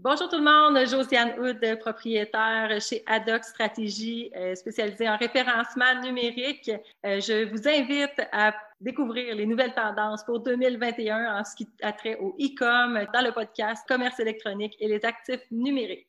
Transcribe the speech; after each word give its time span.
Bonjour 0.00 0.28
tout 0.28 0.36
le 0.36 0.44
monde, 0.44 0.78
Josiane 0.88 1.32
Houd, 1.40 1.58
propriétaire 1.80 2.80
chez 2.80 3.02
Adox 3.04 3.48
Stratégie, 3.48 4.30
euh, 4.36 4.54
spécialisée 4.54 5.08
en 5.08 5.16
référencement 5.16 6.00
numérique. 6.00 6.70
Euh, 7.04 7.18
je 7.18 7.50
vous 7.50 7.66
invite 7.66 8.22
à 8.30 8.54
découvrir 8.80 9.34
les 9.34 9.44
nouvelles 9.44 9.74
tendances 9.74 10.22
pour 10.22 10.38
2021 10.38 11.40
en 11.40 11.42
ce 11.42 11.56
qui 11.56 11.68
a 11.82 11.90
trait 11.90 12.16
au 12.20 12.36
e-com 12.40 13.06
dans 13.12 13.22
le 13.22 13.32
podcast 13.32 13.82
Commerce 13.88 14.20
électronique 14.20 14.76
et 14.78 14.86
les 14.86 15.04
actifs 15.04 15.42
numériques. 15.50 16.06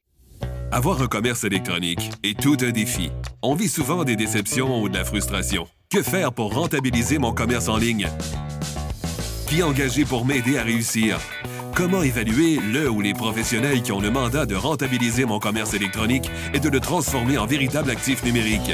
Avoir 0.72 1.02
un 1.02 1.08
commerce 1.08 1.44
électronique 1.44 2.12
est 2.22 2.40
tout 2.40 2.58
un 2.62 2.70
défi. 2.70 3.10
On 3.42 3.56
vit 3.56 3.70
souvent 3.70 4.04
des 4.04 4.16
déceptions 4.16 4.84
ou 4.84 4.88
de 4.88 4.98
la 4.98 5.04
frustration. 5.04 5.68
Que 5.90 6.04
faire 6.04 6.32
pour 6.32 6.54
rentabiliser 6.54 7.18
mon 7.18 7.34
commerce 7.34 7.68
en 7.68 7.78
ligne? 7.78 8.08
Qui 9.48 9.64
engager 9.64 10.06
pour 10.06 10.28
m'aider 10.28 10.60
à 10.60 10.64
réussir? 10.64 11.18
Comment 11.80 12.02
évaluer 12.02 12.58
le 12.58 12.90
ou 12.90 13.00
les 13.00 13.14
professionnels 13.14 13.82
qui 13.82 13.94
ont 13.94 14.02
le 14.02 14.12
mandat 14.12 14.46
de 14.46 14.54
rentabiliser 14.54 15.24
mon 15.24 15.40
commerce 15.40 15.74
électronique 15.74 16.30
et 16.54 16.60
de 16.60 16.68
le 16.68 16.82
transformer 16.82 17.38
en 17.38 17.46
véritable 17.46 17.90
actif 17.90 18.22
numérique? 18.26 18.74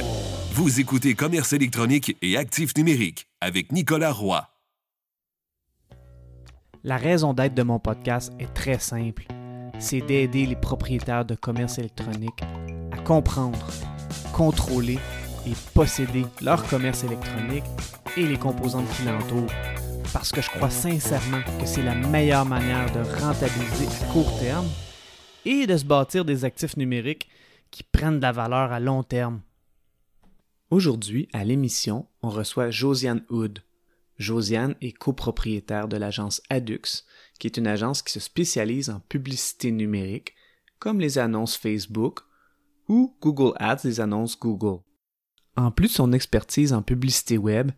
Vous 0.54 0.80
écoutez 0.80 1.14
Commerce 1.14 1.54
électronique 1.54 2.18
et 2.24 2.36
actifs 2.36 2.76
numériques 2.76 3.28
avec 3.42 3.72
Nicolas 3.72 4.12
Roy. 4.12 4.50
La 6.84 6.98
raison 6.98 7.36
d'être 7.36 7.54
de 7.54 7.62
mon 7.62 7.78
podcast 7.78 8.34
est 8.40 8.52
très 8.56 8.80
simple. 8.80 9.28
C'est 9.78 10.02
d'aider 10.02 10.48
les 10.48 10.56
propriétaires 10.56 11.26
de 11.26 11.36
commerce 11.36 11.78
électronique 11.78 12.42
à 12.92 12.98
comprendre, 12.98 13.68
contrôler 14.34 14.98
et 15.46 15.54
posséder 15.76 16.26
leur 16.42 16.66
commerce 16.66 17.04
électronique 17.04 17.66
et 18.18 18.26
les 18.26 18.40
composantes 18.40 18.90
qui 18.98 19.04
l'entourent 19.04 19.52
parce 20.14 20.32
que 20.32 20.42
je 20.42 20.50
crois 20.50 20.70
sincèrement 20.70 21.42
que 21.60 21.66
c'est 21.66 21.82
la 21.82 21.96
meilleure 21.96 22.46
manière 22.46 22.92
de 22.92 23.00
rentabiliser 23.20 23.88
à 23.88 24.12
court 24.12 24.40
terme 24.40 24.68
et 25.46 25.68
de 25.68 25.78
se 25.78 25.86
bâtir 25.86 26.26
des 26.26 26.46
actifs 26.46 26.78
numériques 26.78 27.30
qui 27.72 27.84
prennent 27.84 28.18
de 28.18 28.22
la 28.22 28.32
valeur 28.32 28.72
à 28.72 28.80
long 28.80 29.04
terme. 29.04 29.42
Aujourd'hui, 30.70 31.30
à 31.34 31.44
l'émission, 31.44 32.08
on 32.22 32.30
reçoit 32.30 32.72
Josiane 32.72 33.24
Hood. 33.30 33.60
Josiane 34.18 34.76
est 34.82 34.94
copropriétaire 34.94 35.88
de 35.88 35.98
l'agence 35.98 36.42
Adux, 36.50 37.06
qui 37.40 37.48
est 37.48 37.58
une 37.58 37.68
agence 37.68 38.02
qui 38.02 38.14
se 38.14 38.20
spécialise 38.20 38.90
en 38.90 39.00
publicité 39.02 39.72
numérique, 39.72 40.34
comme 40.80 41.00
les 41.00 41.18
annonces 41.18 41.58
Facebook 41.58 42.22
ou 42.88 43.16
Google 43.22 43.54
Ads, 43.58 43.82
les 43.84 44.00
annonces 44.00 44.40
Google. 44.40 44.82
En 45.58 45.72
plus 45.72 45.88
de 45.88 45.94
son 45.94 46.14
expertise 46.14 46.74
en 46.74 46.82
publicité 46.82 47.38
web, 47.38 47.72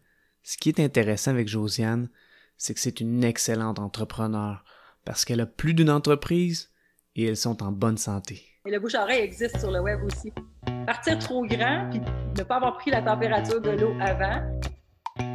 ce 0.47 0.55
qui 0.55 0.69
est 0.69 0.79
intéressant 0.79 1.31
avec 1.31 1.49
Josiane, 1.49 2.07
c'est 2.55 2.73
que 2.73 2.79
c'est 2.79 3.01
une 3.01 3.25
excellente 3.25 3.79
entrepreneur 3.79 4.63
parce 5.03 5.25
qu'elle 5.25 5.41
a 5.41 5.45
plus 5.45 5.73
d'une 5.73 5.89
entreprise 5.89 6.71
et 7.17 7.25
elles 7.25 7.35
sont 7.35 7.61
en 7.61 7.73
bonne 7.73 7.97
santé. 7.97 8.45
Et 8.65 8.71
le 8.71 8.79
bouche-oreille 8.79 9.23
existe 9.23 9.59
sur 9.59 9.71
le 9.71 9.81
web 9.81 9.99
aussi. 10.05 10.31
Partir 10.85 11.19
trop 11.19 11.45
grand 11.45 11.89
puis 11.91 11.99
ne 11.99 12.43
pas 12.43 12.55
avoir 12.55 12.77
pris 12.77 12.91
la 12.91 13.01
température 13.01 13.59
de 13.59 13.71
l'eau 13.71 13.93
avant. 13.99 14.41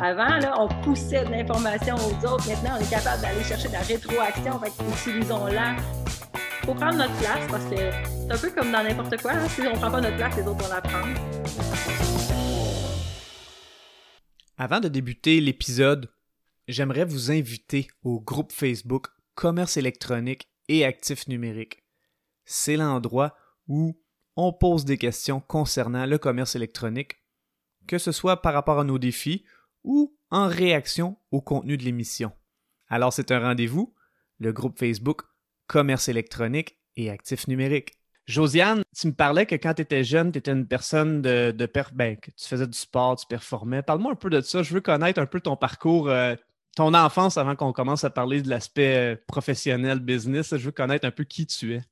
Avant, 0.01 0.39
là, 0.39 0.55
on 0.59 0.69
poussait 0.83 1.27
de 1.27 1.31
l'information 1.31 1.95
aux 1.97 2.27
autres. 2.27 2.49
Maintenant, 2.49 2.79
on 2.79 2.83
est 2.83 2.91
capable 2.91 3.21
d'aller 3.21 3.45
chercher 3.45 3.69
de 3.69 3.75
la 3.75 3.81
rétroaction. 3.81 4.59
Fait 4.61 4.73
utilisons-la. 4.93 5.77
Il 6.63 6.67
faut 6.67 6.75
prendre 6.75 6.97
notre 6.97 7.15
place 7.19 7.47
parce 7.51 7.65
que 7.65 7.77
c'est 7.77 8.33
un 8.33 8.39
peu 8.39 8.51
comme 8.51 8.73
dans 8.73 8.83
n'importe 8.83 9.21
quoi. 9.21 9.33
Hein. 9.33 9.47
Si 9.51 9.61
on 9.61 9.75
ne 9.75 9.79
prend 9.79 9.91
pas 9.91 10.01
notre 10.01 10.17
place, 10.17 10.37
les 10.39 10.47
autres 10.47 10.65
vont 10.65 10.75
la 10.75 10.81
prendre. 10.81 12.12
Avant 14.59 14.81
de 14.81 14.89
débuter 14.89 15.41
l'épisode, 15.41 16.11
j'aimerais 16.69 17.07
vous 17.07 17.31
inviter 17.31 17.89
au 18.03 18.21
groupe 18.21 18.53
Facebook 18.53 19.07
Commerce 19.35 19.79
électronique 19.79 20.51
et 20.69 20.85
actifs 20.85 21.27
numériques. 21.27 21.83
C'est 22.45 22.77
l'endroit 22.77 23.35
où 23.67 23.99
on 24.37 24.53
pose 24.53 24.85
des 24.85 24.99
questions 24.99 25.41
concernant 25.41 26.05
le 26.05 26.19
commerce 26.19 26.55
électronique, 26.55 27.17
que 27.87 27.99
ce 27.99 28.13
soit 28.13 28.43
par 28.43 28.53
rapport 28.53 28.79
à 28.79 28.85
nos 28.85 28.99
défis 28.99 29.45
ou 29.85 30.17
en 30.31 30.49
réaction 30.49 31.17
au 31.31 31.41
contenu 31.41 31.79
de 31.79 31.85
l'émission. 31.85 32.33
Alors 32.89 33.13
c'est 33.13 33.31
un 33.31 33.41
rendez-vous, 33.41 33.95
le 34.39 34.53
groupe 34.53 34.79
Facebook 34.79 35.23
Commerce 35.67 36.09
électronique 36.09 36.79
et 36.97 37.11
actifs 37.11 37.49
numériques. 37.49 37.95
Josiane, 38.27 38.85
tu 38.97 39.09
me 39.09 39.13
parlais 39.13 39.47
que 39.47 39.57
quand 39.57 39.75
tu 39.75 39.83
étais 39.83 40.05
jeune, 40.05 40.31
tu 40.31 40.39
étais 40.39 40.53
une 40.53 40.67
personne 40.67 41.23
de, 41.23 41.51
de 41.51 41.69
ben, 41.93 42.17
que 42.17 42.31
tu 42.31 42.47
faisais 42.47 42.67
du 42.67 42.79
sport, 42.79 43.17
tu 43.17 43.27
performais. 43.27 43.83
Parle-moi 43.83 44.13
un 44.13 44.17
peu 44.17 44.31
de 44.31 44.41
ça. 44.41 44.63
Je 44.63 44.73
veux 44.73 44.81
connaître 44.81 45.21
un 45.21 45.27
peu 45.27 45.41
ton 45.41 45.57
parcours, 45.57 46.09
euh, 46.09 46.37
ton 46.77 46.95
enfance 46.95 47.37
avant 47.37 47.57
qu'on 47.57 47.73
commence 47.73 48.05
à 48.05 48.11
parler 48.11 48.41
de 48.41 48.49
l'aspect 48.49 48.97
euh, 48.97 49.17
professionnel, 49.27 49.99
business. 49.99 50.57
Je 50.57 50.65
veux 50.65 50.73
connaître 50.73 51.05
un 51.07 51.11
peu 51.11 51.25
qui 51.25 51.47
tu 51.47 51.75
es. 51.75 51.83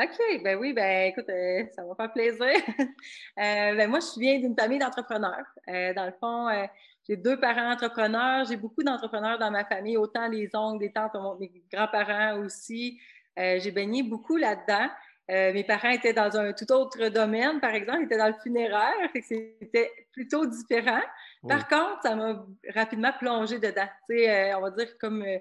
OK, 0.00 0.42
ben 0.44 0.58
oui, 0.58 0.72
ben 0.72 1.08
écoute, 1.08 1.28
euh, 1.28 1.64
ça 1.74 1.84
va 1.84 1.94
faire 1.94 2.12
plaisir. 2.12 2.46
ben 3.36 3.88
moi, 3.88 4.00
je 4.00 4.18
viens 4.18 4.38
d'une 4.38 4.56
famille 4.56 4.78
d'entrepreneurs. 4.78 5.46
dans 5.66 6.06
le 6.06 6.12
fond, 6.20 6.68
j'ai 7.08 7.16
deux 7.16 7.38
parents 7.38 7.72
entrepreneurs. 7.72 8.44
J'ai 8.46 8.56
beaucoup 8.56 8.82
d'entrepreneurs 8.82 9.38
dans 9.38 9.50
ma 9.50 9.64
famille, 9.64 9.96
autant 9.96 10.28
les 10.28 10.50
oncles, 10.54 10.84
les 10.84 10.92
tantes, 10.92 11.16
mes 11.40 11.50
grands-parents 11.72 12.38
aussi. 12.38 13.00
j'ai 13.36 13.72
baigné 13.72 14.04
beaucoup 14.04 14.36
là-dedans. 14.36 14.88
Euh, 15.30 15.52
mes 15.52 15.64
parents 15.64 15.90
étaient 15.90 16.14
dans 16.14 16.34
un 16.38 16.52
tout 16.54 16.70
autre 16.72 17.08
domaine, 17.08 17.60
par 17.60 17.74
exemple, 17.74 17.98
ils 18.00 18.04
étaient 18.04 18.16
dans 18.16 18.28
le 18.28 18.40
funéraire, 18.42 18.94
c'était 19.14 19.92
plutôt 20.12 20.46
différent. 20.46 21.02
Par 21.46 21.68
contre, 21.68 22.00
ça 22.02 22.16
m'a 22.16 22.46
rapidement 22.74 23.12
plongé 23.18 23.58
dedans. 23.58 23.88
Euh, 24.10 24.52
on 24.56 24.62
va 24.62 24.70
dire 24.70 24.96
comme, 24.98 25.22
euh, 25.22 25.38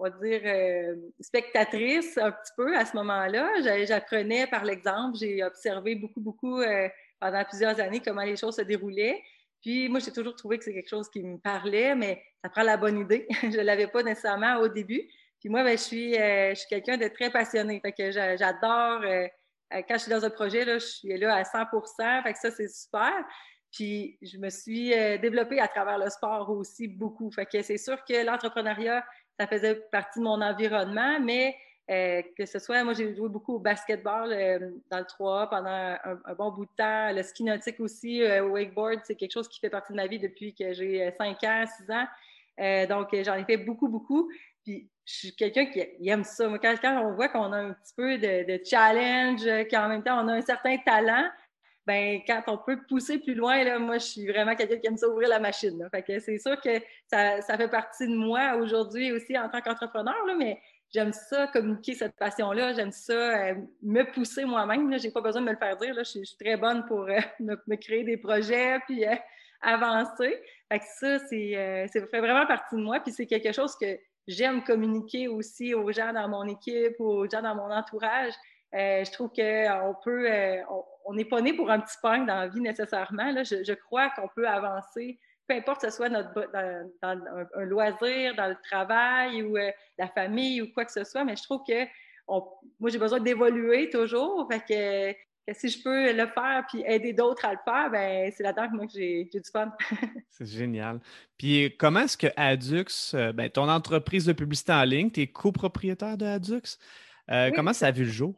on 0.00 0.04
va 0.04 0.10
dire, 0.10 0.96
spectatrice 1.20 2.18
un 2.18 2.32
petit 2.32 2.52
peu 2.56 2.76
à 2.76 2.84
ce 2.84 2.96
moment-là. 2.96 3.84
J'apprenais 3.84 4.46
par 4.48 4.64
l'exemple, 4.64 5.16
j'ai 5.18 5.42
observé 5.44 5.94
beaucoup, 5.94 6.20
beaucoup 6.20 6.60
pendant 7.20 7.44
plusieurs 7.44 7.80
années 7.80 8.00
comment 8.04 8.22
les 8.22 8.36
choses 8.36 8.56
se 8.56 8.62
déroulaient. 8.62 9.20
Puis 9.60 9.88
moi, 9.88 10.00
j'ai 10.00 10.12
toujours 10.12 10.36
trouvé 10.36 10.58
que 10.58 10.64
c'est 10.64 10.72
quelque 10.72 10.88
chose 10.88 11.08
qui 11.10 11.22
me 11.22 11.38
parlait, 11.38 11.94
mais 11.94 12.22
ça 12.42 12.48
prend 12.48 12.62
la 12.62 12.76
bonne 12.76 13.00
idée. 13.00 13.26
je 13.42 13.58
ne 13.58 13.62
l'avais 13.62 13.88
pas 13.88 14.02
nécessairement 14.02 14.56
au 14.58 14.68
début. 14.68 15.02
Puis 15.40 15.48
moi, 15.48 15.62
ben, 15.62 15.78
je 15.78 15.82
suis, 15.82 16.16
euh, 16.16 16.50
je 16.50 16.54
suis 16.56 16.68
quelqu'un 16.68 16.96
de 16.96 17.06
très 17.08 17.30
passionné. 17.30 17.80
Fait 17.80 17.92
que 17.92 18.10
j'adore, 18.10 19.02
euh, 19.02 19.26
euh, 19.74 19.82
quand 19.86 19.94
je 19.94 19.98
suis 19.98 20.10
dans 20.10 20.24
un 20.24 20.30
projet, 20.30 20.64
là, 20.64 20.78
je 20.78 20.86
suis 20.86 21.16
là 21.16 21.34
à 21.34 21.44
100% 21.44 22.22
Fait 22.22 22.32
que 22.32 22.38
ça, 22.38 22.50
c'est 22.50 22.68
super. 22.68 23.12
Puis 23.70 24.18
je 24.22 24.38
me 24.38 24.48
suis 24.48 24.88
développée 25.18 25.60
à 25.60 25.68
travers 25.68 25.98
le 25.98 26.08
sport 26.08 26.48
aussi 26.50 26.88
beaucoup. 26.88 27.30
Fait 27.30 27.44
que 27.44 27.60
c'est 27.60 27.76
sûr 27.76 28.02
que 28.04 28.24
l'entrepreneuriat, 28.24 29.04
ça 29.38 29.46
faisait 29.46 29.74
partie 29.92 30.20
de 30.20 30.24
mon 30.24 30.40
environnement, 30.40 31.20
mais 31.20 31.54
que 31.86 32.46
ce 32.46 32.58
soit, 32.58 32.82
moi 32.82 32.94
j'ai 32.94 33.14
joué 33.14 33.28
beaucoup 33.28 33.56
au 33.56 33.58
basketball 33.58 34.30
dans 34.90 34.98
le 34.98 35.04
3 35.04 35.50
pendant 35.50 35.96
un, 36.02 36.34
bon 36.34 36.50
bout 36.50 36.64
de 36.64 36.70
temps, 36.78 37.12
le 37.12 37.22
ski 37.22 37.44
nautique 37.44 37.78
aussi, 37.80 38.22
au 38.40 38.52
wakeboard, 38.52 39.00
c'est 39.04 39.16
quelque 39.16 39.32
chose 39.32 39.48
qui 39.48 39.60
fait 39.60 39.68
partie 39.68 39.92
de 39.92 39.98
ma 39.98 40.06
vie 40.06 40.18
depuis 40.18 40.54
que 40.54 40.72
j'ai 40.72 41.12
5 41.18 41.44
ans, 41.44 41.64
6 41.66 41.90
ans. 41.90 42.86
donc 42.88 43.14
j'en 43.22 43.34
ai 43.34 43.44
fait 43.44 43.58
beaucoup, 43.58 43.88
beaucoup. 43.88 44.30
Puis 44.64 44.90
je 45.08 45.14
suis 45.14 45.34
quelqu'un 45.34 45.64
qui 45.66 45.80
aime 46.06 46.22
ça. 46.22 46.46
quand, 46.60 47.02
on 47.02 47.14
voit 47.14 47.28
qu'on 47.28 47.50
a 47.52 47.56
un 47.56 47.72
petit 47.72 47.94
peu 47.96 48.18
de, 48.18 48.60
challenge, 48.62 49.42
qu'en 49.70 49.88
même 49.88 50.02
temps 50.02 50.22
on 50.22 50.28
a 50.28 50.34
un 50.34 50.42
certain 50.42 50.76
talent, 50.76 51.26
ben 51.86 52.20
quand 52.26 52.42
on 52.48 52.58
peut 52.58 52.78
pousser 52.86 53.18
plus 53.18 53.34
loin, 53.34 53.64
là, 53.64 53.78
moi 53.78 53.96
je 53.96 54.04
suis 54.04 54.26
vraiment 54.26 54.54
quelqu'un 54.54 54.76
qui 54.76 54.86
aime 54.86 54.98
ça 54.98 55.08
ouvrir 55.08 55.30
la 55.30 55.40
machine. 55.40 55.88
Fait 55.90 56.02
que 56.02 56.18
c'est 56.18 56.36
sûr 56.36 56.60
que 56.60 56.82
ça, 57.10 57.56
fait 57.56 57.68
partie 57.68 58.06
de 58.06 58.14
moi 58.14 58.56
aujourd'hui 58.56 59.10
aussi 59.12 59.38
en 59.38 59.48
tant 59.48 59.62
qu'entrepreneur, 59.62 60.14
mais 60.36 60.60
j'aime 60.92 61.14
ça 61.14 61.46
communiquer 61.46 61.94
cette 61.94 62.16
passion-là, 62.16 62.74
j'aime 62.74 62.92
ça 62.92 63.14
euh, 63.14 63.54
me 63.82 64.02
pousser 64.12 64.44
moi-même. 64.44 64.92
Je 64.98 65.06
n'ai 65.06 65.10
pas 65.10 65.22
besoin 65.22 65.40
de 65.40 65.46
me 65.46 65.52
le 65.52 65.58
faire 65.58 65.76
dire. 65.78 65.94
Je, 65.96 66.04
suis, 66.04 66.36
très 66.38 66.58
bonne 66.58 66.84
pour 66.84 67.08
euh, 67.08 67.18
me, 67.40 67.76
créer 67.76 68.04
des 68.04 68.18
projets 68.18 68.78
puis 68.86 69.06
euh, 69.06 69.14
avancer. 69.62 70.38
Fait 70.70 70.80
que 70.80 70.84
ça, 70.98 71.18
c'est, 71.30 71.88
ça 71.90 72.06
fait 72.08 72.20
vraiment 72.20 72.44
partie 72.44 72.76
de 72.76 72.82
moi. 72.82 73.00
Puis 73.00 73.12
c'est 73.12 73.26
quelque 73.26 73.52
chose 73.52 73.74
que 73.80 73.98
j'aime 74.28 74.62
communiquer 74.62 75.26
aussi 75.26 75.74
aux 75.74 75.90
gens 75.90 76.12
dans 76.12 76.28
mon 76.28 76.46
équipe 76.46 77.00
aux 77.00 77.28
gens 77.28 77.42
dans 77.42 77.56
mon 77.56 77.72
entourage. 77.72 78.34
Euh, 78.74 79.02
je 79.02 79.10
trouve 79.10 79.30
qu'on 79.30 79.94
peut, 80.04 80.30
euh, 80.30 80.62
on 81.06 81.14
n'est 81.14 81.24
pas 81.24 81.40
né 81.40 81.54
pour 81.54 81.70
un 81.70 81.80
petit 81.80 81.96
pain 82.02 82.18
dans 82.18 82.36
la 82.36 82.48
vie 82.48 82.60
nécessairement. 82.60 83.32
Là. 83.32 83.42
Je, 83.42 83.72
crois 83.72 84.10
qu'on 84.10 84.28
peut 84.28 84.46
avancer, 84.46 85.18
peu 85.46 85.54
importe 85.54 85.80
ce 85.80 85.90
soit 85.90 86.10
notre, 86.10 86.32
dans, 86.52 86.86
un, 87.02 87.64
loisir, 87.64 88.34
dans 88.36 88.48
le 88.48 88.56
travail 88.62 89.42
ou 89.42 89.56
euh, 89.56 89.70
la 89.96 90.08
famille 90.08 90.60
ou 90.60 90.70
quoi 90.74 90.84
que 90.84 90.92
ce 90.92 91.04
soit, 91.04 91.24
mais 91.24 91.34
je 91.34 91.42
trouve 91.42 91.62
que 91.66 91.86
moi, 92.28 92.90
j'ai 92.90 92.98
besoin 92.98 93.20
d'évoluer 93.20 93.88
toujours. 93.88 94.46
Fait 94.52 94.60
que 94.60 95.18
si 95.52 95.68
je 95.68 95.82
peux 95.82 96.12
le 96.12 96.26
faire 96.26 96.64
puis 96.68 96.82
aider 96.86 97.12
d'autres 97.12 97.44
à 97.44 97.52
le 97.52 97.58
faire, 97.64 97.90
ben 97.90 98.30
c'est 98.34 98.42
là-dedans 98.42 98.68
que 98.68 98.76
moi 98.76 98.86
j'ai 98.92 99.24
du 99.24 99.40
fun. 99.50 99.72
c'est 100.30 100.46
génial. 100.46 101.00
Puis 101.36 101.74
comment 101.78 102.00
est-ce 102.00 102.16
que 102.16 102.26
Adux, 102.36 103.14
euh, 103.14 103.32
ben, 103.32 103.48
ton 103.48 103.68
entreprise 103.68 104.26
de 104.26 104.32
publicité 104.32 104.72
en 104.72 104.84
ligne, 104.84 105.10
tu 105.10 105.22
es 105.22 105.26
copropriétaire 105.26 106.16
de 106.16 106.26
Adux, 106.26 106.78
euh, 107.30 107.50
comment 107.54 107.72
ça 107.72 107.86
a 107.86 107.90
vu 107.90 108.04
le 108.04 108.10
jour? 108.10 108.34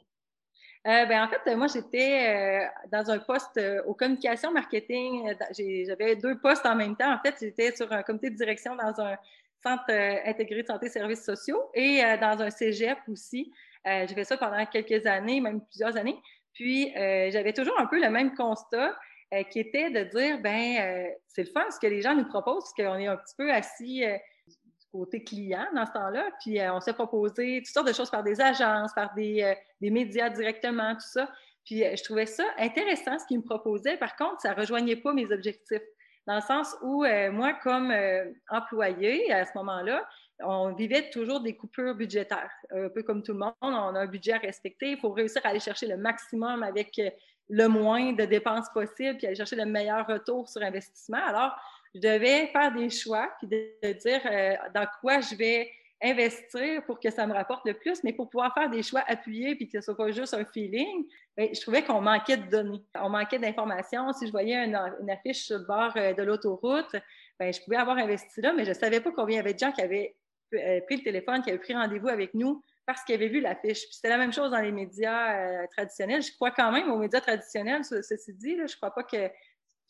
Euh, 0.86 1.04
ben, 1.06 1.24
en 1.24 1.28
fait, 1.28 1.56
moi, 1.56 1.66
j'étais 1.66 2.66
dans 2.90 3.10
un 3.10 3.18
poste 3.18 3.60
aux 3.86 3.92
communications 3.94 4.50
marketing. 4.50 5.34
J'avais 5.86 6.16
deux 6.16 6.38
postes 6.38 6.64
en 6.64 6.74
même 6.74 6.96
temps. 6.96 7.12
En 7.12 7.18
fait, 7.18 7.34
j'étais 7.38 7.76
sur 7.76 7.92
un 7.92 8.02
comité 8.02 8.30
de 8.30 8.36
direction 8.36 8.76
dans 8.76 8.98
un 9.00 9.16
centre 9.62 9.90
intégré 10.24 10.62
de 10.62 10.66
santé 10.66 10.86
et 10.86 10.88
services 10.88 11.22
sociaux 11.22 11.70
et 11.74 12.00
dans 12.18 12.40
un 12.40 12.48
cégep 12.48 12.96
aussi. 13.08 13.52
j'ai 13.84 14.14
fait 14.14 14.24
ça 14.24 14.38
pendant 14.38 14.64
quelques 14.64 15.04
années, 15.04 15.42
même 15.42 15.60
plusieurs 15.66 15.98
années. 15.98 16.16
Puis, 16.54 16.92
j'avais 16.94 17.52
toujours 17.52 17.78
un 17.78 17.86
peu 17.86 18.00
le 18.00 18.10
même 18.10 18.34
constat 18.34 18.96
qui 19.50 19.60
était 19.60 19.90
de 19.90 20.04
dire, 20.04 20.40
ben 20.40 21.12
c'est 21.28 21.44
le 21.44 21.50
fun 21.50 21.64
ce 21.70 21.78
que 21.78 21.86
les 21.86 22.02
gens 22.02 22.14
nous 22.14 22.26
proposent, 22.26 22.64
parce 22.64 22.74
qu'on 22.74 22.98
est 22.98 23.06
un 23.06 23.16
petit 23.16 23.34
peu 23.36 23.52
assis 23.52 24.04
côté 24.92 25.22
client 25.22 25.66
dans 25.74 25.86
ce 25.86 25.92
temps-là. 25.92 26.30
Puis 26.40 26.60
euh, 26.60 26.74
on 26.74 26.80
s'est 26.80 26.92
proposé 26.92 27.62
toutes 27.64 27.72
sortes 27.72 27.88
de 27.88 27.92
choses 27.92 28.10
par 28.10 28.22
des 28.22 28.40
agences, 28.40 28.92
par 28.94 29.14
des, 29.14 29.42
euh, 29.42 29.54
des 29.80 29.90
médias 29.90 30.30
directement, 30.30 30.94
tout 30.94 31.00
ça. 31.00 31.30
Puis 31.64 31.84
euh, 31.84 31.94
je 31.96 32.02
trouvais 32.02 32.26
ça 32.26 32.44
intéressant 32.58 33.18
ce 33.18 33.26
qu'ils 33.26 33.38
me 33.38 33.44
proposaient. 33.44 33.96
Par 33.96 34.16
contre, 34.16 34.40
ça 34.40 34.54
ne 34.54 34.60
rejoignait 34.60 34.96
pas 34.96 35.12
mes 35.12 35.30
objectifs. 35.32 35.82
Dans 36.26 36.36
le 36.36 36.42
sens 36.42 36.76
où 36.82 37.04
moi, 37.32 37.54
comme 37.54 37.92
employé 38.50 39.32
à 39.32 39.46
ce 39.46 39.50
moment-là, 39.56 40.06
on 40.42 40.72
vivait 40.74 41.10
toujours 41.10 41.40
des 41.40 41.56
coupures 41.56 41.94
budgétaires. 41.94 42.50
Un 42.70 42.88
peu 42.88 43.02
comme 43.02 43.22
tout 43.22 43.32
le 43.32 43.38
monde, 43.38 43.54
on 43.60 43.94
a 43.94 44.00
un 44.00 44.06
budget 44.06 44.32
à 44.32 44.38
respecter. 44.38 44.92
Il 44.92 44.98
faut 44.98 45.10
réussir 45.10 45.40
à 45.44 45.48
aller 45.48 45.60
chercher 45.60 45.86
le 45.86 45.96
maximum 45.96 46.62
avec 46.62 47.00
le 47.50 47.66
moins 47.66 48.12
de 48.12 48.24
dépenses 48.24 48.68
possible, 48.72 49.18
puis 49.18 49.26
aller 49.26 49.36
chercher 49.36 49.56
le 49.56 49.66
meilleur 49.66 50.06
retour 50.06 50.48
sur 50.48 50.62
investissement. 50.62 51.22
Alors, 51.26 51.52
je 51.94 52.00
devais 52.00 52.46
faire 52.48 52.72
des 52.72 52.88
choix, 52.88 53.28
puis 53.38 53.48
de, 53.48 53.92
dire 53.92 54.20
euh, 54.24 54.54
dans 54.74 54.86
quoi 55.00 55.20
je 55.20 55.34
vais 55.34 55.70
investir 56.02 56.82
pour 56.86 56.98
que 56.98 57.10
ça 57.10 57.26
me 57.26 57.34
rapporte 57.34 57.66
le 57.66 57.74
plus, 57.74 58.02
mais 58.04 58.12
pour 58.12 58.30
pouvoir 58.30 58.54
faire 58.54 58.70
des 58.70 58.82
choix 58.82 59.02
appuyés 59.06 59.54
puis 59.54 59.68
que 59.68 59.80
ce 59.80 59.84
soit 59.84 59.96
pas 59.96 60.10
juste 60.10 60.32
un 60.32 60.44
feeling, 60.46 61.06
ben, 61.36 61.48
je 61.52 61.60
trouvais 61.60 61.82
qu'on 61.82 62.00
manquait 62.00 62.38
de 62.38 62.48
données. 62.48 62.82
On 62.94 63.10
manquait 63.10 63.38
d'informations. 63.38 64.10
Si 64.14 64.26
je 64.26 64.32
voyais 64.32 64.64
une, 64.64 64.76
affiche 65.10 65.44
sur 65.44 65.58
le 65.58 65.66
bord 65.66 65.92
euh, 65.96 66.14
de 66.14 66.22
l'autoroute, 66.22 66.96
ben, 67.38 67.52
je 67.52 67.60
pouvais 67.62 67.76
avoir 67.76 67.98
investi 67.98 68.40
là, 68.40 68.52
mais 68.54 68.64
je 68.64 68.70
ne 68.70 68.74
savais 68.74 69.00
pas 69.00 69.10
combien 69.10 69.34
il 69.34 69.36
y 69.36 69.40
avait 69.40 69.54
de 69.54 69.58
gens 69.58 69.72
qui 69.72 69.82
avaient 69.82 70.14
euh, 70.14 70.19
pris 70.50 70.96
le 70.96 71.02
téléphone, 71.02 71.42
qui 71.42 71.50
avaient 71.50 71.58
pris 71.58 71.74
rendez-vous 71.74 72.08
avec 72.08 72.34
nous 72.34 72.62
parce 72.86 73.04
qu'ils 73.04 73.14
avaient 73.14 73.28
vu 73.28 73.40
l'affiche. 73.40 73.82
Puis 73.84 73.94
c'était 73.94 74.08
la 74.08 74.18
même 74.18 74.32
chose 74.32 74.50
dans 74.50 74.60
les 74.60 74.72
médias 74.72 75.66
traditionnels. 75.68 76.22
Je 76.22 76.32
crois 76.34 76.50
quand 76.50 76.72
même 76.72 76.90
aux 76.90 76.98
médias 76.98 77.20
traditionnels, 77.20 77.84
ceci 77.84 78.34
dit. 78.34 78.56
Je 78.56 78.62
ne 78.62 78.76
crois 78.76 78.92
pas 78.92 79.04
que 79.04 79.30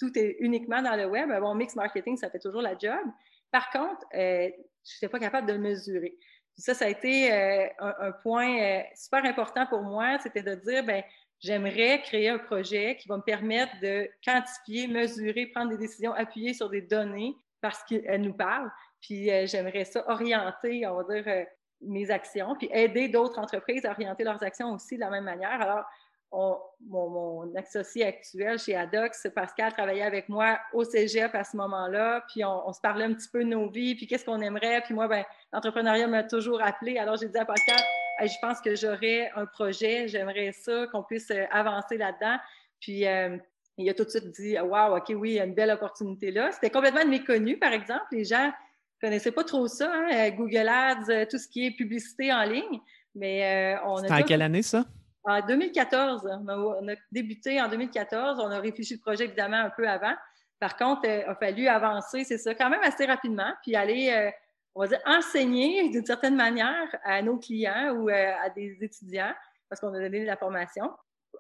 tout 0.01 0.19
est 0.19 0.37
uniquement 0.41 0.83
dans 0.83 0.97
le 0.97 1.07
web. 1.07 1.31
Bon, 1.41 1.55
mix 1.55 1.77
marketing, 1.77 2.17
ça 2.17 2.31
fait 2.31 2.39
toujours 2.39 2.63
la 2.63 2.77
job. 2.77 2.99
Par 3.53 3.71
contre, 3.71 4.05
euh, 4.15 4.49
je 4.85 4.97
n'étais 4.97 5.09
pas 5.09 5.19
capable 5.19 5.47
de 5.47 5.53
le 5.53 5.59
mesurer. 5.59 6.17
ça, 6.57 6.75
ça 6.75 6.87
a 6.87 6.89
été 6.89 7.33
euh, 7.33 7.67
un, 7.79 8.13
point 8.23 8.59
euh, 8.59 8.83
super 8.95 9.25
important 9.25 9.67
pour 9.67 9.83
moi, 9.83 10.19
c'était 10.19 10.43
de 10.43 10.55
dire, 10.55 10.85
ben 10.85 11.03
j'aimerais 11.39 12.01
créer 12.03 12.29
un 12.29 12.39
projet 12.39 12.97
qui 12.97 13.09
va 13.09 13.17
me 13.17 13.23
permettre 13.23 13.73
de 13.81 14.09
quantifier, 14.25 14.87
mesurer, 14.87 15.47
prendre 15.47 15.71
des 15.71 15.79
décisions 15.79 16.13
appuyées 16.15 16.55
sur 16.55 16.71
des 16.71 16.83
données 16.83 17.35
parce 17.61 17.83
qu'elles 17.85 18.23
nous 18.23 18.35
parlent. 18.35 18.71
Puis 19.01 19.31
j'aimerais 19.47 19.85
ça 19.85 20.05
orienter, 20.09 20.87
on 20.87 21.03
va 21.03 21.15
dire, 21.15 21.47
mes 21.81 22.11
actions, 22.11 22.55
puis 22.57 22.69
aider 22.73 23.09
d'autres 23.09 23.39
entreprises 23.39 23.85
à 23.87 23.93
orienter 23.93 24.25
leurs 24.25 24.43
actions 24.43 24.73
aussi 24.73 24.97
de 24.97 25.01
la 25.01 25.11
même 25.11 25.25
manière. 25.25 25.61
Alors, 25.61 25.85
mon, 26.33 27.53
associé 27.57 28.05
actuel 28.05 28.59
chez 28.59 28.77
Adox, 28.77 29.27
Pascal, 29.35 29.73
travaillait 29.73 30.03
avec 30.03 30.29
moi 30.29 30.59
au 30.73 30.85
cégep 30.85 31.35
à 31.35 31.45
ce 31.45 31.57
moment-là, 31.57 32.25
puis 32.29 32.45
on, 32.45 32.73
se 32.73 32.81
parlait 32.81 33.05
un 33.05 33.15
petit 33.15 33.29
peu 33.29 33.43
de 33.43 33.49
nos 33.49 33.69
vies, 33.69 33.95
puis 33.95 34.07
qu'est-ce 34.07 34.25
qu'on 34.25 34.41
aimerait. 34.41 34.81
Puis 34.83 34.95
moi, 34.95 35.09
ben, 35.09 35.25
l'entrepreneuriat 35.53 36.07
m'a 36.07 36.23
toujours 36.23 36.63
appelé. 36.63 36.99
Alors, 36.99 37.17
j'ai 37.17 37.29
dit 37.29 37.39
à 37.39 37.45
Pascal, 37.45 37.79
je 38.23 38.35
pense 38.41 38.61
que 38.61 38.75
j'aurais 38.77 39.31
un 39.35 39.47
projet, 39.47 40.07
j'aimerais 40.07 40.53
ça, 40.53 40.87
qu'on 40.93 41.03
puisse 41.03 41.31
euh, 41.31 41.45
avancer 41.51 41.97
là-dedans. 41.97 42.37
Puis, 42.81 43.07
euh, 43.07 43.37
il 43.77 43.89
a 43.89 43.95
tout 43.95 44.05
de 44.05 44.11
suite 44.11 44.31
dit, 44.31 44.59
wow, 44.59 44.97
OK, 44.97 45.07
oui, 45.17 45.31
il 45.31 45.35
y 45.37 45.41
a 45.41 45.45
une 45.45 45.55
belle 45.55 45.71
opportunité 45.71 46.31
là. 46.31 46.53
C'était 46.53 46.71
complètement 46.71 47.07
méconnu, 47.07 47.59
par 47.59 47.73
exemple. 47.73 48.05
Les 48.13 48.25
gens 48.25 48.53
ne 49.03 49.09
connaissaient 49.09 49.33
pas 49.33 49.45
trop 49.45 49.67
ça, 49.67 49.91
hein, 49.93 50.31
Google 50.31 50.69
Ads, 50.69 51.27
tout 51.31 51.39
ce 51.39 51.49
qui 51.49 51.67
est 51.67 51.71
publicité 51.71 52.33
en 52.33 52.43
ligne. 52.43 52.81
Mais 53.15 53.77
euh, 53.77 53.81
on 53.87 53.97
a. 53.97 54.21
En 54.21 54.23
quelle 54.23 54.43
année, 54.43 54.63
ça? 54.63 54.85
En 55.25 55.45
2014, 55.47 56.29
on 56.49 56.89
a, 56.89 56.95
débuté 57.13 57.61
en 57.61 57.69
2014. 57.69 58.41
On 58.41 58.51
a 58.51 58.59
réfléchi 58.59 58.95
le 58.95 59.01
projet 59.01 59.25
évidemment 59.25 59.59
un 59.59 59.71
peu 59.71 59.89
avant. 59.89 60.15
Par 60.59 60.77
contre, 60.77 61.05
il 61.05 61.25
a 61.27 61.35
fallu 61.35 61.69
avancer, 61.69 62.25
c'est 62.25 62.39
ça, 62.39 62.55
quand 62.55 62.69
même 62.69 62.83
assez 62.83 63.07
rapidement, 63.07 63.51
puis 63.63 63.77
aller, 63.77 64.11
euh, 64.11 64.31
on 64.75 64.83
va 64.83 64.89
dire, 64.89 65.01
enseigner 65.07 65.89
d'une 65.89 66.05
certaine 66.05 66.37
manière 66.37 66.95
à 67.03 67.23
nos 67.23 67.39
clients 67.39 67.95
ou 67.95 68.11
euh, 68.11 68.33
à 68.43 68.51
des 68.51 68.77
étudiants, 68.81 69.33
parce 69.69 69.81
qu'on 69.81 69.95
a 69.95 69.99
donné 69.99 70.21
de 70.21 70.27
la 70.27 70.37
formation, 70.37 70.91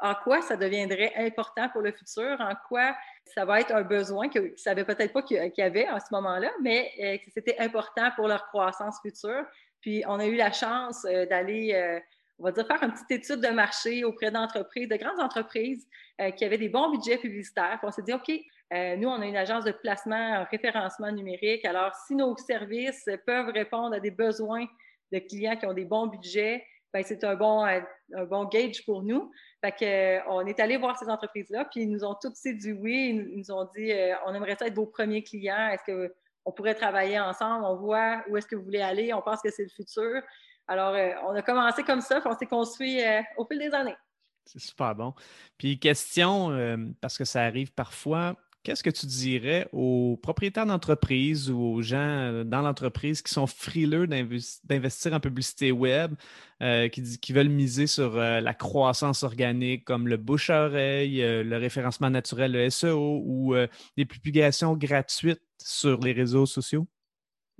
en 0.02 0.14
quoi 0.14 0.42
ça 0.42 0.56
deviendrait 0.56 1.12
important 1.16 1.68
pour 1.70 1.82
le 1.82 1.92
futur, 1.92 2.36
en 2.40 2.54
quoi 2.68 2.96
ça 3.24 3.44
va 3.44 3.60
être 3.60 3.74
un 3.74 3.82
besoin 3.82 4.28
qu'ils 4.28 4.52
ne 4.52 4.56
savaient 4.56 4.84
peut-être 4.84 5.12
pas 5.12 5.22
qu'il 5.22 5.52
y 5.56 5.62
avait 5.62 5.86
ce 5.86 6.14
moment-là, 6.14 6.50
mais 6.62 6.90
euh, 7.00 7.18
que 7.18 7.30
c'était 7.32 7.58
important 7.58 8.10
pour 8.16 8.28
leur 8.28 8.46
croissance 8.46 9.00
future. 9.00 9.44
Puis 9.80 10.02
on 10.06 10.18
a 10.18 10.26
eu 10.26 10.36
la 10.36 10.52
chance 10.52 11.02
d'aller 11.02 12.00
on 12.40 12.44
va 12.44 12.52
dire, 12.52 12.66
faire 12.66 12.82
une 12.82 12.92
petite 12.92 13.10
étude 13.10 13.40
de 13.40 13.48
marché 13.48 14.02
auprès 14.02 14.30
d'entreprises, 14.30 14.88
de 14.88 14.96
grandes 14.96 15.20
entreprises 15.20 15.86
euh, 16.20 16.30
qui 16.30 16.44
avaient 16.44 16.58
des 16.58 16.70
bons 16.70 16.90
budgets 16.90 17.18
publicitaires. 17.18 17.78
on 17.82 17.90
s'est 17.90 18.02
dit, 18.02 18.14
OK, 18.14 18.30
euh, 18.72 18.96
nous, 18.96 19.08
on 19.08 19.20
a 19.20 19.26
une 19.26 19.36
agence 19.36 19.64
de 19.64 19.72
placement 19.72 20.40
en 20.40 20.44
référencement 20.50 21.12
numérique. 21.12 21.64
Alors, 21.66 21.94
si 22.06 22.14
nos 22.14 22.34
services 22.36 23.08
peuvent 23.26 23.50
répondre 23.52 23.94
à 23.94 24.00
des 24.00 24.10
besoins 24.10 24.64
de 25.12 25.18
clients 25.18 25.56
qui 25.56 25.66
ont 25.66 25.74
des 25.74 25.84
bons 25.84 26.06
budgets, 26.06 26.64
c'est 27.02 27.24
un 27.24 27.36
bon, 27.36 27.64
euh, 27.66 27.80
un 28.14 28.24
bon 28.24 28.44
gauge 28.44 28.84
pour 28.84 29.02
nous. 29.02 29.30
Que, 29.62 30.28
on 30.28 30.46
est 30.46 30.58
allé 30.60 30.76
voir 30.76 30.98
ces 30.98 31.08
entreprises-là, 31.08 31.66
puis 31.66 31.82
ils 31.82 31.90
nous 31.90 32.04
ont 32.04 32.16
toutes 32.20 32.34
dit 32.42 32.72
oui. 32.72 33.28
Ils 33.32 33.38
nous 33.38 33.50
ont 33.52 33.68
dit, 33.76 33.92
on 34.26 34.34
aimerait 34.34 34.56
ça 34.56 34.66
être 34.66 34.74
vos 34.74 34.86
premiers 34.86 35.22
clients. 35.22 35.68
Est-ce 35.68 36.08
qu'on 36.44 36.52
pourrait 36.52 36.74
travailler 36.74 37.20
ensemble? 37.20 37.64
On 37.64 37.76
voit 37.76 38.22
où 38.28 38.36
est-ce 38.36 38.46
que 38.46 38.56
vous 38.56 38.64
voulez 38.64 38.80
aller. 38.80 39.12
On 39.12 39.22
pense 39.22 39.42
que 39.42 39.50
c'est 39.50 39.64
le 39.64 39.68
futur. 39.68 40.22
Alors, 40.70 40.94
euh, 40.94 41.10
on 41.26 41.34
a 41.34 41.42
commencé 41.42 41.82
comme 41.82 42.00
ça, 42.00 42.20
puis 42.20 42.30
on 42.32 42.38
s'est 42.38 42.46
construit 42.46 43.04
euh, 43.04 43.20
au 43.36 43.44
fil 43.44 43.58
des 43.58 43.74
années. 43.74 43.96
C'est 44.44 44.60
super 44.60 44.94
bon. 44.94 45.14
Puis, 45.58 45.80
question, 45.80 46.52
euh, 46.52 46.76
parce 47.00 47.18
que 47.18 47.24
ça 47.24 47.42
arrive 47.42 47.72
parfois, 47.72 48.36
qu'est-ce 48.62 48.82
que 48.82 48.90
tu 48.90 49.06
dirais 49.06 49.68
aux 49.72 50.18
propriétaires 50.22 50.66
d'entreprise 50.66 51.50
ou 51.50 51.60
aux 51.60 51.82
gens 51.82 52.44
dans 52.44 52.62
l'entreprise 52.62 53.22
qui 53.22 53.32
sont 53.32 53.46
frileux 53.46 54.06
d'investir 54.06 55.12
en 55.12 55.20
publicité 55.20 55.72
web, 55.72 56.14
qui, 56.60 57.18
qui, 57.20 57.32
veulent 57.32 57.48
miser 57.48 57.86
sur 57.86 58.16
la 58.16 58.54
croissance 58.54 59.22
organique 59.22 59.84
comme 59.84 60.08
le 60.08 60.16
bouche-oreille, 60.16 61.20
le 61.20 61.56
référencement 61.56 62.10
naturel, 62.10 62.52
le 62.52 62.68
SEO 62.70 63.22
ou 63.24 63.54
des 63.96 64.04
publications 64.04 64.76
gratuites 64.76 65.42
sur 65.58 66.00
les 66.00 66.12
réseaux 66.12 66.46
sociaux? 66.46 66.86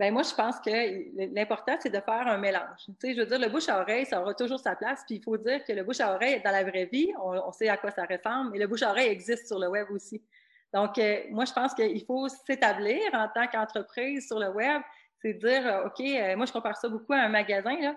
Bien, 0.00 0.12
moi, 0.12 0.22
je 0.22 0.34
pense 0.34 0.58
que 0.60 1.34
l'important, 1.34 1.76
c'est 1.78 1.90
de 1.90 2.00
faire 2.00 2.26
un 2.26 2.38
mélange. 2.38 2.86
Tu 2.86 2.94
sais, 3.00 3.14
je 3.14 3.20
veux 3.20 3.26
dire, 3.26 3.38
le 3.38 3.50
bouche 3.50 3.68
à 3.68 3.82
oreille, 3.82 4.06
ça 4.06 4.22
aura 4.22 4.32
toujours 4.32 4.58
sa 4.58 4.74
place. 4.74 5.02
Puis 5.06 5.16
il 5.16 5.22
faut 5.22 5.36
dire 5.36 5.62
que 5.62 5.74
le 5.74 5.84
bouche 5.84 6.00
à 6.00 6.14
oreille, 6.14 6.40
dans 6.42 6.52
la 6.52 6.64
vraie 6.64 6.88
vie, 6.90 7.12
on, 7.22 7.52
sait 7.52 7.68
à 7.68 7.76
quoi 7.76 7.90
ça 7.90 8.06
ressemble, 8.06 8.52
mais 8.52 8.58
le 8.58 8.66
bouche 8.66 8.80
à 8.80 8.92
oreille 8.92 9.10
existe 9.10 9.46
sur 9.46 9.58
le 9.58 9.68
web 9.68 9.88
aussi. 9.90 10.22
Donc, 10.72 10.98
euh, 10.98 11.22
moi, 11.30 11.44
je 11.44 11.52
pense 11.52 11.74
qu'il 11.74 12.04
faut 12.04 12.28
s'établir 12.28 13.00
en 13.12 13.28
tant 13.28 13.46
qu'entreprise 13.48 14.26
sur 14.26 14.38
le 14.38 14.50
web. 14.50 14.82
C'est 15.22 15.34
dire, 15.34 15.66
euh, 15.66 15.86
OK, 15.86 16.00
euh, 16.00 16.36
moi, 16.36 16.46
je 16.46 16.52
compare 16.52 16.76
ça 16.76 16.88
beaucoup 16.88 17.12
à 17.12 17.18
un 17.18 17.28
magasin. 17.28 17.78
Là. 17.80 17.96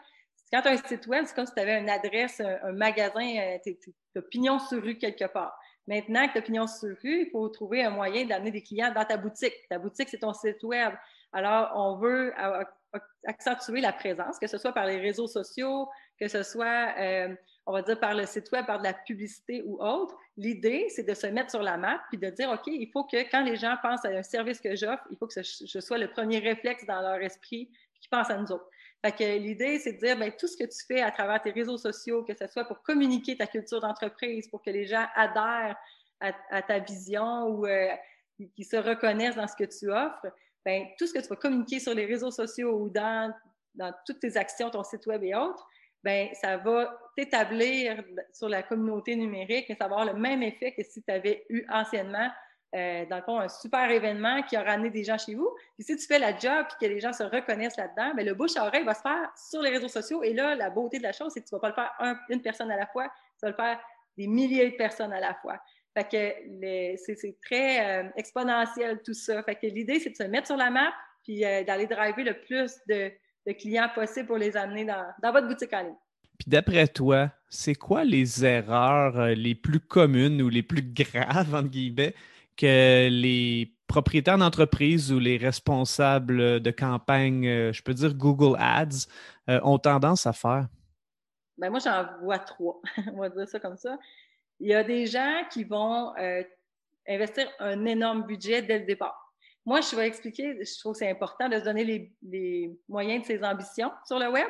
Quand 0.52 0.62
tu 0.62 0.68
as 0.68 0.72
un 0.72 0.78
site 0.78 1.08
web, 1.08 1.26
c'est 1.26 1.36
comme 1.36 1.46
si 1.46 1.54
tu 1.54 1.62
avais 1.62 1.80
une 1.80 1.90
adresse, 1.90 2.40
un, 2.42 2.72
magasin, 2.74 3.58
tu 3.64 3.78
as 4.16 4.22
pignon 4.22 4.60
sur 4.60 4.82
rue 4.82 4.98
quelque 4.98 5.26
part. 5.26 5.58
Maintenant 5.88 6.28
que 6.28 6.34
tu 6.34 6.38
as 6.40 6.42
pignon 6.42 6.68
sur 6.68 6.90
rue, 7.04 7.26
il 7.26 7.30
faut 7.32 7.48
trouver 7.50 7.84
un 7.84 7.90
moyen 7.90 8.26
d'amener 8.26 8.52
des 8.52 8.62
clients 8.62 8.92
dans 8.94 9.06
ta 9.06 9.18
boutique. 9.18 9.54
Ta 9.70 9.80
boutique, 9.80 10.10
c'est 10.10 10.20
ton 10.20 10.34
site 10.34 10.64
web. 10.64 10.94
Alors, 11.32 11.72
on 11.76 11.98
veut 11.98 12.34
accentuer 13.26 13.82
la 13.82 13.94
présence, 13.94 14.38
que 14.40 14.48
ce 14.48 14.58
soit 14.58 14.74
par 14.74 14.86
les 14.86 15.00
réseaux 15.00 15.28
sociaux, 15.28 15.90
que 16.20 16.28
ce 16.28 16.44
soit, 16.44 16.94
euh, 17.00 17.36
on 17.66 17.72
va 17.72 17.82
dire, 17.82 18.00
par 18.00 18.14
le 18.14 18.26
site 18.26 18.52
web, 18.52 18.66
par 18.66 18.80
de 18.80 18.84
la 18.84 18.94
publicité 18.94 19.64
ou 19.66 19.82
autre. 19.82 20.18
L'idée, 20.36 20.88
c'est 20.90 21.04
de 21.04 21.14
se 21.14 21.28
mettre 21.28 21.52
sur 21.52 21.64
la 21.64 21.78
map 21.78 22.02
puis 22.10 22.18
de 22.18 22.30
dire, 22.30 22.50
OK, 22.50 22.68
il 22.68 22.90
faut 22.92 23.06
que 23.06 23.30
quand 23.30 23.44
les 23.44 23.56
gens 23.56 23.76
pensent 23.82 24.06
à 24.06 24.10
un 24.10 24.24
service 24.24 24.60
que 24.60 24.76
j'offre, 24.76 25.04
il 25.12 25.18
faut 25.18 25.28
que 25.28 25.42
je 25.42 25.80
sois 25.80 25.98
le 25.98 26.10
premier 26.10 26.40
réflexe 26.40 26.86
dans 26.86 27.02
leur 27.02 27.22
esprit 27.22 27.70
qui 28.02 28.10
pense 28.10 28.30
à 28.30 28.38
nous 28.38 28.52
autres. 28.52 28.68
Fait 29.04 29.12
que 29.12 29.38
l'idée, 29.38 29.80
c'est 29.80 29.94
de 29.94 30.00
dire, 30.00 30.18
bien, 30.18 30.32
tout 30.32 30.48
ce 30.48 30.58
que 30.58 30.64
tu 30.64 30.86
fais 30.88 31.02
à 31.02 31.12
travers 31.12 31.42
tes 31.42 31.52
réseaux 31.52 31.78
sociaux, 31.78 32.24
que 32.24 32.34
ce 32.34 32.48
soit 32.48 32.66
pour 32.66 32.82
communiquer 32.82 33.38
ta 33.38 33.48
culture 33.48 33.82
d'entreprise, 33.82 34.48
pour 34.50 34.62
que 34.62 34.70
les 34.70 34.86
gens 34.86 35.06
adhèrent 35.16 35.76
à, 36.20 36.62
ta 36.62 36.80
vision 36.80 37.48
ou 37.48 37.66
euh, 37.66 37.90
qu'ils 38.56 38.66
se 38.66 38.78
reconnaissent 38.78 39.36
dans 39.36 39.48
ce 39.48 39.56
que 39.56 39.66
tu 39.66 39.92
offres, 39.92 40.26
ben, 40.66 40.86
tout 40.98 41.06
ce 41.06 41.14
que 41.14 41.20
tu 41.20 41.28
vas 41.28 41.36
communiquer 41.36 41.80
sur 41.80 41.94
les 41.94 42.06
réseaux 42.06 42.32
sociaux 42.32 42.78
ou 42.80 42.90
dans 42.90 43.34
toutes 44.06 44.20
tes 44.20 44.38
actions, 44.38 44.70
ton 44.70 44.84
site 44.84 45.06
web 45.06 45.22
et 45.24 45.36
autres, 45.36 45.68
ben, 46.04 46.30
ça 46.34 46.58
va 46.58 47.00
t'établir 47.16 48.04
sur 48.34 48.50
la 48.50 48.64
communauté 48.64 49.16
numérique 49.16 49.70
et 49.70 49.76
ça 49.76 49.88
va 49.88 50.00
avoir 50.00 50.14
le 50.14 50.20
même 50.20 50.44
effet 50.44 50.74
que 50.74 50.84
si 50.84 51.02
tu 51.02 51.12
avais 51.12 51.46
eu 51.50 51.66
anciennement, 51.70 52.30
euh, 52.76 53.06
dans 53.06 53.18
le 53.18 53.22
fond, 53.22 53.40
un 53.40 53.50
super 53.50 53.90
événement 53.92 54.42
qui 54.44 54.56
a 54.56 54.64
ramené 54.64 54.90
des 54.90 55.04
gens 55.04 55.18
chez 55.18 55.36
vous. 55.36 55.50
Puis 55.76 55.86
si 55.86 55.96
tu 55.96 56.08
fais 56.08 56.18
la 56.18 56.36
job 56.36 56.66
et 56.70 56.86
que 56.86 56.92
les 56.92 57.00
gens 57.00 57.14
se 57.14 57.24
reconnaissent 57.24 57.78
là-dedans, 57.78 58.14
ben, 58.16 58.26
le 58.26 58.34
bouche 58.34 58.58
à 58.58 58.66
oreille 58.66 58.84
va 58.84 58.96
se 58.96 59.02
faire 59.02 59.32
sur 59.36 59.62
les 59.62 59.70
réseaux 59.70 59.88
sociaux. 59.88 60.24
Et 60.24 60.34
là, 60.34 60.56
la 60.56 60.72
beauté 60.72 60.98
de 60.98 61.04
la 61.04 61.14
chose, 61.14 61.32
c'est 61.34 61.42
que 61.42 61.48
tu 61.48 61.54
ne 61.54 61.60
vas 61.60 61.72
pas 61.72 61.94
le 62.00 62.06
faire 62.06 62.18
une 62.30 62.42
personne 62.42 62.72
à 62.72 62.78
la 62.78 62.88
fois, 62.88 63.06
tu 63.40 63.44
vas 63.44 63.50
le 63.50 63.56
faire 63.56 63.80
des 64.18 64.28
milliers 64.28 64.72
de 64.72 64.76
personnes 64.76 65.14
à 65.14 65.20
la 65.20 65.36
fois. 65.36 65.62
Fait 65.96 66.10
que 66.10 66.98
c'est 66.98 67.38
très 67.44 68.04
euh, 68.04 68.10
exponentiel 68.16 69.02
tout 69.04 69.14
ça. 69.14 69.44
Fait 69.44 69.56
que 69.56 69.68
l'idée, 69.68 70.00
c'est 70.00 70.10
de 70.10 70.16
se 70.16 70.24
mettre 70.24 70.48
sur 70.48 70.58
la 70.58 70.72
map 70.72 70.92
puis 71.24 71.46
euh, 71.46 71.64
d'aller 71.64 71.88
driver 71.88 72.24
le 72.24 72.40
plus 72.42 72.80
de, 72.88 73.12
clients 73.52 73.90
possible 73.94 74.28
pour 74.28 74.38
les 74.38 74.56
amener 74.56 74.86
dans, 74.86 75.32
votre 75.32 75.48
boutique 75.48 75.74
en 75.74 75.84
ligne. 75.84 75.96
Puis 76.40 76.50
d'après 76.50 76.88
toi, 76.88 77.30
c'est 77.50 77.76
quoi 77.76 78.04
les 78.04 78.44
erreurs 78.44 79.20
euh, 79.20 79.34
les 79.34 79.56
plus 79.56 79.80
communes 79.80 80.42
ou 80.42 80.50
les 80.50 80.64
plus 80.64 80.82
graves, 80.82 81.54
entre 81.54 81.70
guillemets, 81.70 82.16
que 82.58 83.08
les 83.10 83.72
propriétaires 83.88 84.38
d'entreprise 84.38 85.12
ou 85.12 85.20
les 85.20 85.38
responsables 85.38 86.60
de 86.60 86.72
campagne, 86.72 87.48
euh, 87.48 87.74
je 87.74 87.84
peux 87.84 87.94
dire 87.94 88.16
Google 88.16 88.58
Ads, 88.60 89.08
euh, 89.50 89.60
ont 89.64 89.78
tendance 89.78 90.26
à 90.26 90.34
faire? 90.34 90.68
Ben 91.58 91.70
moi, 91.70 91.80
j'en 91.80 92.06
vois 92.24 92.40
trois. 92.40 92.82
On 93.14 93.20
va 93.20 93.30
dire 93.30 93.48
ça 93.48 93.60
comme 93.60 93.78
ça. 93.78 93.98
Il 94.60 94.70
y 94.70 94.74
a 94.74 94.84
des 94.84 95.06
gens 95.06 95.44
qui 95.52 95.64
vont 95.64 96.14
investir 97.08 97.48
un 97.60 97.86
énorme 97.86 98.24
budget 98.24 98.62
dès 98.62 98.80
le 98.80 98.86
départ. 98.86 99.23
Moi, 99.66 99.80
je 99.82 99.96
vais 99.96 100.08
expliquer, 100.08 100.58
je 100.64 100.80
trouve 100.80 100.94
que 100.94 101.00
c'est 101.00 101.10
important 101.10 101.48
de 101.48 101.58
se 101.58 101.64
donner 101.64 102.12
les, 102.22 102.80
moyens 102.90 103.22
de 103.22 103.28
ses 103.28 103.44
ambitions 103.44 103.92
sur 104.06 104.20
le 104.20 104.30
web. 104.30 104.50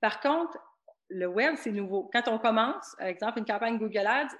Par 0.00 0.20
contre, 0.20 0.58
le 1.08 1.26
web, 1.26 1.54
c'est 1.56 1.70
nouveau. 1.70 2.10
Quand 2.12 2.26
on 2.28 2.38
commence, 2.38 2.94
par 2.98 3.06
exemple, 3.06 3.38
une 3.38 3.44
campagne 3.44 3.78
Google 3.78 4.06
Ads, 4.06 4.36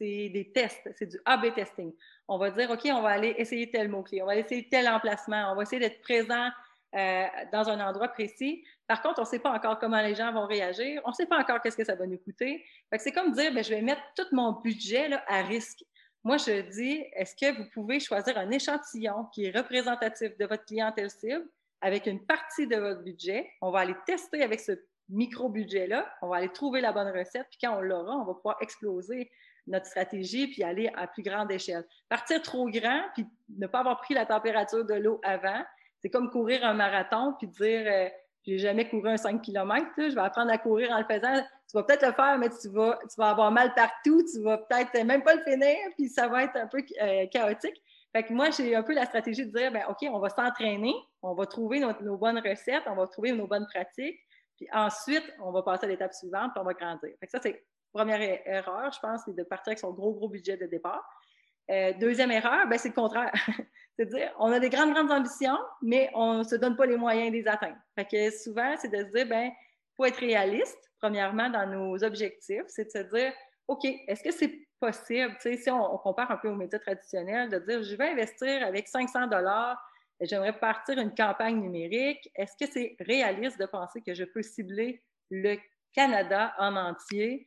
c'est 0.00 0.30
des 0.30 0.50
tests, 0.52 0.90
c'est 0.96 1.06
du 1.06 1.18
A-B 1.24 1.54
testing. 1.54 1.92
On 2.28 2.38
va 2.38 2.50
dire, 2.50 2.70
OK, 2.70 2.86
on 2.86 3.02
va 3.02 3.10
aller 3.10 3.34
essayer 3.38 3.70
tel 3.70 3.88
mot-clé, 3.88 4.22
on 4.22 4.26
va 4.26 4.36
essayer 4.36 4.68
tel 4.68 4.88
emplacement, 4.88 5.52
on 5.52 5.56
va 5.56 5.62
essayer 5.62 5.80
d'être 5.80 6.00
présent 6.00 6.48
euh, 6.96 7.26
dans 7.52 7.68
un 7.68 7.80
endroit 7.86 8.08
précis. 8.08 8.64
Par 8.86 9.00
contre, 9.00 9.20
on 9.20 9.22
ne 9.22 9.28
sait 9.28 9.38
pas 9.38 9.52
encore 9.52 9.78
comment 9.78 10.00
les 10.00 10.14
gens 10.14 10.32
vont 10.32 10.46
réagir, 10.46 11.00
on 11.04 11.10
ne 11.10 11.14
sait 11.14 11.26
pas 11.26 11.38
encore 11.38 11.60
qu'est-ce 11.60 11.76
que 11.76 11.84
ça 11.84 11.94
va 11.94 12.06
nous 12.06 12.18
coûter. 12.18 12.64
C'est 12.98 13.12
comme 13.12 13.32
dire, 13.32 13.52
bien, 13.52 13.62
je 13.62 13.70
vais 13.70 13.82
mettre 13.82 14.02
tout 14.16 14.26
mon 14.32 14.52
budget 14.52 15.10
à 15.28 15.42
risque. 15.42 15.84
Moi, 16.22 16.36
je 16.36 16.60
dis, 16.70 17.02
est-ce 17.14 17.34
que 17.34 17.56
vous 17.56 17.64
pouvez 17.72 17.98
choisir 17.98 18.36
un 18.36 18.50
échantillon 18.50 19.24
qui 19.32 19.46
est 19.46 19.56
représentatif 19.56 20.36
de 20.36 20.44
votre 20.44 20.64
clientèle 20.66 21.10
cible 21.10 21.48
avec 21.80 22.06
une 22.06 22.24
partie 22.26 22.66
de 22.66 22.76
votre 22.76 23.02
budget? 23.02 23.50
On 23.62 23.70
va 23.70 23.80
aller 23.80 23.96
tester 24.06 24.42
avec 24.42 24.60
ce 24.60 24.72
micro-budget-là, 25.08 26.06
on 26.22 26.28
va 26.28 26.36
aller 26.36 26.52
trouver 26.52 26.80
la 26.80 26.92
bonne 26.92 27.08
recette, 27.08 27.46
puis 27.50 27.58
quand 27.62 27.76
on 27.76 27.80
l'aura, 27.80 28.16
on 28.16 28.24
va 28.24 28.34
pouvoir 28.34 28.56
exploser 28.60 29.30
notre 29.66 29.86
stratégie 29.86 30.48
puis 30.48 30.62
aller 30.62 30.90
à 30.94 31.06
plus 31.06 31.22
grande 31.22 31.50
échelle. 31.50 31.84
Partir 32.08 32.40
trop 32.42 32.68
grand 32.68 33.02
puis 33.14 33.26
ne 33.56 33.66
pas 33.66 33.80
avoir 33.80 33.98
pris 33.98 34.14
la 34.14 34.26
température 34.26 34.84
de 34.84 34.94
l'eau 34.94 35.20
avant, 35.24 35.62
c'est 36.00 36.10
comme 36.10 36.30
courir 36.30 36.64
un 36.64 36.74
marathon 36.74 37.34
puis 37.38 37.48
dire 37.48 37.84
euh, 37.86 38.08
j'ai 38.46 38.58
jamais 38.58 38.88
couru 38.88 39.08
un 39.08 39.16
5 39.16 39.42
km, 39.42 39.86
je 39.98 40.14
vais 40.14 40.20
apprendre 40.20 40.50
à 40.50 40.58
courir 40.58 40.90
en 40.90 40.98
le 40.98 41.04
faisant. 41.04 41.42
Tu 41.68 41.76
vas 41.76 41.82
peut-être 41.82 42.06
le 42.06 42.12
faire, 42.12 42.38
mais 42.38 42.48
tu 42.48 42.68
vas, 42.68 42.98
tu 43.02 43.14
vas 43.18 43.30
avoir 43.30 43.50
mal 43.50 43.74
partout, 43.74 44.24
tu 44.32 44.42
vas 44.42 44.58
peut-être 44.58 45.04
même 45.04 45.22
pas 45.22 45.34
le 45.34 45.42
finir, 45.42 45.76
puis 45.96 46.08
ça 46.08 46.26
va 46.26 46.44
être 46.44 46.56
un 46.56 46.66
peu 46.66 46.82
euh, 47.02 47.26
chaotique. 47.28 47.82
Fait 48.12 48.24
que 48.24 48.32
moi, 48.32 48.50
j'ai 48.50 48.74
un 48.74 48.82
peu 48.82 48.92
la 48.92 49.06
stratégie 49.06 49.46
de 49.46 49.56
dire, 49.56 49.70
ben 49.70 49.84
OK, 49.88 49.98
on 50.10 50.18
va 50.18 50.30
s'entraîner, 50.30 50.94
on 51.22 51.34
va 51.34 51.46
trouver 51.46 51.80
nos 51.80 52.16
bonnes 52.16 52.40
recettes, 52.40 52.82
on 52.86 52.96
va 52.96 53.06
trouver 53.06 53.32
nos 53.32 53.46
bonnes 53.46 53.66
pratiques, 53.66 54.18
puis 54.56 54.68
ensuite, 54.72 55.24
on 55.40 55.52
va 55.52 55.62
passer 55.62 55.86
à 55.86 55.88
l'étape 55.88 56.12
suivante, 56.12 56.50
puis 56.52 56.60
on 56.60 56.64
va 56.64 56.74
grandir. 56.74 57.10
Fait 57.20 57.28
ça, 57.28 57.38
c'est 57.40 57.64
première 57.92 58.20
erreur, 58.20 58.92
je 58.92 58.98
pense, 59.00 59.22
c'est 59.24 59.36
de 59.36 59.42
partir 59.42 59.70
avec 59.70 59.78
son 59.78 59.92
gros, 59.92 60.12
gros 60.12 60.28
budget 60.28 60.56
de 60.56 60.66
départ. 60.66 61.04
Euh, 61.70 61.92
deuxième 62.00 62.30
erreur, 62.30 62.66
ben, 62.68 62.78
c'est 62.78 62.88
le 62.88 62.94
contraire. 62.94 63.32
C'est-à-dire, 63.96 64.32
on 64.38 64.50
a 64.50 64.58
des 64.58 64.70
grandes, 64.70 64.92
grandes 64.92 65.12
ambitions, 65.12 65.58
mais 65.82 66.10
on 66.14 66.38
ne 66.38 66.42
se 66.42 66.56
donne 66.56 66.76
pas 66.76 66.86
les 66.86 66.96
moyens 66.96 67.30
de 67.30 67.36
les 67.36 67.46
atteindre. 67.46 67.76
Fait 67.94 68.06
que 68.06 68.30
souvent, 68.30 68.74
c'est 68.78 68.88
de 68.88 68.98
se 68.98 69.12
dire, 69.12 69.26
ben, 69.26 69.50
il 69.52 69.94
faut 69.96 70.04
être 70.04 70.18
réaliste, 70.18 70.78
premièrement, 71.00 71.48
dans 71.48 71.66
nos 71.66 72.02
objectifs. 72.02 72.64
C'est 72.68 72.86
de 72.86 72.90
se 72.90 73.14
dire, 73.14 73.32
OK, 73.68 73.84
est-ce 73.84 74.22
que 74.22 74.32
c'est 74.32 74.66
possible, 74.80 75.36
si 75.38 75.70
on, 75.70 75.98
compare 75.98 76.30
un 76.30 76.38
peu 76.38 76.48
aux 76.48 76.56
médias 76.56 76.78
traditionnels, 76.78 77.50
de 77.50 77.58
dire, 77.58 77.82
je 77.82 77.94
vais 77.94 78.10
investir 78.10 78.66
avec 78.66 78.88
500 78.88 79.26
dollars 79.26 79.78
j'aimerais 80.20 80.58
partir 80.58 80.98
une 80.98 81.14
campagne 81.14 81.60
numérique. 81.60 82.30
Est-ce 82.34 82.52
que 82.58 82.70
c'est 82.70 82.96
réaliste 83.00 83.58
de 83.58 83.66
penser 83.66 84.02
que 84.02 84.14
je 84.14 84.24
peux 84.24 84.42
cibler 84.42 85.02
le 85.30 85.56
Canada 85.94 86.54
en 86.58 86.76
entier 86.76 87.46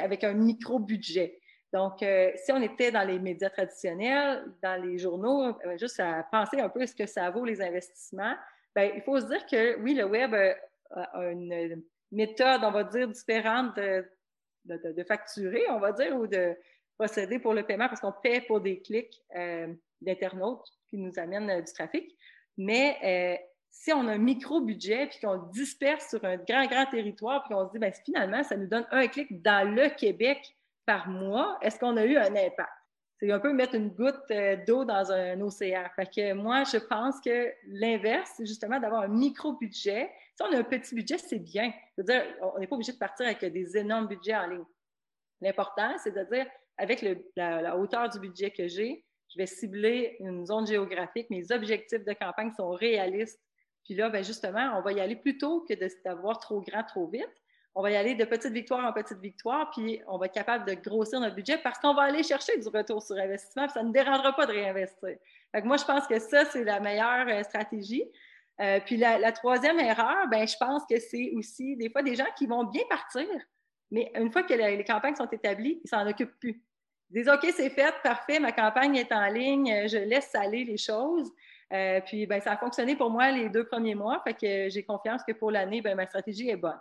avec 0.00 0.24
un 0.24 0.34
micro-budget? 0.34 1.40
Donc, 1.74 2.04
euh, 2.04 2.30
si 2.36 2.52
on 2.52 2.62
était 2.62 2.92
dans 2.92 3.02
les 3.02 3.18
médias 3.18 3.50
traditionnels, 3.50 4.44
dans 4.62 4.80
les 4.80 4.96
journaux, 4.96 5.42
euh, 5.42 5.76
juste 5.76 5.98
à 5.98 6.22
penser 6.22 6.60
un 6.60 6.68
peu 6.68 6.86
ce 6.86 6.94
que 6.94 7.04
ça 7.04 7.28
vaut 7.30 7.44
les 7.44 7.60
investissements, 7.60 8.36
bien, 8.76 8.92
il 8.94 9.02
faut 9.02 9.18
se 9.18 9.26
dire 9.26 9.44
que 9.44 9.80
oui, 9.80 9.94
le 9.94 10.04
web 10.04 10.36
a 10.90 11.30
une 11.32 11.82
méthode, 12.12 12.60
on 12.62 12.70
va 12.70 12.84
dire, 12.84 13.08
différente 13.08 13.74
de, 13.74 15.02
facturer, 15.02 15.64
on 15.68 15.80
va 15.80 15.90
dire, 15.90 16.16
ou 16.16 16.28
de 16.28 16.54
procéder 16.96 17.40
pour 17.40 17.54
le 17.54 17.64
paiement 17.64 17.88
parce 17.88 18.00
qu'on 18.00 18.14
paie 18.22 18.40
pour 18.42 18.60
des 18.60 18.80
clics 18.80 19.20
euh, 19.34 19.66
d'internautes 20.00 20.68
qui 20.88 20.96
nous 20.96 21.18
amène 21.18 21.50
euh, 21.50 21.60
du 21.60 21.72
trafic. 21.72 22.16
Mais 22.56 23.42
si 23.72 23.92
on 23.92 24.06
a 24.06 24.12
un 24.12 24.18
micro-budget, 24.18 25.08
puis 25.08 25.18
qu'on 25.18 25.38
disperse 25.50 26.10
sur 26.10 26.24
un 26.24 26.36
grand, 26.36 26.66
grand 26.66 26.86
territoire, 26.86 27.42
puis 27.42 27.52
qu'on 27.52 27.66
se 27.66 27.72
dit, 27.72 27.80
bien, 27.80 27.90
finalement, 27.90 28.44
ça 28.44 28.56
nous 28.56 28.68
donne 28.68 28.86
un 28.92 29.08
clic 29.08 29.42
dans 29.42 29.68
le 29.68 29.88
Québec 29.88 30.56
par 30.86 31.08
mois, 31.08 31.58
est-ce 31.62 31.78
qu'on 31.78 31.96
a 31.96 32.04
eu 32.04 32.16
un 32.16 32.34
impact? 32.34 32.70
C'est 33.18 33.30
un 33.30 33.38
peu 33.38 33.52
mettre 33.52 33.74
une 33.74 33.90
goutte 33.90 34.30
euh, 34.32 34.56
d'eau 34.66 34.84
dans 34.84 35.10
un 35.12 35.40
océan. 35.40 35.84
Fait 35.94 36.06
que 36.06 36.32
moi, 36.32 36.64
je 36.64 36.78
pense 36.78 37.20
que 37.20 37.52
l'inverse, 37.68 38.32
c'est 38.36 38.46
justement 38.46 38.80
d'avoir 38.80 39.02
un 39.02 39.08
micro-budget. 39.08 40.10
Si 40.34 40.42
on 40.42 40.52
a 40.52 40.58
un 40.58 40.64
petit 40.64 40.94
budget, 40.94 41.18
c'est 41.18 41.38
bien. 41.38 41.72
C'est-à-dire, 41.94 42.24
on 42.42 42.58
n'est 42.58 42.66
pas 42.66 42.74
obligé 42.74 42.92
de 42.92 42.98
partir 42.98 43.26
avec 43.26 43.44
des 43.44 43.76
énormes 43.76 44.08
budgets 44.08 44.34
en 44.34 44.48
ligne. 44.48 44.64
L'important, 45.40 45.94
c'est 45.98 46.14
de 46.14 46.24
dire, 46.24 46.46
avec 46.76 47.04
la, 47.36 47.76
hauteur 47.76 48.08
du 48.08 48.18
budget 48.18 48.50
que 48.50 48.66
j'ai, 48.66 49.04
je 49.28 49.38
vais 49.38 49.46
cibler 49.46 50.16
une 50.20 50.44
zone 50.46 50.66
géographique, 50.66 51.30
mes 51.30 51.50
objectifs 51.52 52.04
de 52.04 52.12
campagne 52.12 52.52
sont 52.52 52.70
réalistes. 52.70 53.40
Puis 53.84 53.94
là, 53.94 54.08
ben 54.08 54.24
justement, 54.24 54.78
on 54.78 54.82
va 54.82 54.92
y 54.92 55.00
aller 55.00 55.16
plutôt 55.16 55.60
que 55.68 55.74
d'avoir 56.04 56.38
trop 56.38 56.60
grand, 56.62 56.84
trop 56.84 57.06
vite. 57.06 57.28
On 57.76 57.82
va 57.82 57.90
y 57.90 57.96
aller 57.96 58.14
de 58.14 58.24
petite 58.24 58.52
victoire 58.52 58.84
en 58.84 58.92
petite 58.92 59.18
victoire, 59.18 59.70
puis 59.70 60.00
on 60.06 60.16
va 60.16 60.26
être 60.26 60.34
capable 60.34 60.64
de 60.64 60.74
grossir 60.74 61.18
notre 61.18 61.34
budget 61.34 61.58
parce 61.58 61.78
qu'on 61.80 61.92
va 61.92 62.02
aller 62.02 62.22
chercher 62.22 62.56
du 62.58 62.68
retour 62.68 63.02
sur 63.02 63.16
investissement, 63.16 63.64
puis 63.64 63.72
ça 63.72 63.82
ne 63.82 63.92
dérangera 63.92 64.32
pas 64.34 64.46
de 64.46 64.52
réinvestir. 64.52 65.16
Moi, 65.64 65.76
je 65.76 65.84
pense 65.84 66.06
que 66.06 66.18
ça, 66.20 66.44
c'est 66.44 66.62
la 66.62 66.78
meilleure 66.78 67.26
euh, 67.28 67.42
stratégie. 67.42 68.04
Euh, 68.60 68.78
puis 68.84 68.96
la, 68.96 69.32
troisième 69.32 69.80
erreur, 69.80 70.28
ben, 70.30 70.46
je 70.46 70.56
pense 70.56 70.84
que 70.88 71.00
c'est 71.00 71.32
aussi 71.34 71.76
des 71.76 71.90
fois 71.90 72.02
des 72.02 72.14
gens 72.14 72.26
qui 72.38 72.46
vont 72.46 72.62
bien 72.62 72.82
partir, 72.88 73.26
mais 73.90 74.12
une 74.14 74.30
fois 74.30 74.44
que 74.44 74.54
les 74.54 74.84
campagnes 74.84 75.16
sont 75.16 75.28
établies, 75.30 75.80
ils 75.84 75.88
s'en 75.88 76.06
occupent 76.06 76.38
plus 76.38 76.62
disent 77.10 77.28
OK, 77.28 77.46
c'est 77.54 77.70
fait, 77.70 77.94
parfait, 78.02 78.40
ma 78.40 78.50
campagne 78.50 78.96
est 78.96 79.12
en 79.12 79.26
ligne, 79.26 79.72
euh, 79.72 79.88
je 79.88 79.98
laisse 79.98 80.34
aller 80.34 80.64
les 80.64 80.76
choses. 80.76 81.30
Puis 82.06 82.26
ben, 82.26 82.40
ça 82.40 82.52
a 82.52 82.56
fonctionné 82.56 82.94
pour 82.94 83.10
moi 83.10 83.32
les 83.32 83.48
deux 83.48 83.64
premiers 83.64 83.96
mois, 83.96 84.22
fait 84.24 84.70
j'ai 84.70 84.84
confiance 84.84 85.24
que 85.24 85.32
pour 85.32 85.50
l'année, 85.50 85.80
ben, 85.80 85.96
ma 85.96 86.06
stratégie 86.06 86.48
est 86.48 86.56
bonne. 86.56 86.78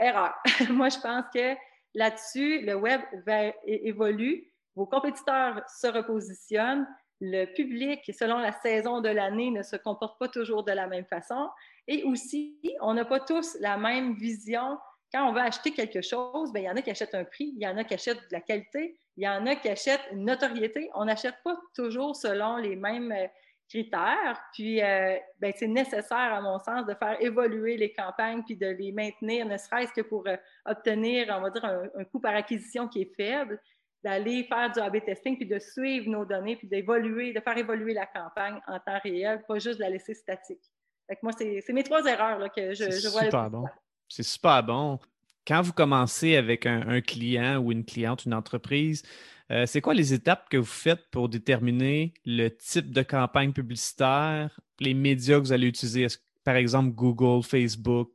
Erreur. 0.00 0.34
moi, 0.70 0.88
je 0.88 0.98
pense 0.98 1.24
que 1.32 1.54
là-dessus, 1.94 2.62
le 2.62 2.74
web 2.74 3.00
va, 3.26 3.52
évolue, 3.64 4.50
vos 4.74 4.86
compétiteurs 4.86 5.62
se 5.68 5.86
repositionnent, 5.86 6.86
le 7.20 7.44
public, 7.44 8.00
selon 8.18 8.38
la 8.38 8.52
saison 8.52 9.00
de 9.00 9.10
l'année, 9.10 9.50
ne 9.50 9.62
se 9.62 9.76
comporte 9.76 10.18
pas 10.18 10.28
toujours 10.28 10.64
de 10.64 10.72
la 10.72 10.86
même 10.86 11.04
façon. 11.04 11.50
Et 11.86 12.02
aussi, 12.04 12.58
on 12.80 12.94
n'a 12.94 13.04
pas 13.04 13.20
tous 13.20 13.58
la 13.60 13.76
même 13.76 14.14
vision. 14.14 14.78
Quand 15.12 15.28
on 15.28 15.32
veut 15.32 15.40
acheter 15.40 15.72
quelque 15.72 16.00
chose, 16.00 16.52
ben, 16.52 16.60
il 16.60 16.66
y 16.66 16.70
en 16.70 16.76
a 16.76 16.82
qui 16.82 16.90
achètent 16.90 17.14
un 17.14 17.24
prix, 17.24 17.52
il 17.54 17.62
y 17.62 17.66
en 17.66 17.76
a 17.76 17.84
qui 17.84 17.94
achètent 17.94 18.16
de 18.16 18.32
la 18.32 18.40
qualité, 18.40 18.96
il 19.16 19.24
y 19.24 19.28
en 19.28 19.44
a 19.46 19.56
qui 19.56 19.68
achètent 19.68 20.06
une 20.12 20.24
notoriété. 20.24 20.88
On 20.94 21.04
n'achète 21.04 21.34
pas 21.44 21.58
toujours 21.74 22.16
selon 22.16 22.56
les 22.56 22.76
mêmes 22.76 23.12
euh, 23.12 23.26
critères. 23.70 24.42
Puis, 24.52 24.82
euh, 24.82 25.16
ben, 25.38 25.52
c'est 25.56 25.68
nécessaire, 25.68 26.34
à 26.34 26.40
mon 26.40 26.58
sens, 26.58 26.84
de 26.86 26.94
faire 26.94 27.16
évoluer 27.20 27.76
les 27.76 27.92
campagnes 27.92 28.42
puis 28.42 28.56
de 28.56 28.66
les 28.66 28.92
maintenir, 28.92 29.46
ne 29.46 29.56
serait-ce 29.56 29.92
que 29.92 30.02
pour 30.02 30.26
euh, 30.26 30.36
obtenir, 30.66 31.34
on 31.36 31.40
va 31.40 31.50
dire, 31.50 31.64
un, 31.64 32.04
coût 32.04 32.20
par 32.20 32.34
acquisition 32.34 32.88
qui 32.88 33.02
est 33.02 33.14
faible, 33.16 33.60
d'aller 34.02 34.44
faire 34.44 34.70
du 34.70 34.80
A-B 34.80 35.04
testing 35.04 35.36
puis 35.36 35.46
de 35.46 35.58
suivre 35.58 36.10
nos 36.10 36.24
données 36.24 36.56
puis 36.56 36.68
d'évoluer, 36.68 37.32
de 37.32 37.40
faire 37.40 37.56
évoluer 37.56 37.94
la 37.94 38.06
campagne 38.06 38.60
en 38.66 38.78
temps 38.78 38.98
réel, 39.02 39.42
pas 39.46 39.58
juste 39.58 39.78
de 39.78 39.84
la 39.84 39.90
laisser 39.90 40.14
statique. 40.14 40.62
Fait 41.06 41.18
moi, 41.22 41.32
c'est 41.32 41.72
mes 41.72 41.84
trois 41.84 42.04
erreurs 42.04 42.38
là, 42.38 42.48
que 42.48 42.74
je, 42.74 42.90
je 42.90 43.08
vois. 43.08 43.24
Super 43.24 43.50
bon. 43.50 43.64
C'est 44.08 44.22
super 44.22 44.62
bon 44.62 44.98
quand 45.46 45.62
vous 45.62 45.72
commencez 45.72 46.36
avec 46.36 46.66
un, 46.66 47.00
client 47.00 47.58
ou 47.58 47.72
une 47.72 47.84
cliente, 47.84 48.24
une 48.24 48.34
entreprise, 48.34 49.02
euh, 49.50 49.66
c'est 49.66 49.80
quoi 49.80 49.94
les 49.94 50.12
étapes 50.12 50.48
que 50.48 50.56
vous 50.56 50.64
faites 50.64 51.10
pour 51.10 51.28
déterminer 51.28 52.14
le 52.24 52.48
type 52.48 52.92
de 52.92 53.02
campagne 53.02 53.52
publicitaire, 53.52 54.60
les 54.78 54.94
médias 54.94 55.36
que 55.36 55.40
vous 55.40 55.52
allez 55.52 55.66
utiliser, 55.66 56.06
par 56.44 56.54
exemple 56.54 56.90
Google, 56.90 57.42
Facebook, 57.42 58.12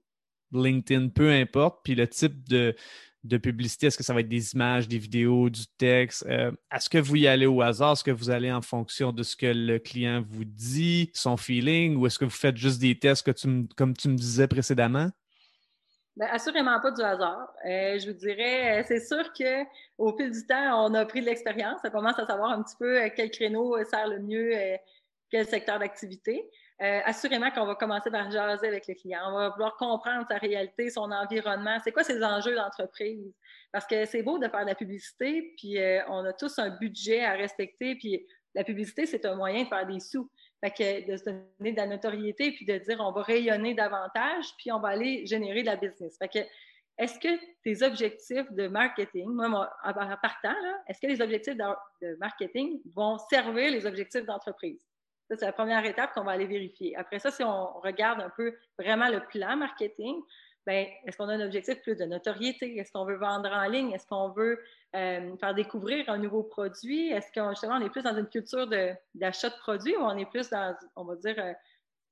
LinkedIn, 0.54 1.10
peu 1.10 1.32
importe, 1.32 1.80
puis 1.84 1.96
le 1.96 2.08
type 2.08 2.48
de, 2.48 2.76
publicité, 3.38 3.88
est-ce 3.88 3.98
que 3.98 4.04
ça 4.04 4.14
va 4.14 4.22
être 4.22 4.30
des 4.30 4.54
images, 4.54 4.88
des 4.88 5.00
vidéos, 5.00 5.50
du 5.50 5.66
texte? 5.78 6.26
Euh, 6.30 6.52
est-ce 6.74 6.90
que 6.90 7.00
vous 7.00 7.18
y 7.18 7.28
allez 7.28 7.48
au 7.48 7.62
hasard? 7.62 7.94
Est-ce 7.94 8.04
que 8.04 8.12
vous 8.12 8.30
allez 8.30 8.52
en 8.52 8.62
fonction 8.62 9.12
de 9.12 9.24
ce 9.24 9.36
que 9.36 9.48
le 9.48 9.80
client 9.80 10.24
vous 10.26 10.46
dit, 10.46 11.10
son 11.14 11.36
feeling, 11.36 11.98
ou 11.98 12.08
est-ce 12.08 12.20
que 12.20 12.26
vous 12.26 12.32
faites 12.32 12.56
juste 12.56 12.80
des 12.80 12.98
tests 12.98 13.30
comme 13.76 13.98
tu 13.98 14.08
me 14.08 14.16
disais 14.16 14.48
précédemment? 14.48 15.10
Bien, 16.16 16.28
assurément 16.32 16.80
pas 16.80 16.92
du 16.92 17.02
hasard. 17.02 17.52
Euh, 17.66 18.00
je 18.00 18.08
vous 18.08 18.14
dirais, 18.18 18.80
euh, 18.80 18.84
c'est 18.88 19.02
sûr 19.02 19.34
qu'au 19.34 20.16
fil 20.18 20.32
du 20.32 20.48
temps, 20.48 20.86
on 20.86 20.94
a 20.94 21.06
pris 21.06 21.20
de 21.20 21.26
l'expérience. 21.26 21.82
On 21.84 21.90
commence 21.90 22.18
à 22.18 22.26
savoir 22.26 22.52
un 22.52 22.64
petit 22.64 22.76
peu 22.80 23.02
euh, 23.04 23.10
quel 23.14 23.30
créneau 23.32 23.84
sert 23.84 24.08
le 24.08 24.20
mieux, 24.20 24.52
quel 25.30 25.46
secteur 25.46 25.78
d'activité. 25.80 26.50
assurément 26.80 27.52
qu'on 27.52 27.66
va 27.66 27.76
commencer 27.76 28.10
par 28.12 28.32
jaser 28.32 28.68
avec 28.68 28.88
le 28.88 28.94
client. 28.94 29.20
On 29.28 29.34
va 29.34 29.50
vouloir 29.50 29.76
comprendre 29.76 30.26
sa 30.30 30.38
réalité, 30.38 30.90
son 30.90 31.12
environnement, 31.12 31.78
c'est 31.84 31.92
quoi 31.92 32.04
ses 32.04 32.24
enjeux 32.24 32.56
d'entreprise? 32.56 33.34
Parce 33.74 33.86
que 33.86 34.06
c'est 34.06 34.24
beau 34.24 34.38
de 34.40 34.48
faire 34.48 34.62
de 34.62 34.70
la 34.70 34.76
publicité, 34.76 35.54
puis 35.58 35.78
on 36.08 36.24
a 36.24 36.34
tous 36.34 36.60
un 36.60 36.70
budget 36.70 37.26
à 37.26 37.34
respecter, 37.34 37.96
puis 37.96 38.26
la 38.54 38.64
publicité, 38.64 39.06
c'est 39.06 39.26
un 39.26 39.36
moyen 39.36 39.64
de 39.64 39.68
faire 39.68 39.86
des 39.86 40.00
sous. 40.00 40.30
Fait 40.64 40.72
que 40.72 41.12
de 41.12 41.18
se 41.18 41.24
donner 41.26 41.72
de 41.72 41.78
la 41.78 41.88
notoriété, 41.88 42.52
puis 42.52 42.66
de 42.66 42.78
dire 42.78 42.98
on 43.00 43.12
va 43.12 43.22
rayonner 43.22 43.74
davantage, 43.74 44.46
puis 44.58 44.72
on 44.72 44.80
va 44.80 44.90
aller 44.90 45.26
générer 45.26 45.62
de 45.62 45.68
la 45.68 45.76
business. 45.76 46.18
Fait 46.18 46.30
que 46.30 46.40
est-ce 46.98 47.20
que 47.20 47.28
tes 47.64 47.84
objectifs 47.86 48.50
de 48.52 48.68
marketing, 48.68 49.30
moi, 49.30 49.70
en 49.84 49.94
partant, 49.94 50.56
est-ce 50.88 51.02
que 51.02 51.08
les 51.08 51.22
objectifs 51.22 51.58
de 51.58 52.16
marketing 52.20 52.82
vont 52.94 53.18
servir 53.30 53.72
les 53.72 53.86
objectifs 53.86 54.26
d'entreprise? 54.26 54.82
Ça, 55.28 55.36
c'est 55.38 55.46
la 55.46 55.54
première 55.54 55.84
étape 55.84 56.14
qu'on 56.14 56.24
va 56.24 56.34
aller 56.34 56.46
vérifier. 56.46 56.96
Après 56.96 57.20
ça, 57.20 57.32
si 57.32 57.44
on 57.44 57.80
regarde 57.80 58.22
un 58.22 58.30
peu 58.30 58.56
vraiment 58.78 59.10
le 59.10 59.26
plan 59.26 59.58
marketing, 59.58 60.22
ben, 60.66 60.88
est-ce 61.06 61.18
qu'on 61.18 61.30
a 61.30 61.34
un 61.34 61.46
objectif 61.46 61.82
plus 61.82 61.96
de 61.96 62.06
notoriété? 62.06 62.78
Est-ce 62.78 62.92
qu'on 62.92 63.06
veut 63.06 63.18
vendre 63.18 63.50
en 63.52 63.66
ligne? 63.66 63.92
Est-ce 63.92 64.08
qu'on 64.08 64.30
veut 64.30 64.60
euh, 64.96 65.38
faire 65.38 65.54
découvrir 65.54 66.10
un 66.10 66.18
nouveau 66.18 66.44
produit? 66.44 67.10
Est-ce 67.10 67.32
qu'on 67.32 67.50
justement 67.52 67.76
on 67.76 67.86
est 67.86 67.90
plus 67.90 68.04
dans 68.04 68.18
une 68.18 68.28
culture 68.28 68.68
d'achat 69.14 69.50
de, 69.50 69.60
produits 69.60 69.96
ou 69.96 70.02
on 70.02 70.18
est 70.18 70.30
plus 70.30 70.50
dans, 70.50 70.76
on 70.96 71.04
va 71.04 71.16
dire, 71.16 71.36
euh, 71.38 71.54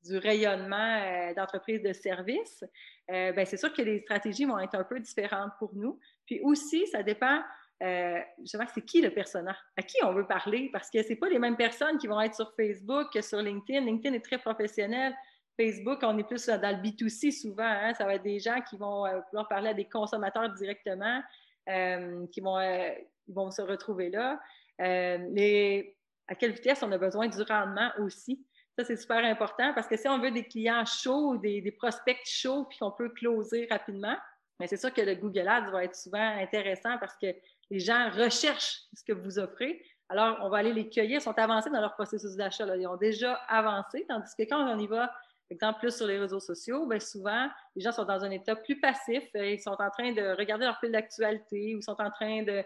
du 0.05 0.17
rayonnement 0.17 1.01
euh, 1.01 1.33
d'entreprise 1.33 1.81
de 1.81 1.93
services? 1.93 2.63
ben, 3.09 3.45
c'est 3.45 3.57
sûr 3.57 3.73
que 3.73 3.81
les 3.81 3.99
stratégies 4.01 4.45
vont 4.45 4.59
être 4.59 4.75
un 4.75 4.83
peu 4.83 4.99
différentes 4.99 5.51
pour 5.59 5.75
nous. 5.75 5.99
Puis 6.25 6.39
aussi, 6.41 6.87
ça 6.87 7.03
dépend 7.03 7.41
euh, 7.83 8.19
justement, 8.39 8.65
c'est 8.73 8.85
qui 8.85 9.01
le 9.01 9.09
persona? 9.09 9.57
À 9.75 9.81
qui 9.81 9.97
on 10.03 10.13
veut 10.13 10.25
parler? 10.25 10.69
Parce 10.71 10.89
que 10.89 11.03
ce 11.03 11.13
pas 11.15 11.27
les 11.27 11.39
mêmes 11.39 11.57
personnes 11.57 11.97
qui 11.97 12.07
vont 12.07 12.21
être 12.21 12.35
sur 12.35 12.53
Facebook 12.55 13.07
que 13.13 13.21
sur 13.21 13.39
LinkedIn. 13.39 13.81
LinkedIn 13.81 14.15
est 14.15 14.23
très 14.23 14.37
professionnel. 14.37 15.13
Facebook, 15.57 15.99
on 16.03 16.17
est 16.17 16.23
plus 16.23 16.45
dans 16.47 16.71
le 16.75 16.81
B2C 16.81 17.31
souvent. 17.31 17.63
Hein. 17.63 17.93
Ça 17.93 18.05
va 18.05 18.15
être 18.15 18.23
des 18.23 18.39
gens 18.39 18.61
qui 18.61 18.77
vont 18.77 19.05
euh, 19.05 19.21
pouvoir 19.29 19.47
parler 19.47 19.69
à 19.69 19.73
des 19.73 19.87
consommateurs 19.87 20.49
directement, 20.53 21.21
euh, 21.69 22.25
qui 22.27 22.41
vont, 22.41 22.59
vont 23.27 23.51
se 23.51 23.61
retrouver 23.61 24.09
là. 24.09 24.39
Les, 24.79 25.95
à 26.27 26.35
quelle 26.35 26.53
vitesse 26.53 26.81
on 26.83 26.91
a 26.91 26.97
besoin 26.97 27.27
du 27.27 27.41
rendement 27.43 27.91
aussi? 27.99 28.43
Ça, 28.77 28.83
c'est 28.83 28.97
super 28.97 29.23
important 29.23 29.71
parce 29.73 29.87
que 29.87 29.95
si 29.95 30.07
on 30.07 30.19
veut 30.19 30.31
des 30.31 30.45
clients 30.45 30.85
chauds, 30.85 31.37
des, 31.37 31.61
des 31.61 31.71
prospects 31.71 32.17
chauds, 32.25 32.65
puis 32.65 32.79
qu'on 32.79 32.91
peut 32.91 33.09
closer 33.09 33.67
rapidement, 33.69 34.15
mais 34.59 34.67
c'est 34.67 34.77
sûr 34.77 34.93
que 34.93 35.01
le 35.01 35.15
Google 35.15 35.47
Ads 35.47 35.71
va 35.71 35.83
être 35.83 35.95
souvent 35.95 36.37
intéressant 36.37 36.97
parce 36.97 37.15
que 37.17 37.27
les 37.69 37.79
gens 37.79 38.09
recherchent 38.11 38.81
ce 38.93 39.03
que 39.03 39.13
vous 39.13 39.39
offrez. 39.39 39.83
Alors, 40.09 40.37
on 40.41 40.49
va 40.49 40.57
aller 40.57 40.73
les 40.73 40.89
cueillir. 40.89 41.19
Ils 41.19 41.21
sont 41.21 41.37
avancés 41.37 41.69
dans 41.69 41.81
leur 41.81 41.93
processus 41.93 42.35
d'achat. 42.35 42.65
Ils 42.75 42.87
ont 42.87 42.97
déjà 42.97 43.33
avancé, 43.47 44.05
tandis 44.07 44.31
que 44.37 44.43
quand 44.43 44.59
on 44.59 44.79
y 44.79 44.87
va, 44.87 45.13
par 45.49 45.55
exemple, 45.55 45.79
plus 45.79 45.95
sur 45.95 46.07
les 46.07 46.17
réseaux 46.17 46.39
sociaux, 46.39 46.87
bien 46.87 46.99
souvent, 46.99 47.47
les 47.75 47.81
gens 47.81 47.91
sont 47.91 48.05
dans 48.05 48.23
un 48.23 48.31
état 48.31 48.55
plus 48.55 48.79
passif. 48.79 49.23
Ils 49.35 49.59
sont 49.59 49.75
en 49.79 49.89
train 49.89 50.11
de 50.11 50.37
regarder 50.37 50.65
leur 50.65 50.79
fil 50.79 50.91
d'actualité 50.91 51.75
ou 51.75 51.81
sont 51.81 51.99
en 51.99 52.09
train 52.09 52.43
de 52.43 52.63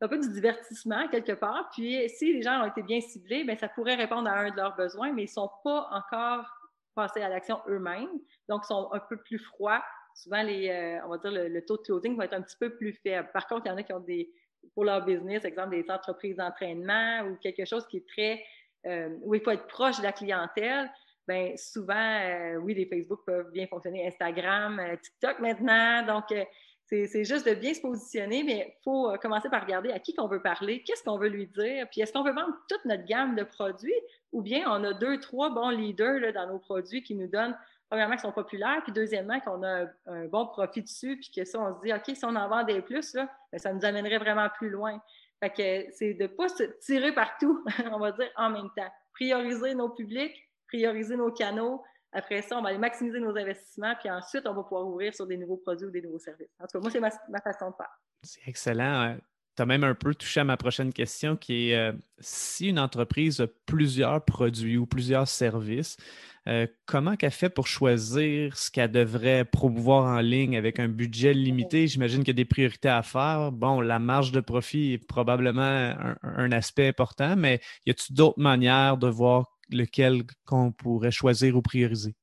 un 0.00 0.08
peu 0.08 0.18
du 0.18 0.30
divertissement 0.30 1.08
quelque 1.08 1.32
part. 1.32 1.70
Puis, 1.72 2.08
si 2.10 2.34
les 2.34 2.42
gens 2.42 2.62
ont 2.62 2.66
été 2.66 2.82
bien 2.82 3.00
ciblés, 3.00 3.44
bien, 3.44 3.56
ça 3.56 3.68
pourrait 3.68 3.94
répondre 3.94 4.28
à 4.28 4.40
un 4.40 4.50
de 4.50 4.56
leurs 4.56 4.76
besoins, 4.76 5.12
mais 5.12 5.22
ils 5.22 5.26
ne 5.26 5.30
sont 5.30 5.50
pas 5.64 5.88
encore 5.90 6.46
passés 6.94 7.22
à 7.22 7.28
l'action 7.28 7.60
eux-mêmes. 7.68 8.10
Donc, 8.48 8.62
ils 8.64 8.68
sont 8.68 8.90
un 8.92 9.00
peu 9.00 9.16
plus 9.16 9.38
froids. 9.38 9.82
Souvent, 10.14 10.44
euh, 10.44 10.98
on 11.04 11.08
va 11.08 11.18
dire 11.18 11.30
le, 11.30 11.48
le, 11.48 11.64
taux 11.64 11.76
de 11.76 11.82
closing 11.82 12.16
va 12.16 12.24
être 12.24 12.34
un 12.34 12.42
petit 12.42 12.56
peu 12.58 12.76
plus 12.76 12.92
faible. 13.02 13.30
Par 13.32 13.46
contre, 13.46 13.66
il 13.66 13.68
y 13.68 13.72
en 13.72 13.76
a 13.76 13.82
qui 13.82 13.92
ont 13.92 14.00
des, 14.00 14.30
pour 14.74 14.84
leur 14.84 15.04
business, 15.04 15.44
exemple 15.44 15.70
des 15.70 15.90
entreprises 15.90 16.36
d'entraînement 16.36 17.22
ou 17.22 17.36
quelque 17.36 17.64
chose 17.64 17.86
qui 17.86 17.98
est 17.98 18.08
très, 18.08 18.42
euh, 18.86 19.16
où 19.22 19.34
il 19.34 19.40
faut 19.40 19.50
être 19.50 19.66
proche 19.66 19.98
de 19.98 20.02
la 20.02 20.12
clientèle, 20.12 20.90
bien 21.26 21.54
souvent, 21.56 21.94
euh, 21.94 22.56
oui, 22.56 22.74
les 22.74 22.86
Facebook 22.86 23.20
peuvent 23.26 23.50
bien 23.50 23.66
fonctionner, 23.66 24.06
Instagram, 24.06 24.78
euh, 24.78 24.96
TikTok 24.96 25.40
maintenant, 25.40 26.04
donc 26.06 26.24
c'est 26.88 27.24
juste 27.24 27.48
de 27.48 27.54
bien 27.54 27.74
se 27.74 27.80
positionner, 27.80 28.44
mais 28.44 28.74
il 28.78 28.82
faut 28.84 29.12
commencer 29.20 29.48
par 29.48 29.62
regarder 29.62 29.90
à 29.90 29.98
qui 29.98 30.14
qu'on 30.14 30.28
veut 30.28 30.40
parler, 30.40 30.84
qu'est-ce 30.84 31.02
qu'on 31.02 31.18
veut 31.18 31.28
lui 31.28 31.48
dire, 31.48 31.88
puis 31.90 32.00
est-ce 32.00 32.12
qu'on 32.12 32.22
veut 32.22 32.32
vendre 32.32 32.54
toute 32.68 32.84
notre 32.84 33.04
gamme 33.04 33.34
de 33.34 33.42
produits 33.42 34.00
ou 34.30 34.40
bien 34.40 34.70
on 34.70 34.84
a 34.84 34.92
deux, 34.92 35.18
trois 35.18 35.50
bons 35.50 35.70
leaders 35.70 36.20
là, 36.20 36.30
dans 36.30 36.46
nos 36.46 36.60
produits 36.60 37.02
qui 37.02 37.16
nous 37.16 37.26
donnent 37.26 37.56
premièrement, 37.88 38.14
qu'ils 38.14 38.22
sont 38.22 38.32
populaires, 38.32 38.80
puis 38.82 38.92
deuxièmement, 38.92 39.40
qu'on 39.40 39.62
a 39.62 39.86
un, 40.06 40.24
bon 40.26 40.46
profit 40.46 40.82
dessus, 40.82 41.16
puis 41.16 41.30
que 41.34 41.44
ça, 41.44 41.60
on 41.60 41.74
se 41.74 41.80
dit, 41.84 41.92
OK, 41.92 42.16
si 42.16 42.24
on 42.24 42.34
en 42.34 42.48
vendait 42.48 42.82
plus, 42.82 43.14
là, 43.14 43.28
ben, 43.52 43.58
ça 43.58 43.72
nous 43.72 43.84
amènerait 43.84 44.18
vraiment 44.18 44.48
plus 44.56 44.70
loin. 44.70 45.00
Fait 45.40 45.50
que 45.50 45.92
c'est 45.92 46.14
de 46.14 46.24
ne 46.24 46.28
pas 46.28 46.48
se 46.48 46.64
tirer 46.80 47.12
partout, 47.12 47.64
on 47.92 47.98
va 47.98 48.12
dire, 48.12 48.30
en 48.36 48.50
même 48.50 48.70
temps. 48.76 48.90
Prioriser 49.12 49.74
nos 49.74 49.88
publics, 49.90 50.34
prioriser 50.68 51.16
nos 51.16 51.30
canaux. 51.30 51.82
Après 52.12 52.42
ça, 52.42 52.58
on 52.58 52.62
va 52.62 52.70
aller 52.70 52.78
maximiser 52.78 53.20
nos 53.20 53.36
investissements, 53.36 53.94
puis 54.00 54.10
ensuite, 54.10 54.46
on 54.46 54.54
va 54.54 54.62
pouvoir 54.62 54.86
ouvrir 54.86 55.14
sur 55.14 55.26
des 55.26 55.36
nouveaux 55.36 55.58
produits 55.58 55.86
ou 55.86 55.90
des 55.90 56.02
nouveaux 56.02 56.18
services. 56.18 56.48
En 56.60 56.66
tout 56.66 56.78
cas, 56.78 56.80
moi, 56.80 56.90
c'est 56.90 57.00
ma, 57.00 57.40
façon 57.40 57.70
de 57.70 57.76
faire. 57.76 58.00
C'est 58.22 58.40
excellent. 58.46 59.16
Tu 59.56 59.62
as 59.62 59.66
même 59.66 59.84
un 59.84 59.94
peu 59.94 60.14
touché 60.14 60.40
à 60.40 60.44
ma 60.44 60.56
prochaine 60.56 60.92
question 60.92 61.36
qui 61.36 61.70
est 61.70 61.76
euh, 61.76 61.92
si 62.18 62.68
une 62.68 62.78
entreprise 62.78 63.40
a 63.40 63.46
plusieurs 63.66 64.24
produits 64.24 64.76
ou 64.76 64.86
plusieurs 64.86 65.28
services, 65.28 65.96
euh, 66.48 66.66
comment 66.84 67.16
qu'elle 67.16 67.32
fait 67.32 67.48
pour 67.48 67.66
choisir 67.66 68.56
ce 68.56 68.70
qu'elle 68.70 68.92
devrait 68.92 69.44
promouvoir 69.44 70.04
en 70.04 70.20
ligne 70.20 70.56
avec 70.56 70.78
un 70.78 70.88
budget 70.88 71.34
limité? 71.34 71.88
J'imagine 71.88 72.20
qu'il 72.20 72.28
y 72.28 72.30
a 72.30 72.34
des 72.34 72.44
priorités 72.44 72.88
à 72.88 73.02
faire. 73.02 73.50
Bon, 73.50 73.80
la 73.80 73.98
marge 73.98 74.30
de 74.30 74.40
profit 74.40 74.92
est 74.92 74.98
probablement 74.98 75.94
un, 76.22 76.52
aspect 76.52 76.86
important, 76.86 77.34
mais 77.36 77.60
y 77.84 77.90
a-t-il 77.90 78.14
d'autres 78.14 78.40
manières 78.40 78.96
de 78.96 79.08
voir 79.08 79.55
lequel 79.70 80.22
qu'on 80.44 80.72
pourrait 80.72 81.10
choisir 81.10 81.56
ou 81.56 81.62
prioriser? 81.62 82.14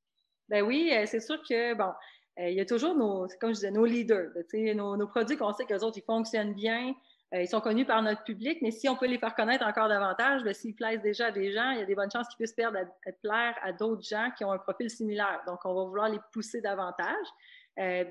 Ben 0.49 0.63
oui, 0.63 0.91
euh, 0.93 1.05
c'est 1.05 1.19
sûr 1.19 1.41
que, 1.41 1.73
bon, 1.73 1.91
euh, 2.39 2.49
il 2.49 2.55
y 2.55 2.61
a 2.61 2.65
toujours 2.65 2.95
nos, 2.95 3.27
comme 3.39 3.51
je 3.51 3.55
disais, 3.55 3.71
nos 3.71 3.85
leaders, 3.85 4.29
nos, 4.75 5.07
produits 5.07 5.37
qu'on 5.37 5.53
sait 5.53 5.65
qu'eux 5.65 5.79
autres, 5.79 5.97
ils 5.97 6.05
fonctionnent 6.05 6.53
bien, 6.53 6.93
euh, 7.33 7.41
ils 7.41 7.47
sont 7.47 7.61
connus 7.61 7.85
par 7.85 8.01
notre 8.01 8.23
public, 8.23 8.59
mais 8.61 8.71
si 8.71 8.87
on 8.89 8.95
peut 8.95 9.07
les 9.07 9.17
faire 9.17 9.33
connaître 9.35 9.65
encore 9.65 9.87
davantage, 9.87 10.43
ben, 10.43 10.53
s'ils 10.53 10.75
plaisent 10.75 11.01
déjà 11.01 11.27
à 11.27 11.31
des 11.31 11.51
gens, 11.51 11.71
il 11.71 11.79
y 11.79 11.81
a 11.81 11.85
des 11.85 11.95
bonnes 11.95 12.11
chances 12.11 12.27
qu'ils 12.27 12.37
puissent 12.37 12.53
perdre 12.53 12.77
à, 12.77 13.11
plaire 13.23 13.55
à 13.63 13.71
d'autres 13.71 14.07
gens 14.07 14.29
qui 14.37 14.43
ont 14.43 14.51
un 14.51 14.59
profil 14.59 14.89
similaire. 14.89 15.41
Donc, 15.47 15.59
on 15.65 15.73
va 15.73 15.85
vouloir 15.85 16.09
les 16.09 16.19
pousser 16.31 16.61
davantage. 16.61 17.25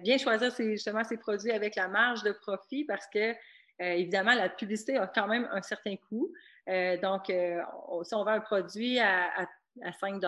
Bien 0.02 0.18
choisir 0.18 0.52
justement 0.58 1.04
ces 1.04 1.18
produits 1.18 1.52
avec 1.52 1.76
la 1.76 1.86
marge 1.86 2.24
de 2.24 2.32
profit 2.32 2.84
parce 2.84 3.06
que, 3.06 3.34
évidemment, 3.78 4.34
la 4.34 4.48
publicité 4.48 4.96
a 4.96 5.06
quand 5.06 5.28
même 5.28 5.48
un 5.52 5.62
certain 5.62 5.94
coût. 5.94 6.32
Donc, 6.66 7.24
si 7.26 8.14
on 8.14 8.24
vend 8.24 8.32
un 8.32 8.40
produit 8.40 8.98
à, 8.98 9.42
à, 9.42 9.46
à 9.82 9.92
5 9.92 10.20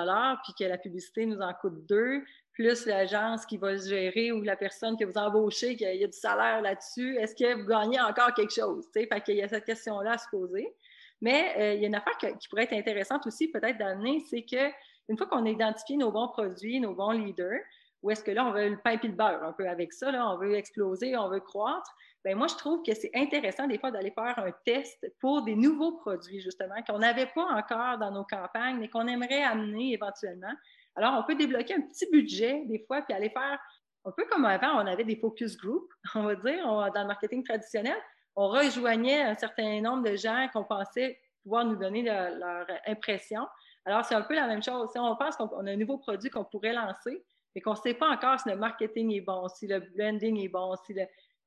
puis 0.45 0.55
que 0.59 0.65
la 0.65 0.79
publicité 0.79 1.27
nous 1.27 1.41
en 1.41 1.53
coûte 1.55 1.87
2, 1.89 2.23
plus 2.53 2.87
l'agence 2.87 3.45
qui 3.47 3.57
va 3.57 3.77
se 3.77 3.89
gérer 3.89 4.33
ou 4.33 4.43
la 4.43 4.57
personne 4.57 4.97
que 4.97 5.05
vous 5.05 5.19
embauchez, 5.19 5.77
qu'il 5.77 5.95
y 5.95 6.05
a 6.05 6.07
du 6.07 6.17
salaire 6.17 6.63
là-dessus, 6.63 7.17
est-ce 7.17 7.35
que 7.35 7.61
vous 7.61 7.67
gagnez 7.67 8.01
encore 8.01 8.33
quelque 8.33 8.55
chose? 8.55 8.87
Fait 8.93 9.09
qu'il 9.23 9.37
y 9.37 9.43
a 9.43 9.49
cette 9.49 9.65
question-là 9.65 10.13
à 10.13 10.19
se 10.19 10.29
poser. 10.31 10.73
Mais 11.21 11.55
euh, 11.59 11.75
il 11.75 11.81
y 11.81 11.85
a 11.85 11.89
une 11.89 11.95
affaire 11.95 12.17
qui 12.19 12.49
pourrait 12.49 12.65
être 12.65 12.73
intéressante 12.73 13.27
aussi, 13.27 13.49
peut-être 13.49 13.79
d'amener, 13.79 14.21
c'est 14.29 14.43
que 14.43 14.71
une 15.09 15.19
fois 15.19 15.27
qu'on 15.27 15.45
a 15.45 15.49
identifié 15.49 15.97
nos 15.97 16.11
bons 16.11 16.29
produits, 16.29 16.81
nos 16.81 16.95
bons 16.95 17.11
leaders, 17.11 17.61
où 18.03 18.11
est-ce 18.11 18.23
que 18.23 18.31
là, 18.31 18.47
on 18.47 18.53
veut 18.53 18.69
le 18.69 18.79
pain 18.79 18.99
et 19.03 19.07
le 19.07 19.15
beurre 19.15 19.43
un 19.43 19.53
peu 19.53 19.69
avec 19.69 19.93
ça, 19.93 20.11
là, 20.11 20.31
on 20.31 20.39
veut 20.39 20.55
exploser, 20.55 21.17
on 21.17 21.29
veut 21.29 21.41
croître, 21.41 21.95
bien 22.25 22.35
moi, 22.37 22.47
je 22.47 22.55
trouve 22.57 22.83
que 22.83 22.95
c'est 22.95 23.11
intéressant 23.15 23.67
des 23.67 23.79
fois 23.79 23.91
d'aller 23.91 24.11
faire 24.11 24.39
un 24.39 24.53
test 24.65 25.13
pour 25.21 25.43
des 25.43 25.55
nouveaux 25.55 25.93
produits, 25.99 26.41
justement, 26.41 26.77
qu'on 26.87 26.99
n'avait 26.99 27.27
pas 27.27 27.45
encore 27.45 27.99
dans 27.99 28.11
nos 28.11 28.25
campagnes, 28.25 28.79
mais 28.79 28.89
qu'on 28.89 29.07
aimerait 29.07 29.43
amener 29.43 29.93
éventuellement. 29.93 30.53
Alors, 30.97 31.15
on 31.19 31.25
peut 31.25 31.35
débloquer 31.35 31.75
un 31.75 31.83
petit 31.83 32.09
budget 32.11 32.65
des 32.67 32.85
fois, 32.87 33.03
puis 33.03 33.15
aller 33.15 33.31
faire 33.31 33.59
un 34.07 34.11
peu 34.13 34.25
comme 34.31 34.45
avant, 34.45 34.83
on 34.83 34.87
avait 34.87 35.05
des 35.05 35.17
focus 35.17 35.57
groups, 35.57 35.91
on 36.15 36.23
va 36.23 36.35
dire, 36.37 36.65
dans 36.65 37.03
le 37.03 37.07
marketing 37.07 37.45
traditionnel. 37.45 37.97
On 38.37 38.49
rejoignait 38.49 39.23
un 39.23 39.37
certain 39.37 39.81
nombre 39.81 40.09
de 40.09 40.17
gens 40.17 40.49
qu'on 40.53 40.65
pensait 40.65 41.19
pouvoir 41.43 41.65
nous 41.65 41.77
donner 41.77 42.03
leur 42.03 42.67
impression. 42.87 43.47
Alors, 43.85 44.05
c'est 44.05 44.15
un 44.15 44.23
peu 44.23 44.35
la 44.35 44.47
même 44.47 44.63
chose. 44.63 44.91
Si 44.93 44.99
on 44.99 45.15
pense 45.17 45.37
qu'on 45.37 45.67
a 45.67 45.71
un 45.71 45.77
nouveau 45.77 45.99
produit 45.99 46.31
qu'on 46.31 46.45
pourrait 46.45 46.73
lancer, 46.73 47.23
mais 47.55 47.61
qu'on 47.61 47.73
ne 47.73 47.77
sait 47.77 47.95
pas 47.95 48.09
encore 48.09 48.41
si 48.41 48.49
le 48.49 48.57
marketing 48.57 49.13
est 49.13 49.21
bon, 49.21 49.47
si 49.49 49.67
le 49.67 49.81
blending 49.81 50.39
est 50.43 50.49
bon, 50.49 50.75
si 50.85 50.95
le, 50.95 51.03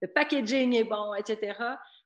packaging 0.06 0.76
est 0.76 0.84
bon, 0.84 1.14
etc., 1.16 1.58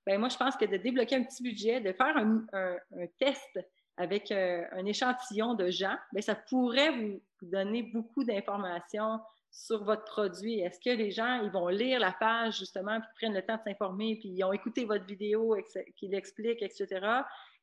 bien, 0.08 0.18
moi, 0.18 0.30
je 0.30 0.38
pense 0.38 0.56
que 0.56 0.66
de 0.66 0.78
débloquer 0.78 1.18
un 1.18 1.24
petit 1.24 1.44
budget, 1.44 1.82
de 1.82 1.92
faire 1.92 2.16
un 2.16 3.08
test 3.20 3.60
avec 3.98 4.32
euh, 4.32 4.64
un 4.72 4.86
échantillon 4.86 5.54
de 5.54 5.70
gens, 5.70 5.96
bien, 6.12 6.22
ça 6.22 6.36
pourrait 6.36 6.92
vous, 6.92 7.22
donner 7.42 7.82
beaucoup 7.82 8.24
d'informations 8.24 9.20
sur 9.52 9.84
votre 9.84 10.06
produit. 10.06 10.60
Est-ce 10.60 10.80
que 10.80 10.96
les 10.96 11.10
gens 11.10 11.42
ils 11.44 11.50
vont 11.50 11.68
lire 11.70 12.00
la 12.00 12.12
page 12.12 12.60
justement, 12.60 13.00
puis 13.00 13.10
prennent 13.16 13.34
le 13.34 13.42
temps 13.42 13.58
de 13.58 13.62
s'informer, 13.64 14.16
puis 14.18 14.30
ils 14.30 14.44
ont 14.44 14.54
écouté 14.54 14.86
votre 14.86 15.06
vidéo 15.06 15.58
qui 15.98 16.08
l'explique, 16.08 16.62
etc. 16.62 16.88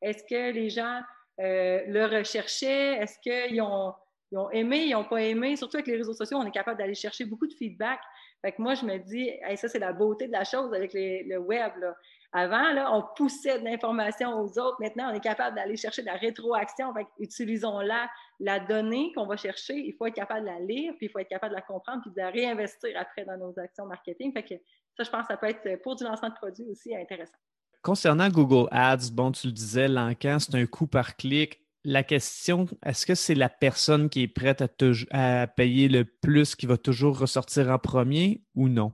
Est-ce 0.01 0.23
que 0.23 0.51
les 0.51 0.69
gens 0.69 1.01
euh, 1.39 1.81
le 1.87 2.05
recherchaient? 2.05 2.97
Est-ce 2.97 3.19
qu'ils 3.19 3.61
ont, 3.61 3.93
ont 4.33 4.49
aimé, 4.51 4.85
ils 4.87 4.91
n'ont 4.91 5.05
pas 5.05 5.21
aimé? 5.21 5.55
Surtout 5.55 5.77
avec 5.77 5.87
les 5.87 5.95
réseaux 5.95 6.13
sociaux, 6.13 6.37
on 6.37 6.45
est 6.45 6.51
capable 6.51 6.77
d'aller 6.77 6.93
chercher 6.93 7.23
beaucoup 7.23 7.47
de 7.47 7.53
feedback. 7.53 7.99
Fait 8.41 8.53
que 8.53 8.61
moi, 8.61 8.73
je 8.73 8.85
me 8.85 8.97
dis, 8.97 9.31
ça, 9.57 9.67
c'est 9.67 9.79
la 9.79 9.91
beauté 9.91 10.27
de 10.27 10.31
la 10.31 10.45
chose 10.45 10.73
avec 10.73 10.91
le 10.93 11.37
web. 11.37 11.73
Avant, 12.31 12.71
là, 12.73 12.93
on 12.93 13.03
poussait 13.15 13.59
de 13.59 13.65
l'information 13.65 14.39
aux 14.39 14.59
autres. 14.59 14.77
Maintenant, 14.79 15.09
on 15.11 15.13
est 15.13 15.19
capable 15.19 15.55
d'aller 15.55 15.75
chercher 15.75 16.03
de 16.03 16.07
la 16.07 16.15
rétroaction. 16.15 16.93
utilisons-la, 17.19 18.07
la 18.39 18.59
donnée 18.59 19.11
qu'on 19.15 19.25
va 19.25 19.35
chercher. 19.35 19.73
Il 19.75 19.93
faut 19.93 20.05
être 20.05 20.15
capable 20.15 20.41
de 20.41 20.45
la 20.45 20.59
lire, 20.59 20.93
puis 20.97 21.07
il 21.07 21.09
faut 21.09 21.19
être 21.19 21.27
capable 21.27 21.53
de 21.53 21.57
la 21.57 21.63
comprendre, 21.63 22.01
puis 22.01 22.11
de 22.11 22.17
la 22.17 22.29
réinvestir 22.29 22.91
après 22.97 23.25
dans 23.25 23.37
nos 23.37 23.59
actions 23.59 23.85
marketing. 23.85 24.31
Fait 24.31 24.43
que 24.43 24.55
ça, 24.95 25.03
je 25.03 25.09
pense 25.09 25.25
ça 25.27 25.37
peut 25.37 25.47
être 25.47 25.81
pour 25.81 25.95
du 25.95 26.03
lancement 26.03 26.29
de 26.29 26.35
produits 26.35 26.65
aussi 26.69 26.95
intéressant. 26.95 27.37
Concernant 27.81 28.29
Google 28.29 28.67
Ads, 28.71 29.09
bon, 29.11 29.31
tu 29.31 29.47
le 29.47 29.53
disais, 29.53 29.87
l'encan, 29.87 30.37
c'est 30.39 30.55
un 30.55 30.65
coût 30.65 30.87
par 30.87 31.15
clic. 31.15 31.59
La 31.91 32.03
question, 32.03 32.67
est-ce 32.85 33.07
que 33.07 33.15
c'est 33.15 33.33
la 33.33 33.49
personne 33.49 34.11
qui 34.11 34.21
est 34.21 34.27
prête 34.27 34.61
à, 34.61 35.47
payer 35.47 35.87
le 35.87 36.05
plus 36.05 36.55
qui 36.55 36.67
va 36.67 36.77
toujours 36.77 37.17
ressortir 37.17 37.67
en 37.71 37.79
premier 37.79 38.43
ou 38.53 38.69
non? 38.69 38.93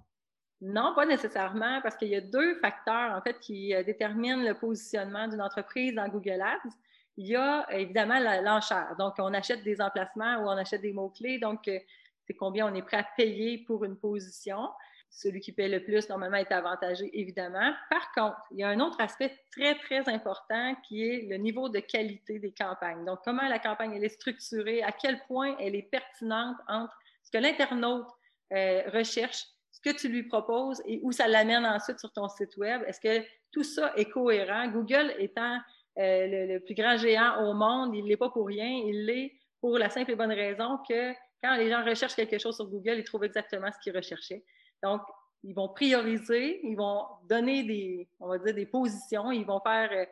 Non, 0.61 0.93
pas 0.95 1.05
nécessairement, 1.05 1.81
parce 1.81 1.97
qu'il 1.97 2.07
y 2.07 2.15
a 2.15 2.21
deux 2.21 2.55
facteurs, 2.61 3.11
en 3.11 3.21
fait, 3.21 3.37
qui 3.41 3.75
euh, 3.75 3.83
déterminent 3.83 4.41
le 4.41 4.53
positionnement 4.53 5.27
d'une 5.27 5.41
entreprise 5.41 5.93
dans 5.93 6.07
Google 6.07 6.41
Ads. 6.41 6.71
Il 7.17 7.27
y 7.27 7.35
a 7.35 7.67
évidemment 7.73 8.17
l'enchère. 8.41 8.95
Donc, 8.97 9.15
on 9.19 9.33
achète 9.33 9.65
des 9.65 9.81
emplacements 9.81 10.37
ou 10.37 10.47
on 10.47 10.57
achète 10.57 10.81
des 10.81 10.93
mots-clés. 10.93 11.37
Donc, 11.37 11.67
euh, 11.67 11.77
c'est 12.25 12.35
combien 12.35 12.71
on 12.71 12.73
est 12.75 12.81
prêt 12.81 12.99
à 12.99 13.07
payer 13.17 13.57
pour 13.67 13.83
une 13.83 13.97
position. 13.97 14.69
Celui 15.15 15.39
qui 15.39 15.53
paie 15.53 15.69
le 15.69 15.81
plus, 15.81 16.09
normalement, 16.09 16.37
est 16.37 16.51
avantagé, 16.51 17.09
évidemment. 17.13 17.73
Par 17.89 18.11
contre, 18.11 18.37
il 18.51 18.59
y 18.59 18.63
a 18.63 18.67
un 18.69 18.79
autre 18.81 18.99
aspect 18.99 19.33
très, 19.51 19.75
très 19.75 20.09
important 20.09 20.75
qui 20.87 21.07
est 21.07 21.27
le 21.29 21.37
niveau 21.37 21.69
de 21.69 21.79
qualité 21.79 22.37
des 22.39 22.51
campagnes. 22.51 23.05
Donc, 23.05 23.19
comment 23.23 23.47
la 23.47 23.59
campagne 23.59 23.93
est 24.01 24.09
structurée, 24.09 24.83
à 24.83 24.91
quel 24.91 25.19
point 25.27 25.55
elle 25.59 25.75
est 25.75 25.89
pertinente 25.89 26.57
entre 26.67 26.93
ce 27.23 27.31
que 27.31 27.37
l'internaute 27.37 28.07
euh, 28.53 28.83
recherche 28.91 29.45
ce 29.75 29.81
que 29.81 29.95
tu 29.95 30.07
lui 30.07 30.23
proposes 30.23 30.81
et 30.85 30.99
où 31.03 31.11
ça 31.11 31.27
l'amène 31.27 31.65
ensuite 31.65 31.99
sur 31.99 32.11
ton 32.13 32.29
site 32.29 32.55
web. 32.57 32.81
Est-ce 32.87 33.01
que 33.01 33.25
tout 33.51 33.63
ça 33.63 33.91
est 33.97 34.09
cohérent? 34.09 34.67
Google 34.69 35.13
étant 35.19 35.59
euh, 35.97 36.47
le, 36.47 36.59
plus 36.59 36.75
grand 36.75 36.97
géant 36.97 37.43
au 37.43 37.53
monde, 37.53 37.93
il 37.93 38.03
ne 38.03 38.09
l'est 38.09 38.17
pas 38.17 38.29
pour 38.29 38.47
rien, 38.47 38.67
il 38.85 39.05
l'est 39.05 39.33
pour 39.59 39.77
la 39.77 39.89
simple 39.89 40.11
et 40.11 40.15
bonne 40.15 40.31
raison 40.31 40.77
que 40.87 41.13
quand 41.43 41.55
les 41.57 41.69
gens 41.69 41.83
recherchent 41.83 42.15
quelque 42.15 42.37
chose 42.37 42.55
sur 42.55 42.67
Google, 42.67 42.95
ils 42.99 43.03
trouvent 43.03 43.25
exactement 43.25 43.69
ce 43.71 43.77
qu'ils 43.83 43.95
recherchaient. 43.95 44.43
Donc, 44.85 45.01
ils 45.43 45.55
vont 45.55 45.69
prioriser, 45.69 46.59
ils 46.63 46.75
vont 46.75 47.05
donner 47.27 47.63
des, 47.63 48.07
on 48.19 48.27
va 48.27 48.37
dire, 48.37 48.53
des 48.53 48.67
positions, 48.67 49.31
ils 49.31 49.45
vont 49.45 49.59
faire 49.59 49.89
euh, 49.91 50.05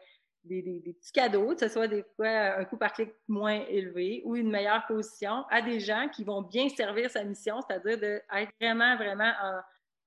des, 0.46 0.82
petits 1.00 1.12
cadeaux, 1.12 1.54
que 1.54 1.60
ce 1.60 1.68
soit 1.68 1.88
des 1.88 2.04
fois 2.16 2.58
un 2.58 2.66
coût 2.66 2.78
par 2.78 2.92
clic 2.92 3.12
moins 3.28 3.64
élevé 3.68 4.24
ou 4.26 4.36
une 4.36 4.50
meilleure 4.50 4.84
position 4.88 5.46
à 5.52 5.62
des 5.62 5.80
gens 5.80 6.10
qui 6.10 6.24
vont 6.24 6.42
bien 6.42 6.70
servir 6.70 7.12
sa 7.12 7.24
mission, 7.24 7.62
c'est-à-dire 7.62 8.00
d'être 8.00 8.52
vraiment, 8.60 8.96
vraiment 8.98 9.32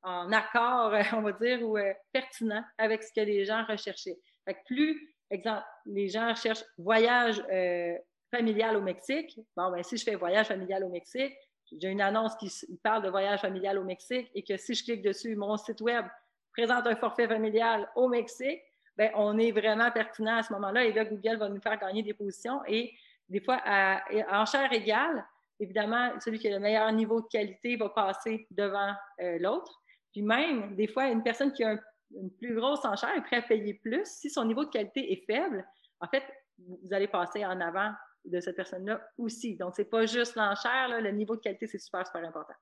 en, 0.03 0.33
accord, 0.33 0.93
on 1.13 1.23
va 1.23 1.33
dire, 1.33 1.63
ou 1.63 1.79
euh, 1.79 1.93
pertinent 2.13 2.65
avec 2.77 3.05
ce 3.05 3.13
que 3.13 3.25
les 3.25 3.45
gens 3.45 3.65
recherchaient. 3.69 4.19
Fait 4.45 4.59
plus, 4.67 5.15
exemple, 5.31 5.65
les 5.87 6.09
gens 6.09 6.29
recherchent 6.29 6.65
voyage 6.77 7.41
euh, 7.53 7.95
familial 8.35 8.77
au 8.77 8.81
Mexique, 8.81 9.39
bon, 9.57 9.71
ben, 9.71 9.85
si 9.85 9.97
je 9.97 10.03
fais 10.03 10.17
voyage 10.17 10.49
familial 10.49 10.83
au 10.83 10.89
Mexique, 10.89 11.33
j'ai 11.73 11.89
une 11.89 12.01
annonce 12.01 12.35
qui 12.37 12.51
parle 12.83 13.03
de 13.03 13.09
voyage 13.09 13.41
familial 13.41 13.79
au 13.79 13.85
Mexique 13.85 14.31
et 14.35 14.43
que 14.43 14.57
si 14.57 14.75
je 14.75 14.85
clique 14.85 15.03
dessus, 15.03 15.35
mon 15.37 15.57
site 15.57 15.81
web 15.81 16.05
présente 16.53 16.87
un 16.87 16.97
forfait 16.97 17.29
familial 17.29 17.91
au 17.97 18.09
Mexique, 18.09 18.61
ben, 18.97 19.11
on 19.15 19.39
est 19.39 19.53
vraiment 19.53 19.91
pertinent 19.91 20.37
à 20.37 20.43
ce 20.43 20.53
moment-là. 20.55 20.85
Et 20.85 20.93
là, 20.93 21.05
Google 21.05 21.37
va 21.37 21.49
nous 21.49 21.61
faire 21.61 21.79
gagner 21.79 22.03
des 22.03 22.15
positions. 22.15 22.63
Et 22.67 22.95
des 23.29 23.41
fois, 23.41 23.61
à, 23.65 24.03
enchère 24.41 24.73
égale, 24.73 25.27
évidemment, 25.61 26.13
celui 26.21 26.39
qui 26.39 26.49
a 26.49 26.53
le 26.53 26.61
meilleur 26.61 26.91
niveau 26.93 27.21
de 27.21 27.27
qualité 27.27 27.77
va 27.77 27.91
passer 27.91 28.47
devant 28.51 28.95
euh, 29.21 29.39
l'autre. 29.39 29.83
Puis 30.13 30.23
même, 30.23 30.75
des 30.77 30.87
fois, 30.87 31.09
une 31.09 31.23
personne 31.23 31.53
qui 31.53 31.63
a 31.63 31.77
une 32.15 32.31
plus 32.31 32.55
grosse 32.55 32.85
enchère 32.85 33.15
est 33.17 33.23
prête 33.23 33.45
à 33.45 33.49
payer 33.49 33.75
plus. 33.75 34.05
Si 34.05 34.31
son 34.31 34.45
niveau 34.45 34.65
de 34.65 34.71
qualité 34.71 35.13
est 35.13 35.27
faible, 35.27 35.67
en 36.01 36.07
fait, 36.07 36.23
vous 36.59 36.93
allez 36.93 37.09
passer 37.09 37.45
en 37.45 37.61
avant 37.61 37.93
de 38.27 38.41
cette 38.41 38.57
personne-là 38.57 39.01
aussi. 39.19 39.57
Donc, 39.57 39.75
ce 39.77 39.83
n'est 39.83 39.89
pas 39.89 40.07
juste 40.07 40.37
l'enchère, 40.37 41.01
le 41.01 41.11
niveau 41.11 41.37
de 41.37 41.41
qualité, 41.41 41.67
c'est 41.67 41.79
super, 41.79 42.07
super 42.07 42.27
important. 42.27 42.55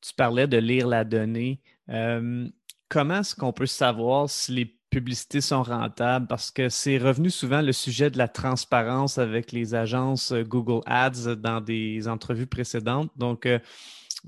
Tu 0.00 0.14
parlais 0.14 0.46
de 0.46 0.56
lire 0.56 0.88
la 0.88 1.04
donnée. 1.04 1.60
Euh, 1.90 2.48
comment 2.90 3.20
est-ce 3.20 3.34
qu'on 3.34 3.52
peut 3.52 3.66
savoir 3.66 4.28
si 4.28 4.52
les 4.52 4.80
publicités 4.90 5.40
sont 5.40 5.62
rentables? 5.62 6.26
Parce 6.26 6.50
que 6.50 6.68
c'est 6.68 6.98
revenu 6.98 7.30
souvent 7.30 7.62
le 7.62 7.72
sujet 7.72 8.10
de 8.10 8.18
la 8.18 8.28
transparence 8.28 9.16
avec 9.16 9.52
les 9.52 9.74
agences 9.74 10.32
euh, 10.32 10.42
Google 10.42 10.82
Ads 10.84 11.36
dans 11.36 11.62
des 11.62 12.08
entrevues 12.08 12.46
précédentes. 12.46 13.10
Donc, 13.16 13.46
euh, 13.46 13.58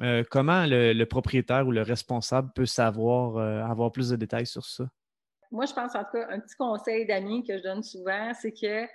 euh, 0.01 0.23
comment 0.31 0.65
le, 0.67 1.05
propriétaire 1.05 1.67
ou 1.67 1.73
le 1.73 1.83
responsable 1.83 2.51
peut 2.55 2.65
savoir, 2.65 3.37
avoir 3.69 3.93
plus 3.93 4.09
de 4.09 4.17
détails 4.17 4.47
sur 4.47 4.65
ça? 4.65 4.85
Moi, 5.51 5.67
je 5.67 5.75
pense 5.75 5.95
en 5.95 6.05
tout 6.05 6.13
cas, 6.13 6.29
un 6.31 6.41
petit 6.41 6.57
conseil 6.57 7.05
d'amis 7.05 7.45
que 7.47 7.59
je 7.59 7.63
donne 7.63 7.83
souvent, 7.83 8.33
c'est 8.41 8.53
que 8.53 8.87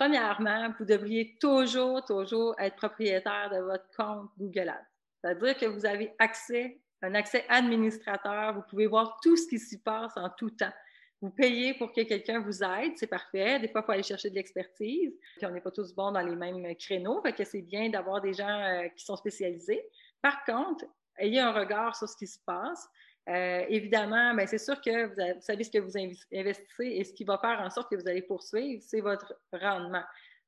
premièrement, 0.00 0.72
vous 0.78 0.86
devriez 0.86 1.36
toujours, 1.38 2.02
toujours 2.06 2.54
être 2.58 2.76
propriétaire 2.76 3.50
de 3.52 3.58
votre 3.58 3.84
compte 3.94 4.30
Google 4.38 4.70
Ads. 4.70 4.86
C'est-à-dire 5.20 5.56
que 5.58 5.66
vous 5.66 5.84
avez 5.84 6.14
accès, 6.18 6.80
un 7.02 7.14
accès 7.14 7.44
administrateur, 7.50 8.54
vous 8.54 8.62
pouvez 8.70 8.86
voir 8.86 9.18
tout 9.22 9.36
ce 9.36 9.46
qui 9.46 9.58
s'y 9.58 9.78
passe 9.82 10.16
en 10.16 10.30
tout 10.38 10.48
temps. 10.50 10.72
Vous 11.20 11.28
payez 11.28 11.74
pour 11.74 11.92
que 11.92 12.00
quelqu'un 12.00 12.40
vous 12.40 12.62
aide, 12.62 12.92
c'est 12.96 13.08
parfait. 13.08 13.60
Des 13.60 13.68
fois, 13.68 13.82
il 13.82 13.84
faut 13.84 13.92
aller 13.92 14.02
chercher 14.02 14.30
de 14.30 14.36
l'expertise. 14.36 15.12
On 15.42 15.50
n'est 15.50 15.60
pas 15.60 15.70
tous 15.70 15.94
bons 15.94 16.12
dans 16.12 16.22
les 16.22 16.34
mêmes 16.34 16.74
créneaux, 16.76 17.20
que 17.20 17.44
c'est 17.44 17.60
bien 17.60 17.90
d'avoir 17.90 18.22
des 18.22 18.32
gens 18.32 18.48
euh, 18.48 18.88
qui 18.96 19.04
sont 19.04 19.16
spécialisés. 19.16 19.84
Par 20.22 20.42
contre, 20.46 20.86
ayez 21.18 21.40
un 21.40 21.52
regard 21.52 21.94
sur 21.94 22.08
ce 22.08 22.16
qui 22.16 22.26
se 22.26 22.38
passe. 22.46 22.88
Euh, 23.28 23.64
évidemment, 23.68 24.34
ben, 24.34 24.46
c'est 24.46 24.58
sûr 24.58 24.80
que 24.80 25.06
vous, 25.06 25.40
savez 25.40 25.64
ce 25.64 25.70
que 25.70 25.78
vous 25.78 25.96
investissez 25.96 26.86
et 26.86 27.04
ce 27.04 27.12
qui 27.12 27.24
va 27.24 27.38
faire 27.38 27.60
en 27.60 27.70
sorte 27.70 27.90
que 27.90 27.96
vous 27.96 28.08
allez 28.08 28.22
poursuivre, 28.22 28.82
c'est 28.84 29.00
votre 29.00 29.34
rendement. 29.52 30.02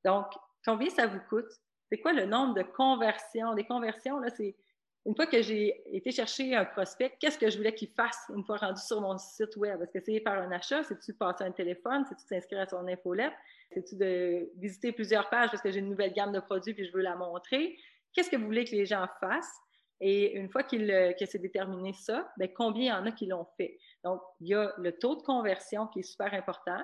Donc, 0.05 0.27
combien 0.65 0.91
ça 0.91 1.07
vous 1.07 1.21
coûte? 1.29 1.51
C'est 1.91 1.99
quoi 1.99 2.13
le 2.13 2.25
nombre 2.25 2.55
de 2.55 2.63
conversions? 2.63 3.55
Des 3.55 3.65
conversions, 3.65 4.19
là, 4.19 4.31
c'est 4.31 4.57
une 5.05 5.17
fois 5.17 5.27
que 5.27 5.43
j'ai 5.43 5.83
été 5.97 6.13
chercher 6.13 6.55
un 6.55 6.65
prospect, 6.65 7.17
qu'est-ce 7.21 7.37
que 7.37 7.51
je 7.51 7.57
voulais 7.57 7.75
qu'il 7.75 7.89
fasse 7.89 8.31
une 8.35 8.45
fois 8.45 8.57
rendu 8.57 8.81
sur 8.81 9.01
mon 9.01 9.19
site 9.19 9.57
web? 9.57 9.83
Est-ce 9.83 9.91
que 9.91 10.01
c'est 10.05 10.21
faire 10.21 10.41
un 10.41 10.53
achat? 10.53 10.85
C'est-tu 10.85 11.13
passer 11.13 11.43
un 11.43 11.51
téléphone? 11.51 12.05
C'est-tu 12.09 12.25
s'inscrire 12.25 12.61
à 12.61 12.67
son 12.67 12.87
infolette? 12.87 13.33
C'est-tu 13.73 13.97
de 13.97 14.49
visiter 14.57 14.93
plusieurs 14.93 15.29
pages 15.29 15.51
parce 15.51 15.63
que 15.63 15.73
j'ai 15.73 15.81
une 15.81 15.89
nouvelle 15.89 16.13
gamme 16.13 16.33
de 16.33 16.39
produits 16.39 16.73
puis 16.73 16.87
je 16.87 16.93
veux 16.93 17.03
la 17.03 17.17
montrer? 17.17 17.77
Qu'est-ce 18.13 18.31
que 18.31 18.37
vous 18.37 18.47
voulez 18.47 18.65
que 18.65 18.77
les 18.77 18.87
gens 18.87 19.07
fassent? 19.21 19.61
Et 20.05 20.33
une 20.33 20.51
fois 20.51 20.65
qu'il, 20.65 20.91
euh, 20.91 21.13
que 21.13 21.25
c'est 21.27 21.39
déterminé 21.39 21.93
ça, 21.93 22.33
bien, 22.37 22.49
combien 22.49 22.83
il 22.83 22.89
y 22.89 22.93
en 22.93 23.07
a 23.07 23.13
qui 23.13 23.27
l'ont 23.27 23.47
fait? 23.57 23.79
Donc, 24.03 24.21
il 24.41 24.49
y 24.49 24.55
a 24.55 24.75
le 24.77 24.99
taux 24.99 25.15
de 25.15 25.23
conversion 25.23 25.87
qui 25.87 26.01
est 26.01 26.03
super 26.03 26.35
important. 26.35 26.81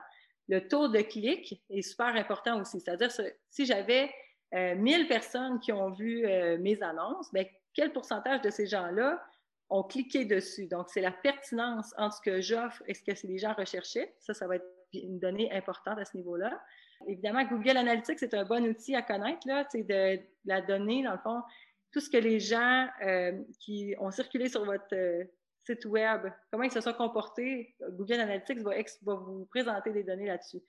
Le 0.47 0.69
taux 0.69 0.87
de 0.87 1.01
clic 1.01 1.61
est 1.69 1.83
super 1.83 2.15
important 2.15 2.61
aussi. 2.61 2.79
C'est-à-dire, 2.79 3.11
si 3.51 3.67
j'avais 3.67 4.09
1000 4.53 5.03
euh, 5.03 5.09
personnes 5.09 5.59
qui 5.59 5.73
ont 5.73 5.91
vu 5.91 6.25
euh, 6.27 6.59
mes 6.59 6.81
annonces, 6.81 7.33
bien, 7.33 7.45
quel 7.75 7.93
pourcentage 7.93 8.41
de 8.41 8.51
ces 8.51 8.69
gens-là 8.69 9.21
ont 9.69 9.83
cliqué 9.83 10.25
dessus? 10.25 10.69
Donc, 10.69 10.89
c'est 10.89 11.01
la 11.01 11.11
pertinence 11.11 11.93
entre 11.99 12.19
ce 12.19 12.21
que 12.23 12.41
j'offre 12.41 12.85
et 12.87 12.95
ce 12.95 13.03
que 13.03 13.27
les 13.27 13.39
gens 13.39 13.53
recherchaient. 13.53 14.15
Ça, 14.21 14.33
ça 14.33 14.47
va 14.47 14.57
être 14.57 14.67
une 14.93 15.19
donnée 15.19 15.53
importante 15.53 15.99
à 15.99 16.05
ce 16.05 16.17
niveau-là. 16.17 16.63
Évidemment, 17.09 17.45
Google 17.45 17.77
Analytics, 17.77 18.21
c'est 18.21 18.35
un 18.35 18.45
bon 18.45 18.65
outil 18.65 18.95
à 18.95 19.03
connaître, 19.03 19.47
là, 19.47 19.65
de, 19.75 20.21
la 20.45 20.61
donnée, 20.63 21.03
dans 21.03 21.13
le 21.13 21.19
fond, 21.19 21.43
tout 21.92 22.01
ce 22.01 22.11
que 22.11 22.18
les 22.18 22.40
gens 22.40 22.87
euh, 23.05 23.33
qui 23.61 23.94
ont 23.98 24.11
circulé 24.11 24.48
sur 24.48 24.64
votre 24.64 24.94
euh, 24.94 25.24
site 25.66 25.85
web, 25.87 26.29
comment 26.51 26.64
ils 26.64 26.72
se 26.72 26.81
sont 26.81 26.92
comportés, 26.92 27.74
Google 27.90 28.20
Analytics 28.20 28.59
va, 28.59 28.74
vous 29.03 29.46
présenter 29.46 29.92
des 29.92 30.03
données 30.03 30.27
là-dessus 30.27 30.62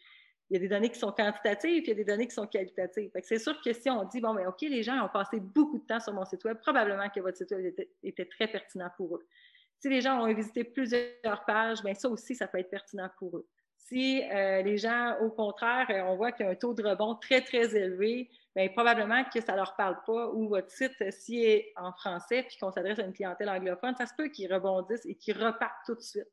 il 0.50 0.56
y 0.56 0.58
a 0.58 0.60
des 0.60 0.68
données 0.68 0.90
qui 0.90 0.98
sont 0.98 1.12
quantitatives, 1.12 1.84
puis 1.84 1.92
il 1.92 1.98
y 1.98 2.02
a 2.02 2.04
des 2.04 2.06
données 2.06 2.28
qui 2.28 2.34
sont 2.34 2.48
qualitatives. 2.48 3.12
c'est 3.24 3.38
sûr 3.38 3.60
que 3.62 3.72
si 3.72 3.90
on 3.90 4.04
dit, 4.06 4.20
bon, 4.20 4.34
mais 4.34 4.48
OK, 4.48 4.62
les 4.62 4.82
gens 4.82 5.06
ont 5.06 5.10
passé 5.10 5.40
beaucoup 5.40 5.78
de 5.78 5.86
temps 5.86 6.00
sur 6.00 6.14
mon 6.14 6.26
site 6.26 6.44
web, 6.44 6.58
probablement 6.58 7.08
que 7.10 7.20
votre 7.20 7.38
site 7.38 7.52
web 7.52 7.74
était, 8.04 8.26
très 8.26 8.48
pertinent 8.48 8.90
pour 8.98 9.18
eux. 9.18 9.28
Si 9.80 9.90
les 9.90 10.02
gens 10.02 10.22
ont 10.22 10.34
visité 10.34 10.64
plusieurs 10.64 11.46
pages, 11.46 11.84
bien 11.84 11.94
ça 11.94 12.10
aussi, 12.10 12.36
ça 12.36 12.48
peut 12.48 12.58
être 12.58 12.70
pertinent 12.70 13.10
pour 13.20 13.38
eux. 13.38 13.48
Si 13.78 14.24
euh, 14.24 14.62
les 14.64 14.78
gens, 14.78 15.18
au 15.22 15.30
contraire, 15.30 15.88
on 16.08 16.16
voit 16.16 16.32
qu'il 16.32 16.46
y 16.46 16.50
a 16.50 16.52
un 16.52 16.56
taux 16.56 16.74
de 16.74 16.84
rebond 16.84 17.16
très, 17.16 17.42
très 17.42 17.76
élevé, 17.76 18.30
bien, 18.56 18.68
probablement 18.70 19.24
que 19.26 19.42
ça 19.42 19.54
ne 19.54 19.58
leur 19.58 19.76
parle 19.76 19.98
pas 20.06 20.30
ou 20.30 20.50
votre 20.50 20.72
site, 20.72 20.96
euh, 21.02 21.12
s'il 21.12 21.44
est 21.44 21.74
en 21.76 21.92
français 21.94 22.44
puis 22.44 22.58
qu'on 22.58 22.72
s'adresse 22.72 23.00
à 23.00 23.04
une 23.04 23.14
clientèle 23.14 23.50
anglophone, 23.50 23.96
ça 23.96 24.06
se 24.06 24.14
peut 24.16 24.30
qu'ils 24.30 24.52
rebondissent 24.52 25.06
et 25.06 25.16
qu'ils 25.16 25.38
repartent 25.38 25.86
tout 25.86 25.96
de 25.96 26.02
suite. 26.02 26.32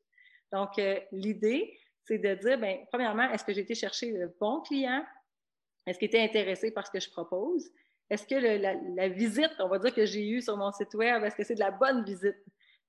Donc, 0.51 0.79
l'idée, 1.11 1.77
c'est 2.05 2.19
de 2.19 2.35
dire, 2.35 2.57
bien, 2.57 2.79
premièrement, 2.89 3.29
est-ce 3.31 3.43
que 3.43 3.51
j'ai 3.51 3.61
été 3.61 3.75
chercher 3.75 4.11
le 4.11 4.33
bon 4.39 4.61
client? 4.61 5.03
Est-ce 5.85 5.99
qu'il 5.99 6.07
était 6.07 6.21
intéressé 6.21 6.71
par 6.71 6.87
ce 6.87 6.91
que 6.91 6.99
je 6.99 7.09
propose? 7.09 7.69
Est-ce 8.09 8.25
que 8.25 8.35
la, 8.35 9.09
visite, 9.09 9.51
on 9.59 9.67
va 9.67 9.79
dire, 9.79 9.93
que 9.93 10.05
j'ai 10.05 10.27
eue 10.27 10.41
sur 10.41 10.55
mon 10.55 10.71
site 10.71 10.93
web, 10.93 11.23
est-ce 11.23 11.35
que 11.35 11.43
c'est 11.43 11.55
de 11.55 11.59
la 11.59 11.71
bonne 11.71 12.05
visite? 12.05 12.37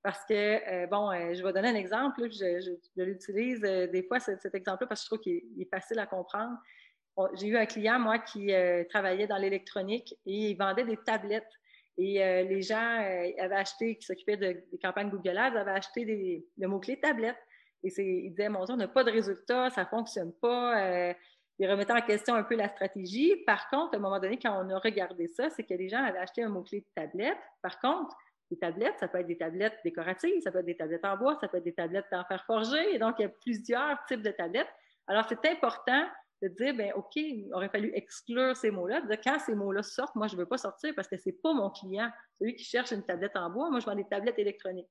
Parce 0.01 0.23
que, 0.25 0.33
euh, 0.33 0.87
bon, 0.87 1.11
euh, 1.11 1.33
je 1.33 1.43
vais 1.43 1.51
donner 1.51 1.69
un 1.69 1.75
exemple, 1.75 2.29
je, 2.31 2.77
l'utilise 2.95 3.61
euh, 3.65 3.87
des 3.87 4.03
fois, 4.03 4.19
cet, 4.19 4.55
exemple-là, 4.55 4.87
parce 4.87 5.01
que 5.01 5.03
je 5.03 5.09
trouve 5.09 5.19
qu'il 5.19 5.61
est, 5.61 5.69
facile 5.69 5.99
à 5.99 6.05
comprendre. 6.05 6.57
J'ai 7.33 7.47
eu 7.47 7.57
un 7.57 7.65
client, 7.65 7.99
moi, 7.99 8.19
qui 8.19 8.51
travaillait 8.89 9.27
dans 9.27 9.37
l'électronique 9.37 10.13
et 10.25 10.51
il 10.51 10.55
vendait 10.55 10.85
des 10.85 10.97
tablettes. 10.97 11.51
Et 11.97 12.19
les 12.45 12.61
gens 12.61 12.97
avaient 13.39 13.55
acheté, 13.55 13.97
qui 13.97 14.05
s'occupaient 14.05 14.37
de, 14.37 14.63
des 14.71 14.77
campagnes 14.81 15.09
Google 15.09 15.37
Ads, 15.37 15.57
avaient 15.57 15.71
acheté 15.71 16.05
des, 16.05 16.45
le 16.57 16.67
mot-clé 16.67 16.99
tablette. 16.99 17.37
Et 17.83 17.89
il 17.97 18.29
disait, 18.31 18.49
mon 18.49 18.63
Dieu, 18.65 18.73
on 18.73 18.77
n'a 18.77 18.87
pas 18.87 19.03
de 19.03 19.11
résultat, 19.11 19.69
ça 19.69 19.83
ne 19.83 19.87
fonctionne 19.87 20.33
pas. 20.41 20.81
Euh, 20.81 21.13
il 21.59 21.69
remettait 21.69 21.93
en 21.93 22.01
question 22.01 22.35
un 22.35 22.43
peu 22.43 22.55
la 22.55 22.69
stratégie. 22.69 23.35
Par 23.45 23.69
contre, 23.69 23.93
à 23.93 23.97
un 23.97 23.99
moment 23.99 24.19
donné, 24.19 24.39
quand 24.39 24.65
on 24.65 24.69
a 24.69 24.79
regardé 24.79 25.27
ça, 25.27 25.49
c'est 25.49 25.63
que 25.63 25.73
les 25.73 25.89
gens 25.89 26.03
avaient 26.03 26.19
acheté 26.19 26.43
un 26.43 26.49
mot-clé 26.49 26.85
tablette. 26.95 27.37
Par 27.61 27.79
contre, 27.79 28.15
les 28.51 28.57
tablettes, 28.57 28.95
ça 28.99 29.07
peut 29.07 29.19
être 29.19 29.27
des 29.27 29.37
tablettes 29.37 29.77
décoratives, 29.83 30.41
ça 30.41 30.51
peut 30.51 30.59
être 30.59 30.65
des 30.65 30.77
tablettes 30.77 31.05
en 31.05 31.17
bois, 31.17 31.37
ça 31.39 31.47
peut 31.47 31.57
être 31.57 31.63
des 31.63 31.73
tablettes 31.73 32.05
en 32.11 32.23
fer 32.23 32.43
forgé. 32.45 32.95
Et 32.95 32.97
donc, 32.97 33.15
il 33.19 33.23
y 33.23 33.25
a 33.25 33.29
plusieurs 33.29 33.97
types 34.07 34.21
de 34.21 34.31
tablettes. 34.31 34.69
Alors, 35.07 35.25
c'est 35.27 35.45
important 35.45 36.05
de 36.41 36.47
dire, 36.47 36.73
ben 36.73 36.93
OK, 36.95 37.15
il 37.15 37.49
aurait 37.53 37.69
fallu 37.69 37.91
exclure 37.93 38.55
ces 38.55 38.71
mots-là, 38.71 39.01
de 39.01 39.15
quand 39.15 39.39
ces 39.39 39.55
mots-là 39.55 39.83
sortent, 39.83 40.15
moi, 40.15 40.27
je 40.27 40.35
ne 40.35 40.39
veux 40.39 40.45
pas 40.45 40.57
sortir 40.57 40.93
parce 40.95 41.07
que 41.07 41.17
ce 41.17 41.29
n'est 41.29 41.35
pas 41.35 41.53
mon 41.53 41.69
client. 41.69 42.09
Celui 42.39 42.55
qui 42.55 42.63
cherche 42.63 42.91
une 42.91 43.03
tablette 43.03 43.35
en 43.35 43.49
bois, 43.49 43.69
moi, 43.69 43.79
je 43.79 43.85
vends 43.85 43.95
des 43.95 44.07
tablettes 44.07 44.39
électroniques. 44.39 44.87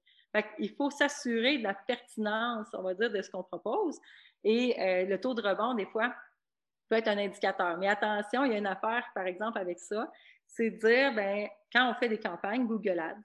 il 0.58 0.70
faut 0.74 0.90
s'assurer 0.90 1.58
de 1.58 1.62
la 1.62 1.74
pertinence, 1.74 2.68
on 2.74 2.82
va 2.82 2.94
dire, 2.94 3.10
de 3.10 3.22
ce 3.22 3.30
qu'on 3.30 3.44
propose. 3.44 3.98
Et 4.44 4.78
euh, 4.80 5.06
le 5.06 5.20
taux 5.20 5.34
de 5.34 5.42
rebond, 5.42 5.74
des 5.74 5.86
fois, 5.86 6.14
peut 6.88 6.96
être 6.96 7.08
un 7.08 7.18
indicateur. 7.18 7.78
Mais 7.78 7.88
attention, 7.88 8.44
il 8.44 8.52
y 8.52 8.54
a 8.54 8.58
une 8.58 8.66
affaire, 8.66 9.04
par 9.14 9.26
exemple, 9.26 9.58
avec 9.58 9.78
ça, 9.78 10.10
c'est 10.46 10.70
de 10.70 10.78
dire, 10.78 11.14
ben, 11.14 11.48
quand 11.72 11.90
on 11.90 11.94
fait 11.94 12.08
des 12.08 12.18
campagnes 12.18 12.66
Google 12.66 12.98
Ads, 12.98 13.16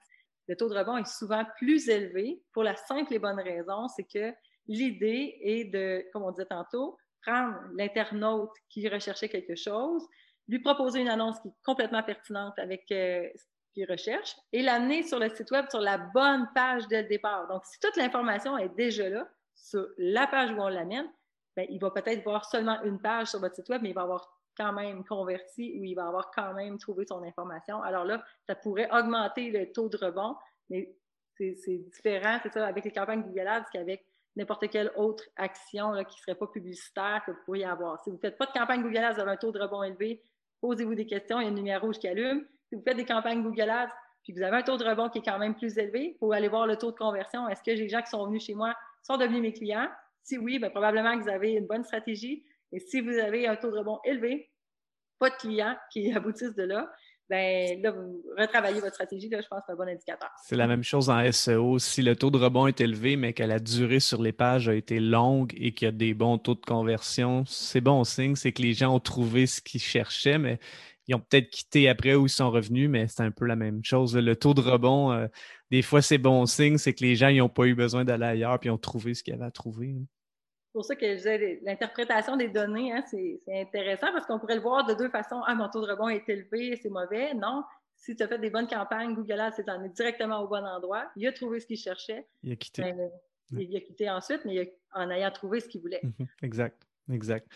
le 0.48 0.56
taux 0.56 0.68
de 0.68 0.76
rebond 0.76 0.98
est 0.98 1.06
souvent 1.06 1.44
plus 1.56 1.88
élevé 1.88 2.42
pour 2.52 2.62
la 2.62 2.76
simple 2.76 3.12
et 3.14 3.18
bonne 3.18 3.40
raison, 3.40 3.88
c'est 3.88 4.04
que 4.04 4.34
l'idée 4.66 5.38
est 5.40 5.64
de, 5.64 6.04
comme 6.12 6.22
on 6.22 6.30
disait 6.30 6.46
tantôt, 6.46 6.98
prendre 7.24 7.56
l'internaute 7.76 8.52
qui 8.68 8.88
recherchait 8.88 9.28
quelque 9.28 9.54
chose, 9.54 10.06
lui 10.48 10.58
proposer 10.58 11.00
une 11.00 11.08
annonce 11.08 11.40
qui 11.40 11.48
est 11.48 11.54
complètement 11.64 12.02
pertinente 12.02 12.58
avec 12.58 12.84
euh, 12.92 13.26
ce 13.34 13.44
qu'il 13.72 13.90
recherche 13.90 14.36
et 14.52 14.62
l'amener 14.62 15.02
sur 15.02 15.18
le 15.18 15.28
site 15.30 15.50
web 15.50 15.66
sur 15.70 15.80
la 15.80 15.98
bonne 15.98 16.48
page 16.54 16.86
dès 16.88 17.02
le 17.02 17.08
départ. 17.08 17.48
Donc, 17.48 17.64
si 17.64 17.78
toute 17.80 17.96
l'information 17.96 18.58
est 18.58 18.74
déjà 18.76 19.08
là, 19.08 19.28
sur 19.54 19.86
la 19.98 20.26
page 20.26 20.50
où 20.52 20.60
on 20.60 20.68
l'amène, 20.68 21.10
ben, 21.56 21.66
il 21.70 21.78
va 21.80 21.90
peut-être 21.90 22.22
voir 22.24 22.44
seulement 22.44 22.82
une 22.82 23.00
page 23.00 23.28
sur 23.28 23.40
votre 23.40 23.54
site 23.54 23.68
web, 23.68 23.80
mais 23.82 23.90
il 23.90 23.94
va 23.94 24.02
avoir 24.02 24.28
quand 24.56 24.72
même 24.72 25.04
converti 25.04 25.76
ou 25.78 25.84
il 25.84 25.94
va 25.94 26.06
avoir 26.06 26.30
quand 26.30 26.54
même 26.54 26.78
trouvé 26.78 27.04
son 27.06 27.22
information. 27.22 27.82
Alors 27.82 28.04
là, 28.04 28.22
ça 28.46 28.54
pourrait 28.54 28.88
augmenter 28.92 29.50
le 29.50 29.72
taux 29.72 29.88
de 29.88 29.96
rebond, 29.96 30.36
mais 30.70 30.94
c'est 31.36 31.78
différent, 31.92 32.38
c'est 32.42 32.52
ça, 32.52 32.66
avec 32.66 32.84
les 32.84 32.92
campagnes 32.92 33.22
Google 33.22 33.48
Ads 33.48 33.66
qu'avec 33.72 34.06
n'importe 34.36 34.68
quelle 34.68 34.92
autre 34.96 35.24
action 35.36 35.92
qui 35.92 36.16
ne 36.16 36.20
serait 36.20 36.34
pas 36.34 36.46
publicitaire 36.46 37.22
que 37.24 37.32
vous 37.32 37.38
pourriez 37.44 37.64
avoir. 37.64 38.02
Si 38.02 38.10
vous 38.10 38.16
ne 38.16 38.20
faites 38.20 38.36
pas 38.36 38.46
de 38.46 38.52
campagne 38.52 38.82
Google 38.82 38.98
Ads, 38.98 39.14
vous 39.14 39.20
avez 39.20 39.30
un 39.32 39.36
taux 39.36 39.52
de 39.52 39.60
rebond 39.60 39.82
élevé, 39.82 40.22
posez-vous 40.60 40.94
des 40.94 41.06
questions, 41.06 41.40
il 41.40 41.44
y 41.44 41.46
a 41.46 41.50
une 41.50 41.56
lumière 41.56 41.80
rouge 41.80 41.98
qui 41.98 42.08
allume. 42.08 42.44
Si 42.68 42.74
vous 42.74 42.82
faites 42.82 42.96
des 42.96 43.04
campagnes 43.04 43.42
Google 43.42 43.70
Ads, 43.70 43.92
puis 44.22 44.32
vous 44.32 44.42
avez 44.42 44.56
un 44.56 44.62
taux 44.62 44.76
de 44.76 44.84
rebond 44.84 45.10
qui 45.10 45.18
est 45.18 45.22
quand 45.22 45.38
même 45.38 45.54
plus 45.54 45.76
élevé, 45.78 46.12
il 46.14 46.18
faut 46.18 46.32
aller 46.32 46.48
voir 46.48 46.66
le 46.66 46.76
taux 46.76 46.90
de 46.90 46.96
conversion. 46.96 47.48
Est-ce 47.48 47.62
que 47.62 47.70
les 47.70 47.88
gens 47.88 48.00
qui 48.00 48.10
sont 48.10 48.26
venus 48.26 48.44
chez 48.44 48.54
moi 48.54 48.74
sont 49.02 49.18
devenus 49.18 49.42
mes 49.42 49.52
clients? 49.52 49.88
Si 50.22 50.38
oui, 50.38 50.58
bien, 50.58 50.70
probablement 50.70 51.16
que 51.18 51.24
vous 51.24 51.28
avez 51.28 51.52
une 51.52 51.66
bonne 51.66 51.84
stratégie. 51.84 52.42
Et 52.72 52.80
si 52.80 53.02
vous 53.02 53.16
avez 53.18 53.46
un 53.46 53.56
taux 53.56 53.70
de 53.70 53.76
rebond 53.76 54.00
élevé, 54.04 54.50
pas 55.18 55.28
de 55.28 55.36
clients 55.36 55.76
qui 55.92 56.10
aboutissent 56.16 56.54
de 56.54 56.64
là, 56.64 56.90
ben 57.30 57.80
là, 57.80 57.90
vous 57.90 58.22
retravaillez 58.38 58.80
votre 58.80 58.94
stratégie, 58.94 59.28
là, 59.28 59.40
je 59.40 59.48
pense 59.48 59.60
que 59.60 59.64
c'est 59.66 59.72
un 59.72 59.76
bon 59.76 59.88
indicateur. 59.88 60.28
C'est 60.42 60.56
la 60.56 60.66
même 60.66 60.82
chose 60.82 61.08
en 61.08 61.32
SEO. 61.32 61.78
Si 61.78 62.02
le 62.02 62.16
taux 62.16 62.30
de 62.30 62.36
rebond 62.36 62.66
est 62.66 62.80
élevé, 62.80 63.16
mais 63.16 63.32
que 63.32 63.42
la 63.42 63.58
durée 63.58 64.00
sur 64.00 64.20
les 64.20 64.32
pages 64.32 64.68
a 64.68 64.74
été 64.74 65.00
longue 65.00 65.54
et 65.56 65.72
qu'il 65.72 65.86
y 65.86 65.88
a 65.88 65.92
des 65.92 66.12
bons 66.12 66.38
taux 66.38 66.54
de 66.54 66.60
conversion, 66.60 67.44
c'est 67.46 67.80
bon 67.80 68.04
signe, 68.04 68.36
c'est 68.36 68.52
que 68.52 68.62
les 68.62 68.74
gens 68.74 68.94
ont 68.94 69.00
trouvé 69.00 69.46
ce 69.46 69.62
qu'ils 69.62 69.80
cherchaient, 69.80 70.38
mais 70.38 70.58
ils 71.06 71.14
ont 71.14 71.20
peut-être 71.20 71.50
quitté 71.50 71.88
après 71.88 72.14
ou 72.14 72.26
ils 72.26 72.30
sont 72.30 72.50
revenus, 72.50 72.88
mais 72.88 73.08
c'est 73.08 73.22
un 73.22 73.30
peu 73.30 73.46
la 73.46 73.56
même 73.56 73.84
chose. 73.84 74.16
Le 74.16 74.36
taux 74.36 74.54
de 74.54 74.60
rebond, 74.60 75.12
euh, 75.12 75.26
des 75.70 75.82
fois, 75.82 76.02
c'est 76.02 76.18
bon 76.18 76.46
signe, 76.46 76.78
c'est 76.78 76.94
que 76.94 77.04
les 77.04 77.16
gens 77.16 77.30
n'ont 77.30 77.48
pas 77.48 77.64
eu 77.64 77.74
besoin 77.74 78.04
d'aller 78.04 78.24
ailleurs 78.24 78.58
puis 78.58 78.70
ont 78.70 78.78
trouvé 78.78 79.14
ce 79.14 79.22
qu'ils 79.22 79.34
avaient 79.34 79.44
à 79.44 79.50
trouver 79.50 79.94
pour 80.74 80.84
ça 80.84 80.96
que 80.96 81.06
je 81.06 81.14
disais, 81.14 81.60
l'interprétation 81.62 82.36
des 82.36 82.48
données, 82.48 82.92
hein, 82.92 83.02
c'est 83.06 83.40
intéressant 83.48 84.12
parce 84.12 84.26
qu'on 84.26 84.40
pourrait 84.40 84.56
le 84.56 84.60
voir 84.60 84.84
de 84.84 84.92
deux 84.94 85.08
façons. 85.08 85.40
Ah, 85.46 85.54
mon 85.54 85.68
taux 85.68 85.80
de 85.80 85.90
rebond 85.90 86.08
est 86.08 86.28
élevé, 86.28 86.76
c'est 86.82 86.90
mauvais. 86.90 87.32
Non. 87.32 87.62
Si 87.96 88.16
tu 88.16 88.22
as 88.24 88.28
fait 88.28 88.38
des 88.40 88.50
bonnes 88.50 88.66
campagnes, 88.66 89.14
Google 89.14 89.40
Ads 89.40 89.52
s'est 89.52 89.70
emmené 89.70 89.88
directement 89.90 90.40
au 90.40 90.48
bon 90.48 90.66
endroit. 90.66 91.06
Il 91.14 91.26
a 91.28 91.32
trouvé 91.32 91.60
ce 91.60 91.66
qu'il 91.66 91.78
cherchait. 91.78 92.26
Il 92.42 92.52
a 92.52 92.56
quitté. 92.56 92.82
Ben, 92.82 93.10
il 93.52 93.76
a 93.76 93.80
quitté 93.80 94.10
ensuite, 94.10 94.40
mais 94.44 94.76
en 94.92 95.08
ayant 95.10 95.30
trouvé 95.30 95.60
ce 95.60 95.68
qu'il 95.68 95.80
voulait. 95.80 96.00
Mhm. 96.02 96.26
exact. 96.42 96.82
Exact. 97.10 97.46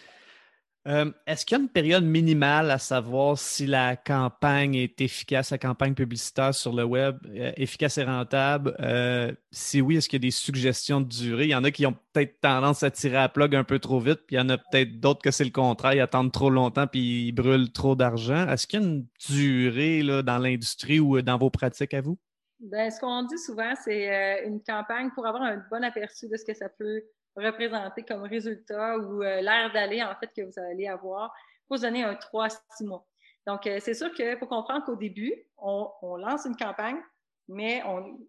Euh, 0.88 1.12
est-ce 1.26 1.44
qu'il 1.44 1.58
y 1.58 1.60
a 1.60 1.62
une 1.62 1.68
période 1.68 2.04
minimale 2.04 2.70
à 2.70 2.78
savoir 2.78 3.36
si 3.36 3.66
la 3.66 3.94
campagne 3.94 4.74
est 4.74 5.02
efficace, 5.02 5.50
la 5.50 5.58
campagne 5.58 5.92
publicitaire 5.92 6.54
sur 6.54 6.72
le 6.72 6.82
web, 6.82 7.18
euh, 7.26 7.52
efficace 7.58 7.98
et 7.98 8.04
rentable? 8.04 8.74
Euh, 8.80 9.30
si 9.50 9.82
oui, 9.82 9.96
est-ce 9.96 10.08
qu'il 10.08 10.22
y 10.22 10.24
a 10.24 10.26
des 10.26 10.30
suggestions 10.30 11.02
de 11.02 11.08
durée? 11.08 11.44
Il 11.44 11.50
y 11.50 11.54
en 11.54 11.64
a 11.64 11.70
qui 11.70 11.84
ont 11.84 11.94
peut-être 12.12 12.40
tendance 12.40 12.82
à 12.82 12.90
tirer 12.90 13.18
à 13.18 13.28
plug 13.28 13.54
un 13.54 13.64
peu 13.64 13.78
trop 13.78 14.00
vite, 14.00 14.20
puis 14.26 14.36
il 14.36 14.38
y 14.38 14.40
en 14.40 14.48
a 14.48 14.56
peut-être 14.56 14.98
d'autres 14.98 15.20
que 15.20 15.30
c'est 15.30 15.44
le 15.44 15.50
contraire, 15.50 15.92
ils 15.92 16.00
attendent 16.00 16.32
trop 16.32 16.48
longtemps 16.48 16.86
puis 16.86 17.26
ils 17.28 17.32
brûlent 17.32 17.70
trop 17.70 17.94
d'argent. 17.94 18.48
Est-ce 18.48 18.66
qu'il 18.66 18.80
y 18.80 18.82
a 18.82 18.86
une 18.86 19.06
durée 19.28 20.02
là, 20.02 20.22
dans 20.22 20.38
l'industrie 20.38 21.00
ou 21.00 21.20
dans 21.20 21.36
vos 21.36 21.50
pratiques 21.50 21.92
à 21.92 22.00
vous? 22.00 22.16
Bien, 22.60 22.90
ce 22.90 22.98
qu'on 22.98 23.24
dit 23.24 23.38
souvent, 23.38 23.74
c'est 23.84 24.42
une 24.46 24.62
campagne 24.62 25.10
pour 25.14 25.26
avoir 25.26 25.42
un 25.42 25.62
bon 25.70 25.84
aperçu 25.84 26.28
de 26.28 26.36
ce 26.36 26.44
que 26.46 26.54
ça 26.54 26.70
peut 26.70 27.02
représenter 27.40 28.02
comme 28.02 28.22
résultat 28.22 28.98
ou 28.98 29.22
euh, 29.22 29.40
l'air 29.40 29.70
d'aller, 29.72 30.02
en 30.02 30.14
fait, 30.16 30.30
que 30.34 30.42
vous 30.42 30.58
allez 30.58 30.86
avoir. 30.86 31.34
Faut 31.68 31.76
se 31.76 31.82
donner 31.82 32.04
un 32.04 32.14
3-6 32.14 32.86
mois. 32.86 33.06
Donc, 33.46 33.66
euh, 33.66 33.78
c'est 33.80 33.94
sûr 33.94 34.12
qu'il 34.12 34.36
faut 34.38 34.46
comprendre 34.46 34.84
qu'au 34.84 34.96
début, 34.96 35.34
on, 35.56 36.16
lance 36.16 36.44
une 36.44 36.56
campagne, 36.56 36.98
mais 37.48 37.82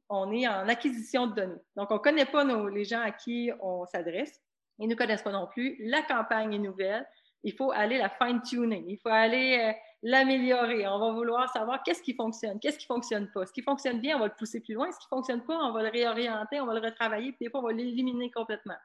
on, 0.09 0.31
est 0.31 0.47
en 0.47 0.67
acquisition 0.67 1.27
de 1.27 1.35
données. 1.35 1.61
Donc, 1.75 1.91
on 1.91 1.95
ne 1.95 1.99
connaît 1.99 2.25
pas 2.25 2.43
les 2.69 2.85
gens 2.85 3.01
à 3.01 3.11
qui 3.11 3.51
on 3.61 3.85
s'adresse. 3.85 4.41
Ils 4.77 4.85
ne 4.85 4.91
nous 4.91 4.95
connaissent 4.95 5.23
pas 5.23 5.31
non 5.31 5.47
plus. 5.47 5.75
La 5.81 6.01
campagne 6.03 6.53
est 6.53 6.59
nouvelle. 6.59 7.05
Il 7.43 7.53
faut 7.53 7.71
aller 7.71 7.97
la 7.97 8.09
fine-tuning. 8.09 8.85
Il 8.87 8.97
faut 8.97 9.09
aller 9.09 9.59
euh, 9.59 9.73
l'améliorer. 10.03 10.87
On 10.87 10.99
va 10.99 11.11
vouloir 11.11 11.51
savoir 11.51 11.83
qu'est-ce 11.83 12.01
qui 12.01 12.13
fonctionne, 12.13 12.59
qu'est-ce 12.59 12.77
qui 12.77 12.85
ne 12.89 12.95
fonctionne 12.95 13.29
pas. 13.33 13.45
Ce 13.45 13.51
qui 13.51 13.61
fonctionne 13.61 13.99
bien, 13.99 14.15
on 14.15 14.19
va 14.19 14.27
le 14.27 14.35
pousser 14.37 14.61
plus 14.61 14.73
loin. 14.73 14.91
Ce 14.91 14.99
qui 14.99 15.05
ne 15.11 15.17
fonctionne 15.17 15.43
pas, 15.43 15.55
on 15.55 15.73
va 15.73 15.83
le 15.83 15.89
réorienter, 15.89 16.61
on 16.61 16.65
va 16.65 16.73
le 16.73 16.85
retravailler, 16.85 17.31
puis 17.33 17.45
des 17.45 17.49
fois, 17.49 17.59
on 17.61 17.63
va 17.63 17.73
l'éliminer 17.73 18.31
complètement. 18.31 18.77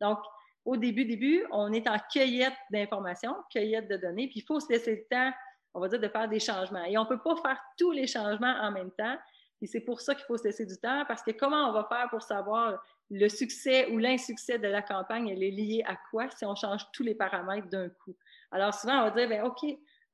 Donc, 0.00 0.18
au 0.64 0.76
début, 0.76 1.04
début, 1.04 1.44
on 1.50 1.72
est 1.72 1.88
en 1.88 1.96
cueillette 2.12 2.56
d'informations, 2.70 3.34
cueillette 3.50 3.88
de 3.88 3.96
données, 3.96 4.28
puis 4.28 4.40
il 4.40 4.46
faut 4.46 4.60
se 4.60 4.70
laisser 4.70 4.96
le 4.96 5.04
temps, 5.10 5.32
on 5.74 5.80
va 5.80 5.88
dire, 5.88 6.00
de 6.00 6.08
faire 6.08 6.28
des 6.28 6.40
changements. 6.40 6.84
Et 6.84 6.98
on 6.98 7.04
ne 7.04 7.08
peut 7.08 7.22
pas 7.22 7.36
faire 7.36 7.58
tous 7.78 7.92
les 7.92 8.06
changements 8.06 8.54
en 8.60 8.70
même 8.70 8.90
temps. 8.90 9.16
Et 9.60 9.66
c'est 9.66 9.80
pour 9.80 10.00
ça 10.00 10.14
qu'il 10.14 10.24
faut 10.24 10.36
se 10.36 10.44
laisser 10.44 10.66
du 10.66 10.76
temps, 10.76 11.04
parce 11.08 11.22
que 11.22 11.30
comment 11.30 11.70
on 11.70 11.72
va 11.72 11.84
faire 11.84 12.08
pour 12.10 12.22
savoir 12.22 12.82
le 13.10 13.28
succès 13.28 13.90
ou 13.90 13.98
l'insuccès 13.98 14.58
de 14.58 14.68
la 14.68 14.82
campagne, 14.82 15.28
elle 15.28 15.42
est 15.42 15.50
liée 15.50 15.82
à 15.86 15.96
quoi 16.10 16.30
si 16.30 16.44
on 16.44 16.54
change 16.54 16.82
tous 16.92 17.02
les 17.02 17.14
paramètres 17.14 17.68
d'un 17.68 17.88
coup? 17.88 18.14
Alors 18.50 18.74
souvent, 18.74 19.00
on 19.00 19.04
va 19.04 19.10
dire, 19.10 19.28
bien, 19.28 19.44
OK, 19.44 19.64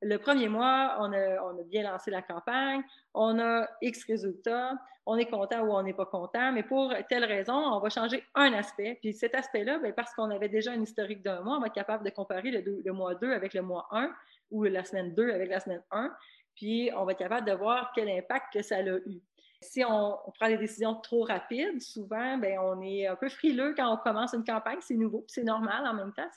le 0.04 0.18
premier 0.18 0.48
mois, 0.48 0.96
on 1.00 1.12
a, 1.12 1.62
bien 1.64 1.82
lancé 1.82 2.10
la 2.10 2.22
campagne, 2.22 2.82
on 3.14 3.38
a 3.38 3.66
X 3.80 4.04
résultats, 4.04 4.72
on 5.06 5.16
est 5.16 5.26
content 5.26 5.62
ou 5.62 5.72
on 5.72 5.82
n'est 5.82 5.94
pas 5.94 6.06
content, 6.06 6.52
mais 6.52 6.62
pour 6.62 6.92
telle 7.08 7.24
raison, 7.24 7.54
on 7.54 7.80
va 7.80 7.88
changer 7.88 8.22
un 8.34 8.52
aspect. 8.52 8.98
Puis 9.00 9.12
cet 9.12 9.34
aspect-là, 9.34 9.78
ben, 9.78 9.92
parce 9.92 10.14
qu'on 10.14 10.30
avait 10.30 10.48
déjà 10.48 10.72
un 10.72 10.80
historique 10.80 11.22
d'un 11.22 11.40
mois, 11.42 11.56
on 11.56 11.60
va 11.60 11.66
être 11.66 11.74
capable 11.74 12.04
de 12.04 12.10
comparer 12.10 12.50
le, 12.50 12.92
mois 12.92 13.14
2 13.14 13.32
avec 13.32 13.54
le 13.54 13.62
mois 13.62 13.86
1 13.90 14.12
ou 14.50 14.64
la 14.64 14.84
semaine 14.84 15.14
2 15.14 15.30
avec 15.30 15.48
la 15.48 15.60
semaine 15.60 15.82
1, 15.90 16.14
puis 16.54 16.90
on 16.96 17.04
va 17.04 17.12
être 17.12 17.18
capable 17.18 17.46
de 17.46 17.54
voir 17.54 17.92
quel 17.94 18.08
impact 18.08 18.52
que 18.52 18.62
ça 18.62 18.76
a 18.76 18.82
eu. 18.82 19.22
Si 19.60 19.82
on, 19.82 20.18
prend 20.38 20.48
des 20.48 20.58
décisions 20.58 20.94
trop 20.96 21.24
rapides, 21.24 21.80
souvent, 21.80 22.36
ben, 22.36 22.58
on 22.60 22.82
est 22.82 23.06
un 23.06 23.16
peu 23.16 23.30
frileux 23.30 23.74
quand 23.74 23.92
on 23.92 23.96
commence 23.96 24.34
une 24.34 24.44
campagne. 24.44 24.76
C'est 24.80 24.94
nouveau, 24.94 25.24
c'est 25.26 25.42
normal 25.42 25.86
en 25.86 25.94
même 25.94 26.12
temps. 26.12 26.28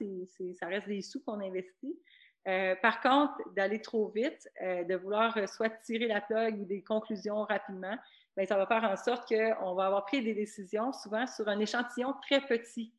ça 0.54 0.68
reste 0.68 0.88
des 0.88 1.02
sous 1.02 1.22
qu'on 1.24 1.42
investit. 1.42 2.00
Euh, 2.48 2.76
par 2.82 3.02
contre, 3.02 3.34
d'aller 3.56 3.82
trop 3.82 4.08
vite, 4.10 4.50
euh, 4.62 4.84
de 4.86 4.96
vouloir 4.96 5.36
euh, 5.38 5.48
soit 5.48 5.70
tirer 5.70 6.08
la 6.08 6.22
plug 6.22 6.62
ou 6.62 6.66
des 6.66 6.82
conclusions 6.82 7.44
rapidement, 7.44 7.98
bien, 8.38 8.46
ça 8.46 8.56
va 8.56 8.66
faire 8.66 8.86
en 8.86 8.96
sorte 8.96 9.28
qu'on 9.28 9.74
va 9.74 9.88
avoir 9.88 10.06
pris 10.06 10.24
des 10.24 10.34
décisions 10.34 10.94
souvent 10.94 11.28
sur 11.28 11.50
un 11.50 11.60
échantillon 11.60 12.14
très 12.22 12.40
petit. 12.42 12.94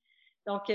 Donc, 0.46 0.72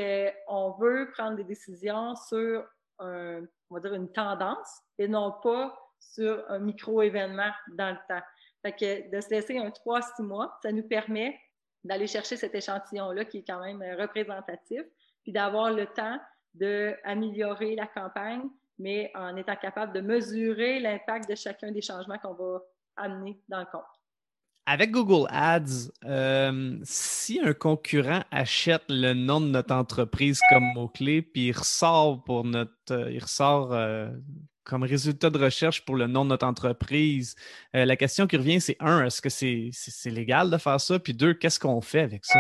on 0.47 0.71
veut 0.79 1.09
prendre 1.13 1.35
des 1.35 1.43
décisions 1.43 2.15
sur 2.15 2.63
on 2.99 3.47
va 3.71 3.79
dire 3.79 3.95
une 3.95 4.11
tendance 4.11 4.81
et 4.99 5.07
non 5.07 5.33
pas 5.41 5.75
sur 5.99 6.45
un 6.47 6.59
micro-événement 6.59 7.51
dans 7.69 7.89
le 7.89 7.97
temps. 8.07 8.23
Fait 8.61 8.71
que 8.71 9.09
de 9.09 9.19
se 9.19 9.29
laisser 9.31 9.57
un 9.57 9.69
3-6 9.69 10.21
mois, 10.21 10.57
ça 10.61 10.71
nous 10.71 10.87
permet 10.87 11.39
d'aller 11.83 12.05
chercher 12.05 12.37
cet 12.37 12.53
échantillon-là 12.53 13.25
qui 13.25 13.39
est 13.39 13.43
quand 13.43 13.61
même 13.61 13.81
représentatif, 13.99 14.83
puis 15.23 15.31
d'avoir 15.31 15.71
le 15.71 15.87
temps 15.87 16.19
d'améliorer 16.53 17.75
la 17.75 17.87
campagne, 17.87 18.47
mais 18.79 19.11
en 19.15 19.35
étant 19.35 19.55
capable 19.55 19.93
de 19.93 20.01
mesurer 20.01 20.79
l'impact 20.79 21.29
de 21.29 21.35
chacun 21.35 21.71
des 21.71 21.81
changements 21.81 22.17
qu'on 22.17 22.33
va 22.33 22.61
amener 22.95 23.39
dans 23.47 23.59
le 23.59 23.65
compte. 23.71 23.83
Avec 24.65 24.91
Google 24.91 25.27
Ads, 25.29 25.91
euh, 26.05 26.79
si 26.83 27.41
un 27.43 27.53
concurrent 27.53 28.21
achète 28.31 28.83
le 28.87 29.13
nom 29.13 29.41
de 29.41 29.47
notre 29.47 29.75
entreprise 29.75 30.39
comme 30.49 30.63
mot-clé, 30.73 31.21
puis 31.21 31.47
il 31.47 31.51
ressort 31.51 32.23
pour 32.23 32.45
notre, 32.45 32.71
euh, 32.91 33.11
il 33.11 33.21
ressort 33.21 33.73
euh, 33.73 34.09
comme 34.63 34.83
résultat 34.83 35.29
de 35.29 35.37
recherche 35.37 35.83
pour 35.83 35.97
le 35.97 36.07
nom 36.07 36.23
de 36.23 36.29
notre 36.29 36.47
entreprise, 36.47 37.35
la 37.73 37.97
question 37.97 38.25
qui 38.25 38.37
revient, 38.37 38.61
c'est 38.61 38.77
un, 38.79 39.05
est-ce 39.05 39.21
que 39.21 39.27
c'est 39.27 40.09
légal 40.09 40.49
de 40.49 40.57
faire 40.57 40.79
ça? 40.79 40.97
Puis 40.97 41.13
deux, 41.13 41.33
qu'est-ce 41.33 41.59
qu'on 41.59 41.81
fait 41.81 41.99
avec 41.99 42.23
ça? 42.23 42.39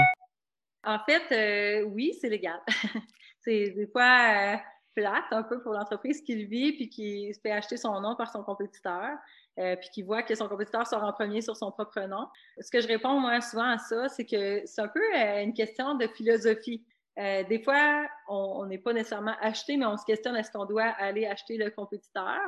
En 0.85 0.99
fait, 0.99 1.83
oui, 1.83 2.17
c'est 2.21 2.29
légal. 2.29 2.61
c'est 3.41 3.71
des 3.71 3.87
fois 3.87 4.61
plate 4.95 5.31
un 5.31 5.43
peu 5.43 5.61
pour 5.61 5.73
l'entreprise 5.73 6.21
qui 6.21 6.35
le 6.35 6.47
vit 6.47 6.73
puis 6.73 6.89
qui 6.89 7.33
se 7.33 7.39
fait 7.39 7.51
acheter 7.51 7.77
son 7.77 7.99
nom 8.01 8.15
par 8.15 8.31
son 8.31 8.43
compétiteur. 8.43 9.17
Euh, 9.59 9.75
puis 9.75 9.89
qui 9.89 10.01
voit 10.01 10.23
que 10.23 10.33
son 10.33 10.49
compétiteur 10.49 10.87
sort 10.87 11.03
en 11.03 11.13
premier 11.13 11.41
sur 11.41 11.55
son 11.55 11.71
propre 11.71 11.99
nom. 12.01 12.27
Ce 12.59 12.71
que 12.71 12.81
je 12.81 12.87
réponds 12.87 13.19
moi 13.19 13.39
souvent 13.39 13.69
à 13.69 13.77
ça, 13.77 14.09
c'est 14.09 14.25
que 14.25 14.63
c'est 14.65 14.81
un 14.81 14.87
peu 14.87 14.99
euh, 15.15 15.43
une 15.43 15.53
question 15.53 15.93
de 15.93 16.07
philosophie. 16.07 16.83
Euh, 17.19 17.43
des 17.43 17.61
fois, 17.61 18.07
on 18.27 18.65
n'est 18.65 18.79
pas 18.79 18.93
nécessairement 18.93 19.35
acheté, 19.41 19.77
mais 19.77 19.85
on 19.85 19.95
se 19.95 20.05
questionne 20.05 20.35
est-ce 20.35 20.51
qu'on 20.51 20.65
doit 20.65 20.85
aller 20.97 21.27
acheter 21.27 21.57
le 21.57 21.69
compétiteur? 21.69 22.39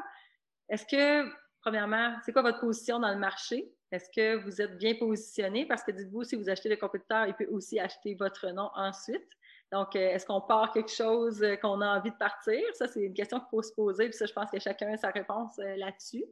Est-ce 0.68 0.86
que, 0.88 1.30
premièrement, 1.62 2.16
c'est 2.26 2.32
quoi 2.32 2.42
votre 2.42 2.60
position 2.60 2.98
dans 2.98 3.12
le 3.12 3.20
marché? 3.20 3.72
Est-ce 3.92 4.10
que 4.10 4.44
vous 4.44 4.60
êtes 4.60 4.76
bien 4.80 4.96
positionné? 4.96 5.68
Parce 5.68 5.84
que 5.84 5.92
dites-vous, 5.92 6.24
si 6.24 6.36
vous 6.36 6.50
achetez 6.50 6.70
le 6.70 6.76
compétiteur, 6.78 7.28
il 7.28 7.36
peut 7.36 7.48
aussi 7.52 7.80
acheter 7.80 8.16
votre 8.16 8.48
nom 8.48 8.72
ensuite. 8.74 9.30
Donc, 9.72 9.96
est-ce 9.96 10.26
qu'on 10.26 10.42
part 10.42 10.72
quelque 10.72 10.92
chose 10.92 11.44
qu'on 11.62 11.82
a 11.82 11.98
envie 11.98 12.12
de 12.12 12.18
partir? 12.18 12.62
Ça, 12.74 12.88
c'est 12.88 13.02
une 13.02 13.14
question 13.14 13.40
qu'il 13.40 13.50
faut 13.50 13.62
se 13.62 13.74
poser. 13.74 14.06
Puis 14.06 14.18
ça, 14.18 14.26
je 14.26 14.34
pense 14.34 14.50
que 14.52 14.60
chacun 14.60 14.94
a 14.94 14.98
sa 14.98 15.10
réponse 15.10 15.58
là-dessus. 15.58 16.24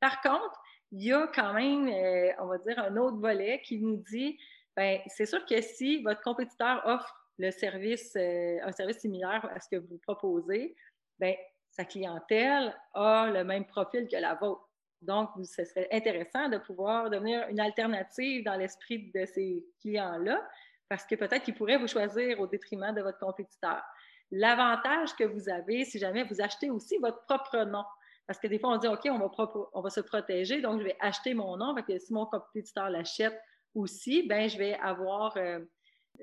Par 0.00 0.20
contre, 0.20 0.60
il 0.92 1.04
y 1.04 1.12
a 1.12 1.26
quand 1.34 1.54
même, 1.54 1.88
euh, 1.88 2.32
on 2.38 2.46
va 2.46 2.58
dire, 2.58 2.78
un 2.78 2.96
autre 2.96 3.16
volet 3.16 3.60
qui 3.62 3.80
nous 3.80 3.96
dit, 3.96 4.38
ben 4.76 5.00
c'est 5.06 5.26
sûr 5.26 5.44
que 5.44 5.60
si 5.60 6.02
votre 6.02 6.20
compétiteur 6.20 6.82
offre 6.84 7.12
le 7.38 7.50
service, 7.50 8.14
euh, 8.16 8.58
un 8.62 8.70
service 8.70 8.98
similaire 8.98 9.48
à 9.52 9.58
ce 9.58 9.68
que 9.68 9.76
vous 9.76 9.98
proposez, 9.98 10.76
ben 11.18 11.34
sa 11.70 11.84
clientèle 11.84 12.76
a 12.92 13.28
le 13.28 13.42
même 13.42 13.66
profil 13.66 14.06
que 14.06 14.16
la 14.16 14.34
vôtre. 14.34 14.68
Donc, 15.02 15.30
ce 15.42 15.64
serait 15.64 15.88
intéressant 15.90 16.48
de 16.48 16.58
pouvoir 16.58 17.10
devenir 17.10 17.46
une 17.48 17.60
alternative 17.60 18.44
dans 18.44 18.54
l'esprit 18.54 19.10
de 19.12 19.26
ces 19.26 19.66
clients-là, 19.80 20.46
parce 20.88 21.04
que 21.04 21.14
peut-être 21.14 21.42
qu'ils 21.42 21.54
pourraient 21.54 21.78
vous 21.78 21.88
choisir 21.88 22.40
au 22.40 22.46
détriment 22.46 22.94
de 22.94 23.02
votre 23.02 23.18
compétiteur. 23.18 23.82
L'avantage 24.30 25.14
que 25.16 25.24
vous 25.24 25.48
avez, 25.48 25.84
si 25.84 25.98
jamais 25.98 26.24
vous 26.24 26.40
achetez 26.40 26.70
aussi 26.70 26.98
votre 26.98 27.24
propre 27.24 27.64
nom, 27.64 27.84
parce 28.26 28.38
que 28.38 28.46
des 28.46 28.58
fois, 28.58 28.70
on 28.70 28.78
dit, 28.78 28.88
OK, 28.88 29.06
on 29.06 29.18
va, 29.18 29.30
on 29.74 29.80
va 29.80 29.90
se 29.90 30.00
protéger, 30.00 30.60
donc 30.60 30.80
je 30.80 30.84
vais 30.84 30.96
acheter 31.00 31.34
mon 31.34 31.56
nom. 31.56 31.74
Fait 31.74 31.82
que 31.82 31.98
si 31.98 32.12
mon 32.12 32.26
compétiteur 32.26 32.88
l'achète 32.88 33.38
aussi, 33.74 34.26
ben 34.26 34.48
je 34.48 34.56
vais 34.56 34.74
avoir, 34.74 35.36
euh, 35.36 35.60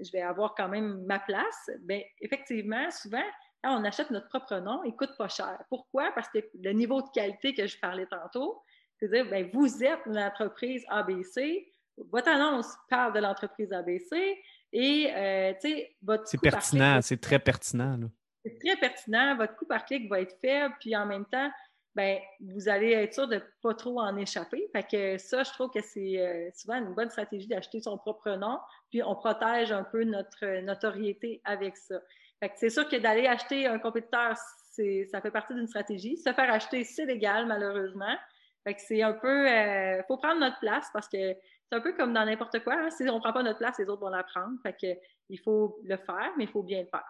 je 0.02 0.12
vais 0.12 0.21
avoir 0.21 0.56
quand 0.56 0.67
même 0.67 1.04
ma 1.06 1.19
place. 1.19 1.69
Ben 1.82 2.02
effectivement, 2.19 2.89
souvent, 2.89 3.24
quand 3.63 3.80
on 3.80 3.84
achète 3.84 4.10
notre 4.10 4.30
propre 4.30 4.56
nom, 4.58 4.84
il 4.84 4.95
coûte 4.95 5.15
pas 5.17 5.28
cher. 5.28 5.63
Pourquoi? 5.69 6.12
Parce 6.13 6.30
que 6.30 6.39
le 6.60 6.71
niveau 6.71 7.02
de 7.02 7.10
qualité 7.13 7.54
que 7.54 7.67
je 7.67 7.80
parlais 7.80 8.08
tantôt, 8.08 8.63
c'est-à-dire, 8.97 9.30
ben, 9.30 9.50
vous 9.54 9.84
êtes 9.84 10.06
l'entreprise 10.06 10.84
ABC, 10.89 11.71
votre 11.97 12.30
annonce 12.30 12.76
parle 12.89 13.13
de 13.13 13.19
l'entreprise 13.19 13.71
ABC 13.71 14.41
et, 14.73 15.12
euh, 15.13 15.53
tu 15.62 15.69
sais, 15.69 15.95
votre. 16.01 16.27
C'est 16.27 16.41
pertinent, 16.41 17.01
c'est 17.01 17.19
très 17.19 17.39
pertinent. 17.39 17.97
C'est 18.43 18.57
très 18.60 18.75
pertinent, 18.77 19.36
votre 19.36 19.55
coût 19.55 19.65
par 19.65 19.86
clic 19.86 20.10
va 20.10 20.21
être 20.21 20.36
faible, 20.41 20.73
puis 20.79 20.95
en 20.95 21.05
même 21.05 21.25
temps, 21.25 21.51
ben 21.93 22.19
vous 22.39 22.69
allez 22.69 22.91
être 22.91 23.13
sûr 23.13 23.27
de 23.27 23.36
ne 23.36 23.41
pas 23.62 23.73
trop 23.73 23.99
en 23.99 24.15
échapper. 24.17 24.67
Fait 24.71 24.84
que 24.89 25.17
ça, 25.17 25.43
je 25.43 25.51
trouve 25.51 25.69
que 25.69 25.81
c'est 25.81 26.19
euh, 26.19 26.49
souvent 26.55 26.75
une 26.75 26.93
bonne 26.93 27.10
stratégie 27.10 27.47
d'acheter 27.47 27.81
son 27.81 27.97
propre 27.97 28.31
nom, 28.31 28.60
puis 28.89 29.03
on 29.03 29.15
protège 29.15 29.71
un 29.71 29.84
peu 29.84 30.03
notre 30.05 30.62
notoriété 30.62 31.41
avec 31.43 31.77
ça. 31.77 31.99
Fait 32.39 32.49
que 32.49 32.55
c'est 32.57 32.69
sûr 32.69 32.88
que 32.88 32.95
d'aller 32.95 33.27
acheter 33.27 33.67
un 33.67 33.77
compétiteur, 33.77 34.36
ça 34.36 35.21
fait 35.21 35.31
partie 35.31 35.53
d'une 35.53 35.67
stratégie. 35.67 36.17
Se 36.17 36.34
faire 36.34 36.51
acheter, 36.51 36.84
c'est 36.84 37.05
légal, 37.05 37.45
malheureusement. 37.45 38.15
Fait 38.63 38.73
que 38.73 38.81
c'est 38.81 39.01
un 39.01 39.13
peu, 39.13 39.47
euh, 39.49 40.01
faut 40.07 40.17
prendre 40.17 40.39
notre 40.39 40.60
place 40.60 40.88
parce 40.93 41.07
que 41.07 41.36
c'est 41.71 41.77
un 41.77 41.81
peu 41.81 41.93
comme 41.93 42.13
dans 42.13 42.25
n'importe 42.25 42.60
quoi. 42.63 42.73
Hein. 42.73 42.89
Si 42.89 43.03
on 43.10 43.15
ne 43.15 43.19
prend 43.19 43.31
pas 43.31 43.43
notre 43.43 43.60
place, 43.60 43.77
les 43.79 43.88
autres 43.88 44.01
vont 44.01 44.10
la 44.10 44.23
prendre. 44.23 44.57
Fait 44.62 44.73
que 44.73 44.99
il 45.29 45.39
faut 45.39 45.79
le 45.86 45.95
faire, 45.95 46.31
mais 46.38 46.43
il 46.43 46.49
faut 46.49 46.63
bien 46.63 46.81
le 46.81 46.88
faire. 46.88 47.05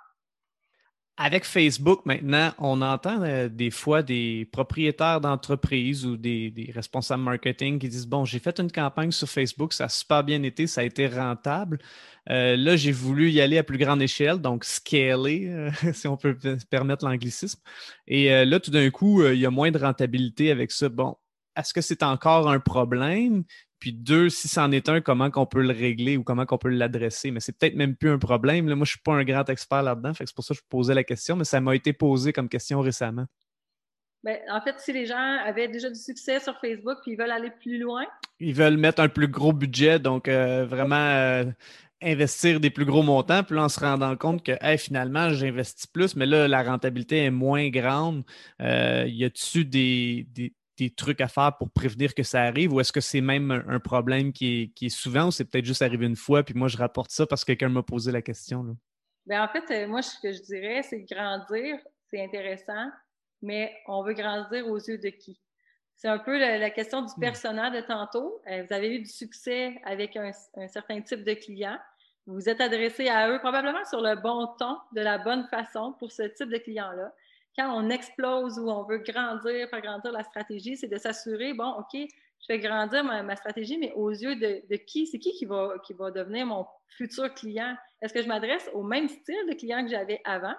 Avec 1.17 1.45
Facebook 1.45 2.06
maintenant, 2.06 2.52
on 2.58 2.82
entend 2.82 3.21
euh, 3.21 3.50
des 3.50 3.69
fois 3.69 4.02
des 4.02 4.47
propriétaires 4.52 5.19
d'entreprises 5.19 6.06
ou 6.06 6.15
des, 6.15 6.71
responsables 6.74 7.21
marketing 7.21 7.80
qui 7.80 7.89
disent 7.89 8.08
Bon, 8.08 8.24
j'ai 8.24 8.39
fait 8.39 8.60
une 8.60 8.71
campagne 8.71 9.12
sur 9.12 9.28
Facebook, 9.28 9.74
ça 9.74 9.86
a 9.86 9.89
super 9.89 10.24
bien 10.24 10.41
été, 10.43 10.67
ça 10.67 10.82
a 10.82 10.84
été 10.84 11.08
rentable. 11.08 11.80
Euh, 12.30 12.56
là, 12.56 12.76
j'ai 12.76 12.91
voulu 12.91 13.30
y 13.32 13.41
aller 13.41 13.58
à 13.58 13.63
plus 13.63 13.78
grande 13.78 14.02
échelle, 14.02 14.38
donc 14.39 14.63
scaler, 14.63 15.47
euh, 15.50 15.71
si 15.93 16.08
on 16.08 16.17
peut 16.17 16.38
permettre 16.69 17.06
l'anglicisme. 17.06 17.60
Et 18.08 18.45
là, 18.45 18.60
tout 18.60 18.71
d'un 18.71 18.89
coup, 18.91 19.26
il 19.26 19.39
y 19.39 19.45
a 19.45 19.52
moins 19.52 19.71
de 19.71 19.80
rentabilité 19.80 20.52
avec 20.52 20.71
ça. 20.71 20.88
Bon, 20.88 21.17
est-ce 21.56 21.74
que 21.74 21.82
c'est 21.82 22.04
encore 22.04 22.50
un 22.50 22.60
problème? 22.60 23.43
Puis 23.82 23.94
deux, 23.94 24.30
si 24.30 24.48
c'en 24.48 24.72
est 24.72 24.88
un, 24.89 25.02
comment 25.02 25.32
qu'on 25.32 25.48
peut 25.48 25.63
le 25.63 25.74
régler 25.74 26.15
ou 26.15 26.24
comment 26.24 26.46
qu'on 26.46 26.60
peut 26.60 26.70
l'adresser? 26.70 27.32
Mais 27.32 27.39
c'est 27.39 27.58
peut-être 27.58 27.76
même 27.76 27.96
plus 27.96 28.12
un 28.12 28.20
problème. 28.20 28.70
Là, 28.70 28.76
moi, 28.76 28.86
je 28.86 28.91
ne 28.91 28.94
suis 28.94 29.02
pas 29.04 29.13
un 29.13 29.24
grand 29.24 29.50
expert 29.50 29.82
là-dedans. 29.82 30.13
c'est 30.15 30.34
pour 30.34 30.46
ça 30.46 30.54
que 30.54 30.60
je 30.60 30.65
posais 30.70 30.94
la 30.94 31.04
question, 31.04 31.36
mais 31.36 31.46
ça 31.46 31.60
m'a 31.60 31.76
été 31.76 31.91
posé 31.91 32.32
comme 32.32 32.48
question 32.48 32.80
récemment. 32.80 33.26
Bien, 34.24 34.38
en 34.52 34.62
fait, 34.62 34.76
si 34.78 34.94
les 34.94 35.08
gens 35.08 35.38
avaient 35.44 35.67
déjà 35.67 35.89
du 35.89 36.00
succès 36.00 36.39
sur 36.39 36.56
Facebook 36.60 37.00
puis 37.02 37.13
ils 37.13 37.17
veulent 37.17 37.32
aller 37.32 37.50
plus 37.50 37.80
loin. 37.80 38.06
Ils 38.39 38.54
veulent 38.54 38.78
mettre 38.78 39.02
un 39.02 39.10
plus 39.10 39.28
gros 39.28 39.52
budget, 39.52 39.98
donc 39.98 40.28
euh, 40.28 40.63
vraiment 40.63 40.96
euh, 40.96 41.46
investir 42.04 42.60
des 42.60 42.70
plus 42.70 42.86
gros 42.86 43.02
montants. 43.02 43.44
Puis 43.44 43.56
là, 43.56 43.63
en 43.63 43.70
se 43.70 43.80
rendant 43.80 44.15
compte 44.15 44.46
que 44.46 44.54
finalement, 44.78 45.30
j'investis 45.30 45.88
plus, 45.88 46.15
mais 46.15 46.28
là, 46.28 46.48
la 46.48 46.62
rentabilité 46.62 47.26
est 47.26 47.32
moins 47.32 47.70
grande. 47.70 48.24
Euh, 48.62 49.06
y 49.08 49.24
a-tu 49.24 49.65
des, 49.65 50.28
des 50.30 50.54
trucs 50.89 51.22
à 51.22 51.28
faire 51.28 51.56
pour 51.58 51.70
prévenir 51.70 52.15
que 52.15 52.24
ça 52.24 52.41
arrive 52.41 52.74
ou 52.74 52.80
est-ce 52.80 52.91
que 52.91 53.02
c'est 53.02 53.22
même 53.22 53.52
un, 53.52 53.80
problème 53.80 54.34
qui 54.34 54.74
est, 54.82 54.89
souvent 54.89 55.28
ou 55.28 55.32
c'est 55.32 55.46
peut-être 55.46 55.65
juste 55.65 55.82
arrivé 55.84 56.08
une 56.08 56.15
fois 56.15 56.44
puis 56.44 56.56
moi 56.56 56.67
je 56.67 56.78
rapporte 56.78 57.12
ça 57.12 57.28
parce 57.28 57.44
que 57.44 57.52
quelqu'un 57.52 57.70
m'a 57.70 57.84
posé 57.84 58.12
la 58.12 58.22
question? 58.22 58.63
Là? 58.63 58.74
Bien, 59.26 59.44
en 59.44 59.48
fait, 59.48 59.72
euh, 59.72 59.88
moi, 59.88 60.02
ce 60.02 60.20
que 60.20 60.32
je 60.32 60.41
dirais, 60.41 60.82
c'est 60.84 61.02
grandir, 61.02 61.78
c'est 62.10 62.24
intéressant, 62.24 62.89
mais 63.41 63.74
on 63.88 64.04
veut 64.04 64.13
grandir 64.13 64.67
aux 64.67 64.78
yeux 64.80 64.98
de 64.98 65.10
qui? 65.10 65.39
C'est 65.96 66.08
un 66.08 66.17
peu 66.17 66.39
la, 66.39 66.70
question 66.72 67.04
du 67.04 67.12
hmm. 67.15 67.20
personnel 67.20 67.74
de 67.74 67.82
tantôt. 67.82 68.41
Euh, 68.50 68.63
vous 68.63 68.74
avez 68.74 68.96
eu 68.96 69.00
du 69.00 69.10
succès 69.10 69.80
avec 69.84 70.17
un, 70.17 70.32
un 70.58 70.67
certain 70.67 71.02
type 71.02 71.24
de 71.24 71.34
client. 71.34 71.78
Vous 72.26 72.36
vous 72.36 72.50
êtes 72.50 72.62
adressé 72.62 73.10
à 73.10 73.30
eux 73.30 73.39
probablement 73.39 73.86
sur 73.86 74.02
le 74.02 74.15
bon 74.15 74.48
ton, 74.58 74.78
de 74.94 75.02
la 75.02 75.20
bonne 75.20 75.48
façon 75.50 75.94
pour 76.00 76.12
ce 76.12 76.24
type 76.24 76.50
de 76.50 76.58
client-là 76.58 77.13
quand 77.58 77.74
on 77.76 77.90
explose 77.90 78.58
ou 78.60 78.70
on 78.70 78.84
veut 78.84 79.00
grandir, 79.00 79.68
faire 79.70 79.82
grandir 79.82 80.12
la 80.12 80.24
stratégie, 80.24 80.78
c'est 80.78 80.88
de 80.88 80.98
s'assurer, 80.98 81.54
bon, 81.54 81.70
OK, 81.80 81.94
je 81.94 82.46
fais 82.48 82.60
grandir 82.60 83.04
ma, 83.04 83.36
stratégie, 83.36 83.78
mais 83.78 83.92
aux 83.94 84.10
yeux 84.10 84.36
de, 84.36 84.76
qui? 84.78 85.06
C'est 85.06 85.20
qui 85.20 85.32
qui 85.34 85.46
va, 85.46 85.74
qui 85.86 85.94
va 85.94 86.12
devenir 86.12 86.46
mon 86.46 86.66
futur 86.98 87.34
client? 87.34 87.76
Est-ce 88.02 88.14
que 88.14 88.22
je 88.22 88.28
m'adresse 88.28 88.70
au 88.74 88.84
même 88.84 89.08
style 89.08 89.48
de 89.50 89.54
client 89.54 89.84
que 89.84 89.92
j'avais 89.92 90.22
avant, 90.24 90.56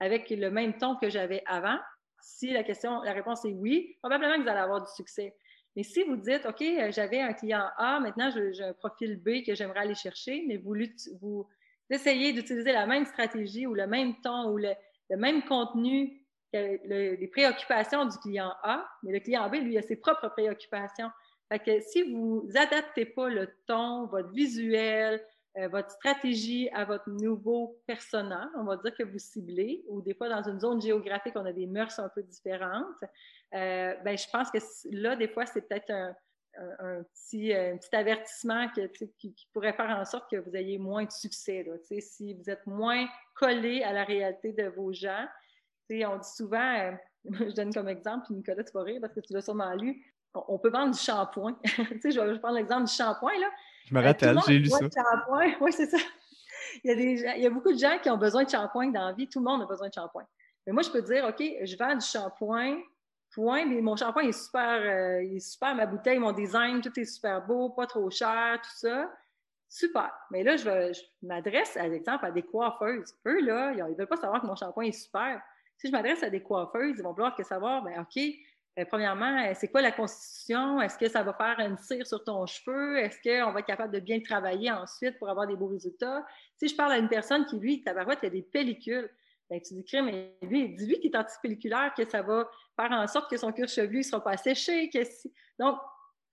avec 0.00 0.30
le 0.30 0.50
même 0.50 0.76
ton 0.78 0.96
que 0.96 1.10
j'avais 1.10 1.42
avant? 1.46 1.78
Si 2.20 2.52
la 2.52 2.62
question, 2.62 3.02
la 3.02 3.12
réponse 3.12 3.44
est 3.44 3.52
oui, 3.52 3.96
probablement 4.00 4.36
que 4.36 4.42
vous 4.42 4.48
allez 4.48 4.60
avoir 4.60 4.80
du 4.80 4.90
succès. 4.94 5.34
Mais 5.76 5.82
si 5.82 6.04
vous 6.04 6.16
dites, 6.16 6.46
OK, 6.46 6.62
j'avais 6.90 7.20
un 7.20 7.32
client 7.32 7.68
A, 7.76 7.98
maintenant 7.98 8.30
j'ai 8.30 8.62
un 8.62 8.72
profil 8.74 9.20
B 9.20 9.44
que 9.44 9.54
j'aimerais 9.54 9.80
aller 9.80 9.94
chercher, 9.94 10.44
mais 10.46 10.56
vous, 10.56 11.48
essayez 11.90 12.32
d'utiliser 12.32 12.72
la 12.72 12.86
même 12.86 13.04
stratégie 13.06 13.66
ou 13.66 13.74
le 13.74 13.86
même 13.86 14.14
ton 14.20 14.50
ou 14.50 14.58
le 14.58 14.74
même 15.16 15.42
contenu 15.42 16.23
les 16.54 17.28
préoccupations 17.28 18.04
du 18.06 18.16
client 18.18 18.52
A, 18.62 18.86
mais 19.02 19.12
le 19.12 19.20
client 19.20 19.48
B, 19.48 19.54
lui, 19.54 19.78
a 19.78 19.82
ses 19.82 19.96
propres 19.96 20.28
préoccupations. 20.28 21.10
Fait 21.48 21.58
que 21.58 21.80
si 21.80 22.02
vous 22.02 22.48
adaptez 22.54 23.04
pas 23.04 23.28
le 23.28 23.48
ton, 23.66 24.06
votre 24.06 24.30
visuel, 24.30 25.22
euh, 25.56 25.68
votre 25.68 25.90
stratégie 25.90 26.68
à 26.70 26.84
votre 26.84 27.08
nouveau 27.08 27.80
persona, 27.86 28.50
on 28.56 28.64
va 28.64 28.76
dire 28.76 28.94
que 28.94 29.04
vous 29.04 29.18
ciblez, 29.18 29.84
ou 29.86 30.00
des 30.00 30.14
fois 30.14 30.28
dans 30.28 30.42
une 30.42 30.58
zone 30.58 30.80
géographique, 30.80 31.34
on 31.36 31.44
a 31.44 31.52
des 31.52 31.66
mœurs 31.66 31.98
un 31.98 32.08
peu 32.08 32.22
différentes, 32.22 33.04
euh, 33.54 33.94
ben, 34.04 34.18
je 34.18 34.26
pense 34.32 34.50
que 34.50 34.58
là, 34.90 35.16
des 35.16 35.28
fois, 35.28 35.46
c'est 35.46 35.68
peut-être 35.68 35.90
un, 35.90 36.14
petit, 37.14 37.52
petit, 37.52 37.96
avertissement 37.96 38.68
qui, 39.18 39.36
pourrait 39.52 39.74
faire 39.74 39.90
en 39.90 40.04
sorte 40.04 40.30
que 40.30 40.36
vous 40.36 40.56
ayez 40.56 40.78
moins 40.78 41.04
de 41.04 41.10
succès. 41.10 41.64
Là, 41.64 41.74
si 42.00 42.34
vous 42.34 42.50
êtes 42.50 42.66
moins 42.66 43.06
collé 43.34 43.82
à 43.82 43.92
la 43.92 44.04
réalité 44.04 44.52
de 44.52 44.68
vos 44.68 44.92
gens, 44.92 45.26
on 45.90 46.16
dit 46.18 46.34
souvent, 46.34 46.78
euh, 46.78 46.92
je 47.24 47.54
donne 47.54 47.72
comme 47.72 47.88
exemple, 47.88 48.26
puis 48.26 48.34
Nicolas, 48.34 48.64
tu 48.64 48.72
vas 48.72 48.82
rire 48.82 49.00
parce 49.00 49.12
que 49.12 49.20
tu 49.20 49.32
l'as 49.32 49.42
sûrement 49.42 49.74
lu, 49.74 50.04
on, 50.34 50.58
peut 50.58 50.70
vendre 50.70 50.92
du 50.92 50.98
shampoing. 50.98 51.56
je 51.64 52.20
vais 52.20 52.38
prendre 52.38 52.56
l'exemple 52.56 52.84
du 52.84 52.92
shampoing. 52.92 53.38
Là. 53.38 53.50
Je 53.86 53.94
me 53.94 54.02
rappelle, 54.02 54.38
j'ai 54.46 54.58
lu 54.58 54.68
ça. 54.68 54.78
Oui, 55.60 55.72
c'est 55.72 55.86
ça. 55.86 55.98
Il 56.82 56.88
y, 56.88 56.92
a 56.92 56.96
des, 56.96 57.24
il 57.36 57.42
y, 57.42 57.46
a 57.46 57.50
beaucoup 57.50 57.72
de 57.72 57.78
gens 57.78 57.98
qui 58.02 58.10
ont 58.10 58.16
besoin 58.16 58.42
de 58.42 58.50
shampoing 58.50 58.88
dans 58.88 59.06
la 59.06 59.12
vie. 59.12 59.28
Tout 59.28 59.38
le 59.38 59.44
monde 59.44 59.62
a 59.62 59.66
besoin 59.66 59.88
de 59.88 59.94
shampoing. 59.94 60.26
Mais 60.66 60.72
moi, 60.72 60.82
je 60.82 60.90
peux 60.90 61.02
dire, 61.02 61.24
OK, 61.24 61.40
je 61.40 61.76
vends 61.76 61.94
du 61.94 62.04
shampoing, 62.04 62.80
point, 63.32 63.64
mais 63.66 63.80
mon 63.80 63.94
shampoing 63.94 64.22
est 64.22 64.32
super, 64.32 64.80
euh, 64.80 65.22
il 65.22 65.36
est 65.36 65.40
super, 65.40 65.74
ma 65.74 65.86
bouteille, 65.86 66.18
mon 66.18 66.32
design, 66.32 66.80
tout 66.80 66.98
est 66.98 67.04
super 67.04 67.46
beau, 67.46 67.70
pas 67.70 67.86
trop 67.86 68.10
cher, 68.10 68.58
tout 68.62 68.76
ça. 68.76 69.12
Super. 69.68 70.10
Mais 70.30 70.42
là, 70.42 70.56
je, 70.56 70.64
je 70.64 71.00
m'adresse, 71.26 71.76
à 71.76 71.86
l'exemple, 71.86 72.24
à 72.24 72.30
des 72.30 72.42
coiffeuses. 72.42 73.14
Eux, 73.26 73.40
là, 73.44 73.72
ils 73.72 73.82
ne 73.82 73.94
veulent 73.94 74.06
pas 74.06 74.16
savoir 74.16 74.40
que 74.40 74.46
mon 74.46 74.56
shampoing 74.56 74.84
est 74.84 74.92
super 74.92 75.40
si 75.84 75.90
je 75.90 75.92
m'adresse 75.92 76.22
à 76.22 76.30
des 76.30 76.40
coiffeuses, 76.40 76.96
ils 76.96 77.02
vont 77.02 77.12
vouloir 77.12 77.36
que 77.36 77.42
savoir, 77.42 77.82
ben 77.82 78.00
OK, 78.00 78.22
euh, 78.78 78.86
premièrement, 78.86 79.52
c'est 79.54 79.68
quoi 79.68 79.82
la 79.82 79.92
constitution? 79.92 80.80
Est-ce 80.80 80.96
que 80.96 81.10
ça 81.10 81.22
va 81.22 81.34
faire 81.34 81.60
une 81.60 81.76
cire 81.76 82.06
sur 82.06 82.24
ton 82.24 82.46
cheveu? 82.46 82.96
Est-ce 82.96 83.18
qu'on 83.22 83.52
va 83.52 83.60
être 83.60 83.66
capable 83.66 83.92
de 83.92 84.00
bien 84.00 84.18
travailler 84.20 84.72
ensuite 84.72 85.18
pour 85.18 85.28
avoir 85.28 85.46
des 85.46 85.56
beaux 85.56 85.66
résultats? 85.66 86.24
Si 86.56 86.68
je 86.68 86.74
parle 86.74 86.92
à 86.92 86.96
une 86.96 87.10
personne 87.10 87.44
qui, 87.44 87.58
lui, 87.58 87.82
tabarouette, 87.82 88.20
il 88.22 88.26
a 88.26 88.30
des 88.30 88.40
pellicules, 88.40 89.10
ben, 89.50 89.60
tu 89.60 89.74
dis, 89.74 89.84
mais 90.00 90.34
lui, 90.40 90.70
dis-lui 90.70 90.98
qu'il 91.00 91.14
est 91.14 91.18
antipelliculaire, 91.18 91.92
que 91.94 92.08
ça 92.08 92.22
va 92.22 92.48
faire 92.80 92.92
en 92.92 93.06
sorte 93.06 93.30
que 93.30 93.36
son 93.36 93.52
cuir 93.52 93.68
chevelu 93.68 93.98
ne 93.98 94.02
sera 94.02 94.24
pas 94.24 94.38
séché. 94.38 94.88
Que 94.88 95.00
Donc, 95.58 95.76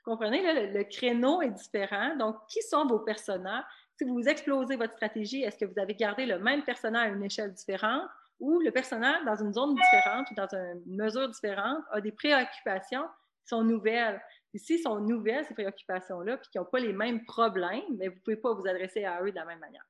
vous 0.06 0.12
comprenez, 0.12 0.72
le, 0.72 0.84
créneau 0.86 1.42
est 1.42 1.52
différent. 1.52 2.16
Donc, 2.16 2.38
qui 2.48 2.62
sont 2.62 2.86
vos 2.86 3.00
personnages? 3.00 3.66
Si 3.98 4.06
vous 4.06 4.24
explosez 4.30 4.78
votre 4.78 4.94
stratégie, 4.94 5.44
est-ce 5.44 5.58
que 5.58 5.66
vous 5.66 5.78
avez 5.78 5.94
gardé 5.94 6.26
le 6.26 6.40
même 6.40 6.64
personnage 6.64 7.12
à 7.12 7.14
une 7.14 7.24
échelle 7.24 7.52
différente? 7.52 8.08
Ou 8.42 8.60
le 8.60 8.72
personnage, 8.72 9.24
dans 9.26 9.36
une 9.36 9.54
zone 9.54 9.76
différente 9.76 10.28
ou 10.32 10.36
dans 10.36 10.48
une 10.48 10.98
mesure 10.98 11.30
différente, 11.30 11.84
a 11.92 12.02
des 12.02 12.12
préoccupations 12.12 13.04
qui 13.44 13.48
sont 13.48 13.64
nouvelles? 13.64 14.22
Et 14.54 14.58
s'ils 14.58 14.80
sont 14.80 15.00
nouvelles, 15.00 15.46
ces 15.46 15.54
préoccupations-là, 15.54 16.38
puis 16.38 16.50
qu'ils 16.52 16.60
n'ont 16.60 16.68
pas 16.68 16.80
les 16.80 16.92
mêmes 16.92 17.24
problèmes, 17.26 17.84
mais 17.98 18.10
vous 18.10 18.16
ne 18.16 18.20
pouvez 18.22 18.38
pas 18.38 18.54
vous 18.54 18.68
adresser 18.68 19.06
à 19.06 19.22
eux 19.24 19.32
de 19.32 19.36
la 19.36 19.46
même 19.46 19.60
manière. 19.60 19.86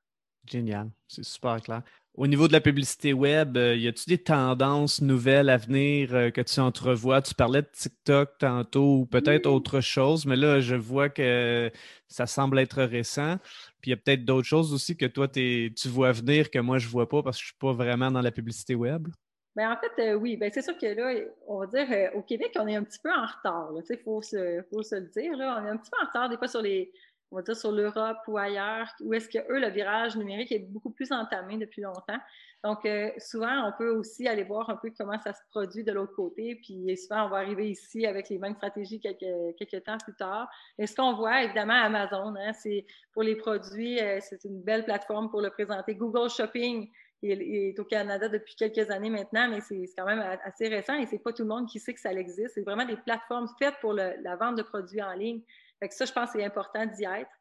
Génial, 0.46 0.90
c'est 1.08 1.24
super 1.24 1.62
clair. 1.62 1.84
Au 2.16 2.28
niveau 2.28 2.50
de 2.50 2.54
la 2.54 2.60
publicité 2.60 3.14
web, 3.14 3.56
euh, 3.56 3.74
y 3.76 3.88
a-t-il 3.88 4.10
des 4.10 4.22
tendances 4.22 5.02
nouvelles 5.02 5.50
à 5.50 5.56
venir 5.56 6.14
euh, 6.14 6.30
que 6.30 6.42
tu 6.42 6.60
entrevois? 6.60 7.22
Tu 7.22 7.34
parlais 7.34 7.62
de 7.62 7.70
TikTok 7.72 8.38
tantôt 8.38 8.98
ou 8.98 9.06
peut-être 9.06 9.46
autre 9.46 9.80
chose, 9.80 10.26
mais 10.26 10.36
là, 10.36 10.60
je 10.60 10.76
vois 10.76 11.08
que 11.08 11.72
ça 12.08 12.28
semble 12.28 12.60
être 12.60 12.84
récent. 12.84 13.38
Puis 13.82 13.90
il 13.90 13.90
y 13.92 13.94
a 13.94 13.98
peut-être 13.98 14.26
d'autres 14.26 14.48
choses 14.48 14.74
aussi 14.74 14.98
que 14.98 15.06
toi, 15.06 15.30
tu 15.30 15.72
vois 15.86 16.12
venir 16.12 16.52
que 16.52 16.60
moi, 16.60 16.80
je 16.80 16.88
ne 16.88 16.92
vois 16.92 17.08
pas 17.08 17.24
parce 17.24 17.38
que 17.38 17.44
je 17.44 17.46
ne 17.46 17.52
suis 17.52 17.60
pas 17.60 17.72
vraiment 17.72 18.12
dans 18.12 18.22
la 18.22 18.32
publicité 18.32 18.76
web. 18.76 19.08
Bien, 19.56 19.72
en 19.72 19.78
fait, 19.78 20.12
euh, 20.12 20.16
oui, 20.16 20.36
ben, 20.36 20.50
c'est 20.54 20.62
sûr 20.62 20.78
que 20.78 20.86
là, 20.86 21.14
on 21.48 21.60
va 21.60 21.68
dire, 21.68 22.12
au 22.16 22.22
Québec, 22.22 22.52
on 22.60 22.68
est 22.68 22.76
un 22.76 22.84
petit 22.84 23.00
peu 23.02 23.10
en 23.10 23.26
retard. 23.26 23.72
Il 23.90 23.98
faut 24.00 24.22
se, 24.22 24.62
faut 24.70 24.84
se 24.84 24.96
le 24.96 25.08
dire. 25.08 25.36
Là. 25.38 25.62
On 25.62 25.66
est 25.66 25.70
un 25.70 25.78
petit 25.78 25.90
peu 25.90 25.98
en 26.02 26.08
retard 26.08 26.30
des 26.30 26.38
fois 26.38 26.48
sur 26.48 26.62
les, 26.62 26.92
on 27.32 27.38
va 27.38 27.42
dire 27.42 27.56
sur 27.56 27.72
l'Europe 27.72 28.18
ou 28.28 28.38
ailleurs, 28.38 28.88
où 29.02 29.14
est-ce 29.14 29.30
que 29.30 29.40
eux, 29.52 29.60
le 29.60 29.70
virage 29.70 30.18
numérique 30.18 30.52
est 30.52 30.60
beaucoup 30.60 30.92
plus 30.92 31.12
entamé 31.12 31.58
depuis 31.58 31.82
longtemps. 31.82 32.20
Donc, 32.64 32.86
euh, 32.86 33.10
souvent, 33.18 33.68
on 33.68 33.72
peut 33.78 33.90
aussi 33.90 34.28
aller 34.28 34.44
voir 34.44 34.70
un 34.70 34.76
peu 34.76 34.92
comment 34.96 35.18
ça 35.20 35.34
se 35.34 35.42
produit 35.50 35.84
de 35.84 35.94
l'autre 35.94 36.14
côté, 36.14 36.60
puis 36.62 36.98
souvent, 36.98 37.26
on 37.26 37.30
va 37.30 37.38
arriver 37.38 37.70
ici 37.70 38.06
avec 38.06 38.30
les 38.30 38.38
mêmes 38.38 38.56
stratégies 38.56 39.00
quelques, 39.00 39.56
quelques 39.58 39.84
temps 39.84 39.98
plus 39.98 40.14
tard. 40.16 40.50
Et 40.78 40.86
ce 40.86 40.96
qu'on 40.96 41.14
voit, 41.14 41.44
évidemment, 41.44 41.74
Amazon, 41.74 42.36
hein, 42.36 42.52
c'est 42.54 42.86
pour 43.14 43.24
les 43.24 43.36
produits, 43.36 44.00
euh, 44.00 44.20
c'est 44.22 44.44
une 44.44 44.62
belle 44.62 44.84
plateforme 44.84 45.30
pour 45.30 45.42
le 45.42 45.50
présenter. 45.50 45.96
Google 45.96 46.30
Shopping, 46.30 46.92
il 47.24 47.42
est 47.42 47.80
au 47.80 47.86
Canada 47.86 48.28
depuis 48.28 48.56
quelques 48.56 48.90
années 48.92 49.10
maintenant, 49.10 49.48
mais 49.50 49.62
c'est 49.62 49.86
quand 49.98 50.06
même 50.06 50.24
assez 50.44 50.68
récent 50.68 50.96
et 50.96 51.06
c'est 51.06 51.20
pas 51.20 51.32
tout 51.32 51.44
le 51.44 51.50
monde 51.50 51.68
qui 51.68 51.80
sait 51.80 51.94
que 51.94 52.00
ça 52.00 52.12
existe. 52.12 52.56
C'est 52.56 52.64
vraiment 52.64 52.86
des 52.86 52.98
plateformes 52.98 53.48
faites 53.60 53.76
pour 53.80 53.94
la 53.94 54.36
vente 54.38 54.56
de 54.56 54.64
produits 54.64 55.04
en 55.04 55.14
ligne. 55.14 55.42
Fait 55.82 55.90
que 55.90 55.96
ça, 55.96 56.06
je 56.06 56.14
pense 56.14 56.32
que 56.32 56.40
c'est 56.40 56.46
important 56.46 56.86
d'y 56.86 57.06
être. 57.06 57.32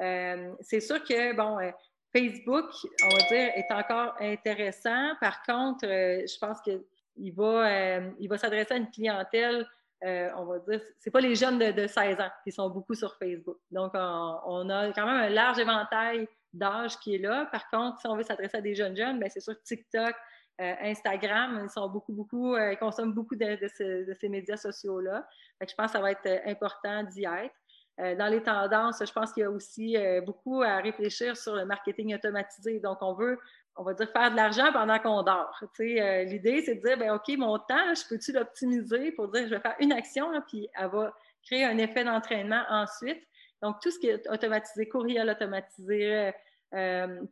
Euh, 0.00 0.54
c'est 0.60 0.80
sûr 0.80 1.04
que, 1.04 1.36
bon, 1.36 1.58
euh, 1.58 1.70
Facebook, 2.16 2.70
on 3.04 3.08
va 3.08 3.28
dire, 3.28 3.52
est 3.54 3.70
encore 3.70 4.14
intéressant. 4.18 5.14
Par 5.20 5.42
contre, 5.42 5.86
euh, 5.86 6.26
je 6.26 6.38
pense 6.38 6.60
qu'il 6.62 7.34
va, 7.34 8.00
va 8.00 8.38
s'adresser 8.38 8.74
à 8.74 8.76
une 8.78 8.90
clientèle, 8.90 9.66
on 10.02 10.46
va 10.46 10.58
dire, 10.60 10.80
c'est 10.98 11.10
pas 11.10 11.20
les 11.20 11.34
jeunes 11.34 11.58
de, 11.58 11.86
16 11.86 12.18
ans 12.20 12.30
qui 12.42 12.52
sont 12.52 12.70
beaucoup 12.70 12.94
sur 12.94 13.14
Facebook. 13.18 13.58
Donc, 13.70 13.92
on, 13.94 14.70
a 14.70 14.92
quand 14.92 15.04
même 15.04 15.22
un 15.22 15.28
large 15.28 15.58
éventail 15.58 16.26
d'âge 16.54 16.98
qui 17.00 17.16
est 17.16 17.18
là. 17.18 17.46
Par 17.52 17.68
contre, 17.68 18.00
si 18.00 18.06
on 18.06 18.16
veut 18.16 18.22
s'adresser 18.22 18.56
à 18.56 18.60
des 18.62 18.74
jeunes 18.74 18.96
jeunes, 18.96 19.20
bien, 19.20 19.28
c'est 19.28 19.40
sûr 19.40 19.60
TikTok, 19.62 20.14
Instagram, 20.58 21.60
ils 21.64 21.70
sont 21.70 21.88
beaucoup, 21.88 22.14
beaucoup, 22.14 22.56
ils 22.56 22.78
consomment 22.78 23.12
beaucoup 23.12 23.36
de, 23.36 23.58
ces 23.68 24.28
médias 24.30 24.56
sociaux-là. 24.56 25.26
Je 25.60 25.74
pense 25.74 25.88
que 25.88 25.92
ça 25.92 26.00
va 26.00 26.12
être 26.12 26.26
important 26.46 27.02
d'y 27.02 27.24
être. 27.24 27.54
Euh, 28.00 28.14
dans 28.14 28.28
les 28.28 28.42
tendances, 28.42 29.02
je 29.04 29.12
pense 29.12 29.32
qu'il 29.32 29.42
y 29.42 29.46
a 29.46 29.50
aussi 29.50 29.96
euh, 29.96 30.22
beaucoup 30.22 30.62
à 30.62 30.78
réfléchir 30.78 31.36
sur 31.36 31.54
le 31.54 31.66
marketing 31.66 32.14
automatisé. 32.14 32.80
Donc, 32.80 32.98
on 33.02 33.12
veut, 33.12 33.38
on 33.76 33.82
va 33.82 33.92
dire, 33.92 34.08
faire 34.10 34.30
de 34.30 34.36
l'argent 34.36 34.72
pendant 34.72 34.98
qu'on 34.98 35.22
dort. 35.22 35.60
Euh, 35.80 36.24
l'idée, 36.24 36.62
c'est 36.64 36.76
de 36.76 36.80
dire, 36.80 36.96
ben, 36.96 37.12
OK, 37.12 37.28
mon 37.36 37.58
temps, 37.58 37.94
je 37.94 38.08
peux-tu 38.08 38.32
l'optimiser 38.32 39.12
pour 39.12 39.28
dire, 39.28 39.44
je 39.44 39.54
vais 39.54 39.60
faire 39.60 39.76
une 39.80 39.92
action, 39.92 40.28
puis 40.48 40.68
elle 40.78 40.88
va 40.88 41.12
créer 41.44 41.64
un 41.64 41.76
effet 41.76 42.04
d'entraînement 42.04 42.62
ensuite. 42.70 43.22
Donc, 43.62 43.80
tout 43.82 43.90
ce 43.90 43.98
qui 43.98 44.06
est 44.06 44.26
automatisé, 44.30 44.88
courriel 44.88 45.28
automatisé, 45.28 46.32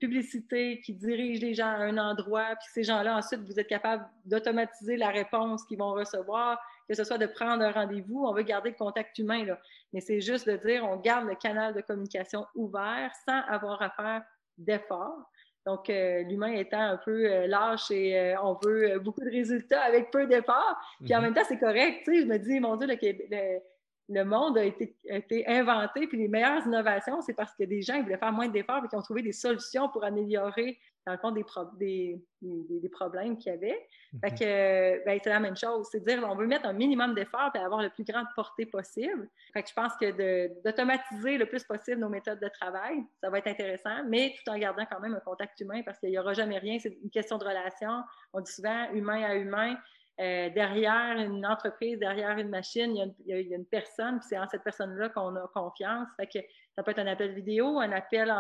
publicité 0.01 0.81
qui 0.81 0.93
dirige 0.93 1.41
les 1.41 1.55
gens 1.55 1.69
à 1.69 1.77
un 1.77 1.97
endroit, 1.97 2.49
puis 2.57 2.69
ces 2.75 2.83
gens-là, 2.83 3.17
ensuite, 3.17 3.41
vous 3.41 3.59
êtes 3.59 3.69
capable 3.69 4.05
d'automatiser 4.27 4.97
la 4.97 5.09
réponse 5.09 5.65
qu'ils 5.65 5.79
vont 5.79 5.93
recevoir, 5.93 6.61
que 6.89 6.95
ce 6.95 7.05
soit 7.05 7.19
de 7.19 7.27
prendre 7.27 7.63
un 7.63 7.71
rendez-vous, 7.71 8.25
on 8.25 8.33
veut 8.33 8.43
garder 8.43 8.71
le 8.71 8.77
contact 8.77 9.19
humain, 9.19 9.45
là. 9.45 9.61
mais 9.93 10.01
c'est 10.01 10.21
juste 10.21 10.49
de 10.49 10.57
dire 10.57 10.85
on 10.85 10.97
garde 10.97 11.29
le 11.29 11.35
canal 11.35 11.75
de 11.75 11.81
communication 11.81 12.47
ouvert 12.55 13.11
sans 13.27 13.41
avoir 13.49 13.83
à 13.83 13.91
faire 13.91 14.23
d'efforts. 14.57 15.31
Donc, 15.67 15.91
euh, 15.91 16.23
l'humain 16.23 16.53
étant 16.53 16.81
un 16.81 16.97
peu 16.97 17.31
euh, 17.31 17.47
lâche 17.47 17.91
et 17.91 18.19
euh, 18.19 18.41
on 18.43 18.59
veut 18.65 18.99
beaucoup 19.01 19.21
de 19.21 19.31
résultats 19.31 19.83
avec 19.83 20.11
peu 20.11 20.27
d'efforts. 20.27 20.79
Puis 21.05 21.15
en 21.15 21.19
mhm. 21.19 21.25
même 21.25 21.35
temps, 21.35 21.43
c'est 21.47 21.59
correct. 21.59 22.05
Je 22.07 22.25
me 22.25 22.39
dis, 22.39 22.59
mon 22.59 22.77
Dieu, 22.77 22.87
le, 22.87 23.61
le 24.09 24.25
monde 24.25 24.57
a 24.57 24.65
été, 24.65 24.97
été, 25.05 25.47
inventé, 25.47 26.07
puis 26.07 26.17
les 26.17 26.29
meilleures 26.29 26.67
innovations, 26.67 27.21
c'est 27.21 27.35
parce 27.35 27.55
que 27.55 27.65
des 27.65 27.83
gens 27.83 27.97
ils 27.97 28.03
voulaient 28.03 28.17
faire 28.17 28.33
moins 28.33 28.49
d'efforts 28.49 28.83
et 28.85 28.89
qui 28.89 28.97
ont 28.97 29.03
trouvé 29.03 29.21
des 29.21 29.33
solutions 29.33 29.91
pour 29.91 30.05
améliorer 30.05 30.79
dans 31.09 31.13
le 31.13 31.19
fond, 31.19 31.31
des, 31.79 32.23
des, 32.43 32.89
problèmes 32.91 33.39
qu'il 33.39 33.51
y 33.51 33.55
avait. 33.55 33.89
Fait 34.21 34.31
mhm. 34.31 34.39
que, 34.39 35.05
ben, 35.07 35.19
c'est 35.25 35.31
la 35.31 35.41
même 35.41 35.57
chose. 35.57 35.89
C'est 35.91 36.05
dire, 36.05 36.23
on 36.29 36.35
veut 36.35 36.47
mettre 36.47 36.67
un 36.67 36.75
minimum 36.75 37.15
d'efforts 37.15 37.51
et 37.55 37.59
avoir 37.59 37.81
le 37.81 37.89
plus 37.89 38.05
grande 38.05 38.27
portée 38.37 38.67
possible. 38.67 39.27
Fait 39.55 39.63
que 39.63 39.71
je 39.71 39.75
pense 39.75 39.95
que 39.99 40.63
d'automatiser 40.63 41.39
le 41.39 41.47
plus 41.47 41.65
possible 41.65 41.99
nos 41.99 42.11
méthodes 42.11 42.41
de 42.41 42.49
travail, 42.49 43.03
ça 43.23 43.31
va 43.31 43.39
être 43.39 43.47
intéressant, 43.47 44.05
mais 44.07 44.35
tout 44.37 44.51
en 44.51 44.59
gardant 44.59 44.85
quand 44.91 45.01
même 45.01 45.15
un 45.15 45.21
contact 45.21 45.59
humain 45.61 45.81
parce 45.83 45.99
qu'il 45.99 46.11
n'y 46.11 46.19
aura 46.19 46.35
jamais 46.35 46.59
rien. 46.59 46.79
C'est 46.79 46.99
une 47.03 47.11
question 47.11 47.39
de 47.39 47.45
relation. 47.45 48.03
On 48.35 48.41
dit 48.41 48.53
souvent 48.53 48.91
humain 48.93 49.23
à 49.23 49.35
humain. 49.35 49.77
Euh, 50.21 50.51
derrière 50.51 51.17
une 51.17 51.47
entreprise, 51.47 51.99
derrière 51.99 52.37
une 52.39 52.49
machine, 52.49 52.97
il 53.25 53.37
y 53.37 53.55
a 53.55 53.57
une, 53.57 53.67
personne, 53.67 54.19
puis 54.19 54.27
c'est 54.31 54.39
en 54.39 54.49
cette 54.49 54.65
personne-là 54.65 55.11
qu'on 55.11 55.37
a 55.37 55.47
confiance. 55.55 56.09
Fait 56.17 56.27
que 56.27 56.45
ça 56.75 56.83
peut 56.83 56.91
être 56.91 56.99
un 56.99 57.07
appel 57.07 57.35
vidéo, 57.35 57.79
un 57.79 57.93
appel 57.93 58.35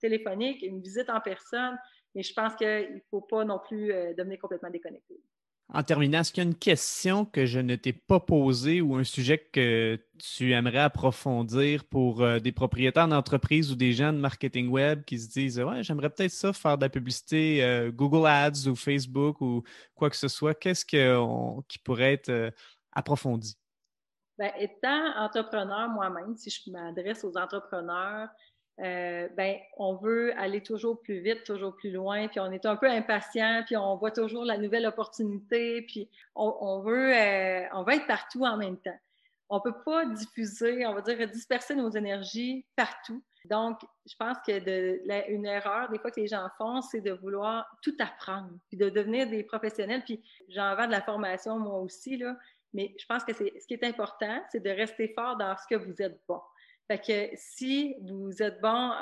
téléphonique, 0.00 0.62
une 0.62 0.80
visite 0.80 1.08
en 1.08 1.20
personne, 1.20 1.78
mais 2.16 2.22
je 2.22 2.32
pense 2.32 2.56
qu'il 2.56 2.94
ne 2.94 3.00
faut 3.10 3.20
pas 3.20 3.44
non 3.44 3.60
plus 3.60 3.92
euh, 3.92 4.14
devenir 4.14 4.40
complètement 4.40 4.70
déconnecté. 4.70 5.14
En 5.74 5.82
terminant, 5.82 6.20
est-ce 6.20 6.32
qu'il 6.32 6.44
y 6.44 6.46
a 6.46 6.48
une 6.48 6.54
question 6.54 7.24
que 7.24 7.44
je 7.44 7.58
ne 7.58 7.74
t'ai 7.74 7.92
pas 7.92 8.20
posée 8.20 8.80
ou 8.80 8.94
un 8.94 9.02
sujet 9.02 9.38
que 9.38 9.98
tu 10.16 10.52
aimerais 10.52 10.78
approfondir 10.78 11.84
pour 11.84 12.22
euh, 12.22 12.38
des 12.38 12.52
propriétaires 12.52 13.08
d'entreprise 13.08 13.72
ou 13.72 13.74
des 13.74 13.92
gens 13.92 14.12
de 14.12 14.18
marketing 14.18 14.68
web 14.68 15.02
qui 15.04 15.18
se 15.18 15.28
disent 15.28 15.58
Ouais, 15.58 15.82
j'aimerais 15.82 16.10
peut-être 16.10 16.30
ça 16.30 16.52
faire 16.52 16.78
de 16.78 16.84
la 16.84 16.88
publicité 16.88 17.64
euh, 17.64 17.90
Google 17.90 18.28
Ads 18.28 18.68
ou 18.68 18.76
Facebook 18.76 19.40
ou 19.40 19.64
quoi 19.96 20.08
que 20.08 20.16
ce 20.16 20.28
soit? 20.28 20.54
Qu'est-ce 20.54 20.84
qui 20.84 21.78
pourrait 21.80 22.12
être 22.12 22.28
euh, 22.28 22.50
approfondi? 22.92 23.58
Bien, 24.38 24.52
étant 24.60 25.16
entrepreneur 25.16 25.88
moi-même, 25.88 26.36
si 26.36 26.48
je 26.48 26.70
m'adresse 26.70 27.24
aux 27.24 27.36
entrepreneurs, 27.36 28.28
euh, 28.80 29.28
ben, 29.36 29.56
on 29.78 29.94
veut 29.96 30.38
aller 30.38 30.62
toujours 30.62 31.00
plus 31.00 31.20
vite, 31.20 31.44
toujours 31.44 31.74
plus 31.76 31.90
loin, 31.90 32.28
puis 32.28 32.40
on 32.40 32.52
est 32.52 32.66
un 32.66 32.76
peu 32.76 32.88
impatient, 32.88 33.62
puis 33.64 33.76
on 33.76 33.96
voit 33.96 34.10
toujours 34.10 34.44
la 34.44 34.58
nouvelle 34.58 34.86
opportunité, 34.86 35.82
puis 35.82 36.10
on, 36.34 36.80
veut, 36.80 37.14
euh, 37.16 37.64
on 37.72 37.86
être 37.88 38.06
partout 38.06 38.44
en 38.44 38.56
même 38.58 38.78
temps. 38.78 38.98
On 39.48 39.56
ne 39.56 39.60
peut 39.62 39.82
pas 39.84 40.04
diffuser, 40.06 40.84
on 40.86 40.92
va 40.92 41.00
dire, 41.00 41.26
disperser 41.30 41.74
nos 41.74 41.88
énergies 41.90 42.66
partout. 42.74 43.22
Donc, 43.46 43.78
je 44.04 44.14
pense 44.18 44.36
que 44.46 45.30
une 45.30 45.46
erreur, 45.46 45.88
des 45.88 45.98
fois, 45.98 46.10
que 46.10 46.20
les 46.20 46.26
gens 46.26 46.48
font, 46.58 46.82
c'est 46.82 47.00
de 47.00 47.12
vouloir 47.12 47.64
tout 47.80 47.94
apprendre, 48.00 48.50
puis 48.68 48.76
de 48.76 48.90
devenir 48.90 49.28
des 49.30 49.44
professionnels. 49.44 50.02
Puis 50.04 50.22
j'en 50.48 50.74
vends 50.74 50.86
de 50.86 50.92
la 50.92 51.00
formation, 51.00 51.58
moi 51.58 51.78
aussi, 51.78 52.22
mais 52.74 52.94
je 52.98 53.06
pense 53.06 53.24
que 53.24 53.32
ce 53.32 53.66
qui 53.66 53.74
est 53.74 53.84
important, 53.84 54.42
c'est 54.50 54.62
de 54.62 54.70
rester 54.70 55.12
fort 55.16 55.36
dans 55.36 55.56
ce 55.56 55.66
que 55.74 55.80
vous 55.80 56.02
êtes 56.02 56.20
bon. 56.28 56.40
Fait 56.88 56.98
que 56.98 57.36
si 57.36 57.96
vous 58.02 58.42
êtes 58.42 58.60
bon, 58.60 58.92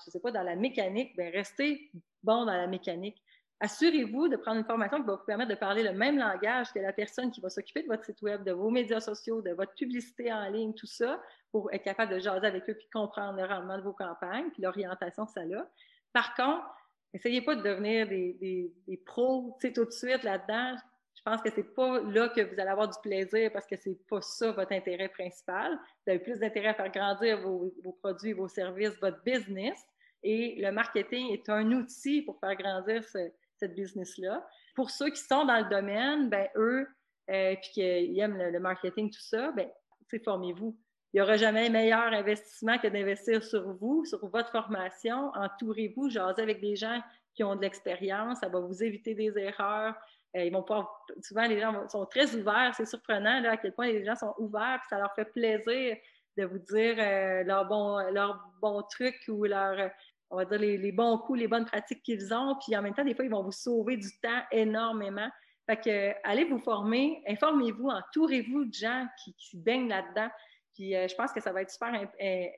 je 0.00 0.08
ne 0.08 0.10
sais 0.10 0.20
pas, 0.20 0.32
dans 0.32 0.42
la 0.42 0.56
mécanique, 0.56 1.16
bien, 1.16 1.30
restez 1.30 1.90
bon 2.22 2.44
dans 2.44 2.52
la 2.52 2.66
mécanique. 2.66 3.22
Assurez-vous 3.60 4.28
de 4.28 4.36
prendre 4.36 4.58
une 4.58 4.64
formation 4.64 4.98
qui 4.98 5.06
va 5.06 5.16
vous 5.16 5.24
permettre 5.24 5.50
de 5.50 5.56
parler 5.56 5.82
le 5.82 5.92
même 5.92 6.16
langage 6.16 6.72
que 6.72 6.78
la 6.78 6.92
personne 6.92 7.30
qui 7.30 7.40
va 7.40 7.50
s'occuper 7.50 7.82
de 7.82 7.88
votre 7.88 8.04
site 8.04 8.22
web, 8.22 8.44
de 8.44 8.52
vos 8.52 8.70
médias 8.70 9.00
sociaux, 9.00 9.42
de 9.42 9.50
votre 9.50 9.74
publicité 9.74 10.32
en 10.32 10.48
ligne, 10.48 10.74
tout 10.74 10.86
ça, 10.86 11.20
pour 11.50 11.72
être 11.72 11.82
capable 11.82 12.14
de 12.14 12.20
jaser 12.20 12.46
avec 12.46 12.68
eux 12.70 12.74
puis 12.74 12.88
comprendre 12.92 13.36
le 13.40 13.44
rendement 13.44 13.76
de 13.76 13.82
vos 13.82 13.92
campagnes 13.92 14.50
puis 14.50 14.62
l'orientation 14.62 15.26
que 15.26 15.32
ça 15.32 15.40
a. 15.40 15.66
Par 16.12 16.34
contre, 16.34 16.64
essayez 17.12 17.42
pas 17.42 17.56
de 17.56 17.62
devenir 17.62 18.08
des, 18.08 18.34
des, 18.34 18.72
des 18.86 18.96
pros 18.96 19.56
tout 19.60 19.84
de 19.84 19.90
suite 19.90 20.22
là-dedans 20.22 20.76
je 20.76 20.87
pense 21.28 21.42
que 21.42 21.50
c'est 21.50 21.74
pas 21.74 22.00
là 22.00 22.28
que 22.28 22.40
vous 22.40 22.60
allez 22.60 22.70
avoir 22.70 22.88
du 22.88 22.98
plaisir 23.02 23.50
parce 23.52 23.66
que 23.66 23.76
c'est 23.76 23.98
pas 24.08 24.20
ça 24.20 24.52
votre 24.52 24.72
intérêt 24.72 25.08
principal. 25.08 25.72
Vous 26.06 26.10
avez 26.12 26.18
plus 26.20 26.38
d'intérêt 26.38 26.68
à 26.68 26.74
faire 26.74 26.90
grandir 26.90 27.40
vos, 27.40 27.72
produits, 28.02 28.32
vos 28.32 28.48
services, 28.48 28.96
votre 29.00 29.22
business. 29.22 29.78
Et 30.22 30.56
le 30.60 30.72
marketing 30.72 31.32
est 31.32 31.48
un 31.48 31.70
outil 31.72 32.22
pour 32.22 32.38
faire 32.40 32.56
grandir 32.56 33.04
ce, 33.04 33.30
cette 33.56 33.74
business-là. 33.74 34.46
Pour 34.74 34.90
ceux 34.90 35.10
qui 35.10 35.20
sont 35.20 35.44
dans 35.44 35.58
le 35.58 35.68
domaine, 35.68 36.28
ben 36.28 36.48
eux, 36.56 36.86
euh, 37.30 37.54
puis 37.60 37.70
qu'ils 37.72 38.18
aiment 38.20 38.38
le, 38.38 38.58
marketing, 38.58 39.10
tout 39.10 39.20
ça, 39.20 39.52
ben, 39.52 39.68
formez-vous. 40.24 40.76
Il 41.12 41.16
n'y 41.16 41.22
aura 41.22 41.36
jamais 41.36 41.70
meilleur 41.70 42.12
investissement 42.12 42.78
que 42.78 42.88
d'investir 42.88 43.42
sur 43.42 43.72
vous, 43.74 44.04
sur 44.04 44.26
votre 44.28 44.50
formation. 44.50 45.30
Entourez-vous, 45.34 46.10
jasez 46.10 46.42
avec 46.42 46.60
des 46.60 46.76
gens 46.76 47.00
qui 47.34 47.44
ont 47.44 47.56
de 47.56 47.62
l'expérience, 47.62 48.40
ça 48.40 48.48
va 48.48 48.60
vous 48.60 48.82
éviter 48.82 49.14
des 49.14 49.38
erreurs. 49.38 49.94
Euh, 50.38 50.44
ils 50.44 50.52
vont 50.52 50.62
pouvoir, 50.62 51.04
souvent, 51.22 51.46
les 51.46 51.60
gens 51.60 51.88
sont 51.88 52.06
très 52.06 52.34
ouverts. 52.34 52.72
C'est 52.76 52.86
surprenant 52.86 53.44
à 53.44 53.56
quel 53.56 53.72
point 53.72 53.86
les 53.88 54.04
gens 54.04 54.14
sont 54.14 54.34
ouverts, 54.38 54.78
puis 54.80 54.88
ça 54.90 54.98
leur 54.98 55.12
fait 55.14 55.26
plaisir 55.26 55.96
de 56.36 56.44
vous 56.44 56.58
dire 56.58 56.96
euh, 56.98 57.42
leurs 57.42 58.52
bons 58.60 58.82
trucs 58.82 59.24
ou 59.28 59.44
leur, 59.44 59.90
on 60.30 60.36
va 60.36 60.44
dire 60.44 60.58
les, 60.58 60.92
bons 60.92 61.18
coups, 61.18 61.40
les 61.40 61.48
bonnes 61.48 61.64
pratiques 61.64 62.02
qu'ils 62.02 62.32
ont. 62.32 62.56
Puis 62.64 62.76
en 62.76 62.82
même 62.82 62.94
temps, 62.94 63.04
des 63.04 63.14
fois, 63.14 63.24
ils 63.24 63.30
vont 63.30 63.42
vous 63.42 63.52
sauver 63.52 63.96
du 63.96 64.08
temps 64.20 64.42
énormément. 64.52 65.28
Fait 65.66 65.76
que, 65.76 66.14
allez 66.24 66.44
vous 66.44 66.60
former, 66.60 67.22
informez-vous, 67.26 67.88
entourez-vous 67.88 68.66
de 68.66 68.72
gens 68.72 69.06
qui, 69.22 69.34
qui 69.34 69.56
baignent 69.58 69.88
là-dedans. 69.88 70.30
Puis 70.74 70.94
euh, 70.94 71.08
je 71.08 71.14
pense 71.16 71.32
que 71.32 71.40
ça 71.40 71.52
va 71.52 71.62
être 71.62 71.70
super 71.70 71.92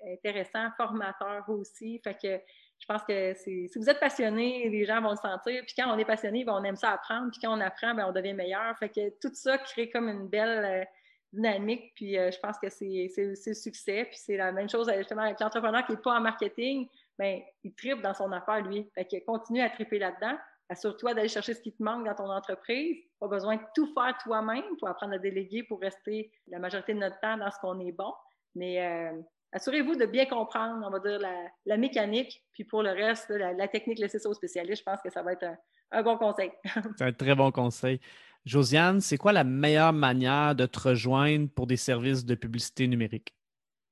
intéressant, 0.05 0.68
formateur 0.76 1.49
aussi. 1.49 2.01
Fait 2.05 2.14
que 2.14 2.41
je 2.81 2.87
pense 2.87 3.03
que 3.05 3.35
si 3.35 3.70
vous 3.76 3.91
êtes 3.91 4.01
passionné, 4.01 4.68
les 4.70 4.85
gens 4.87 5.01
vont 5.03 5.11
le 5.11 5.16
sentir. 5.16 5.62
Puis 5.66 5.74
quand 5.76 5.95
on 5.95 5.99
est 5.99 6.05
passionné, 6.05 6.45
ben, 6.45 6.55
on 6.55 6.64
aime 6.64 6.76
ça 6.76 6.93
apprendre. 6.93 7.31
Puis 7.31 7.41
quand 7.41 7.57
on 7.57 7.61
apprend, 7.61 7.95
ben, 7.95 8.07
on 8.09 8.12
devient 8.12 8.33
meilleur. 8.33 8.76
Fait 8.78 8.89
que 8.89 9.11
tout 9.20 9.35
ça 9.35 9.59
crée 9.59 9.91
comme 9.91 10.09
une 10.09 10.28
belle 10.28 10.64
euh, 10.64 10.85
dynamique. 11.33 11.93
Puis 11.95 12.18
euh, 12.18 12.31
je 12.31 12.39
pense 12.41 12.59
que 12.59 12.70
c'est 12.70 13.11
le 13.18 13.55
succès. 13.55 14.07
Puis 14.07 14.16
c'est 14.16 14.39
la 14.39 14.51
même 14.51 14.68
chose 14.68 14.91
justement 14.97 15.22
avec 15.22 15.39
l'entrepreneur 15.41 15.85
qui 15.85 15.93
n'est 15.93 15.99
pas 15.99 16.16
en 16.16 16.20
marketing. 16.20 16.89
Bien, 17.18 17.43
il 17.62 17.74
tripe 17.74 18.01
dans 18.01 18.14
son 18.14 18.33
affaire, 18.33 18.62
lui. 18.62 18.89
Fait 18.95 19.05
que 19.05 19.22
continue 19.26 19.61
à 19.61 19.68
triper 19.68 19.99
là-dedans. 19.99 20.39
Assure-toi 20.70 21.12
d'aller 21.14 21.28
chercher 21.28 21.53
ce 21.53 21.61
qui 21.61 21.72
te 21.72 21.83
manque 21.83 22.07
dans 22.07 22.14
ton 22.14 22.31
entreprise. 22.31 22.97
Pas 23.18 23.28
besoin 23.28 23.57
de 23.57 23.62
tout 23.74 23.93
faire 23.93 24.16
toi-même 24.22 24.64
pour 24.78 24.89
apprendre 24.89 25.14
à 25.14 25.18
déléguer 25.18 25.64
pour 25.64 25.81
rester 25.81 26.33
la 26.49 26.59
majorité 26.59 26.95
de 26.95 26.99
notre 26.99 27.20
temps 27.20 27.37
dans 27.37 27.51
ce 27.51 27.59
qu'on 27.61 27.78
est 27.81 27.93
bon. 27.93 28.14
Mais 28.55 28.81
euh, 28.81 29.20
assurez-vous 29.53 29.97
de 29.97 30.07
bien 30.07 30.27
comprendre, 30.27 30.85
on 30.87 30.91
va 30.91 30.99
dire, 30.99 31.19
la, 31.67 31.77
mécanique. 31.77 32.43
Puis 32.53 32.65
pour 32.65 32.83
le 32.83 32.91
reste, 32.91 33.31
la, 33.31 33.69
technique, 33.69 33.99
laissez 33.99 34.19
ça 34.19 34.29
aux 34.29 34.35
spécialistes. 34.35 34.81
Je 34.81 34.91
pense 34.91 35.01
que 35.03 35.11
ça 35.11 35.23
va 35.23 35.33
être 35.33 35.47
un, 35.91 36.03
bon 36.03 36.17
conseil. 36.17 36.51
C'est 36.99 37.05
un 37.05 37.13
très 37.13 37.35
bon 37.35 37.51
conseil. 37.51 38.01
Josiane, 38.47 39.03
c'est 39.03 39.19
quoi 39.19 39.33
la 39.33 39.45
meilleure 39.45 39.93
manière 39.93 40.55
de 40.55 40.65
te 40.65 40.89
rejoindre 40.89 41.51
pour 41.51 41.67
des 41.67 41.77
services 41.77 42.25
de 42.25 42.35
publicité 42.35 42.89
numérique? 42.89 43.35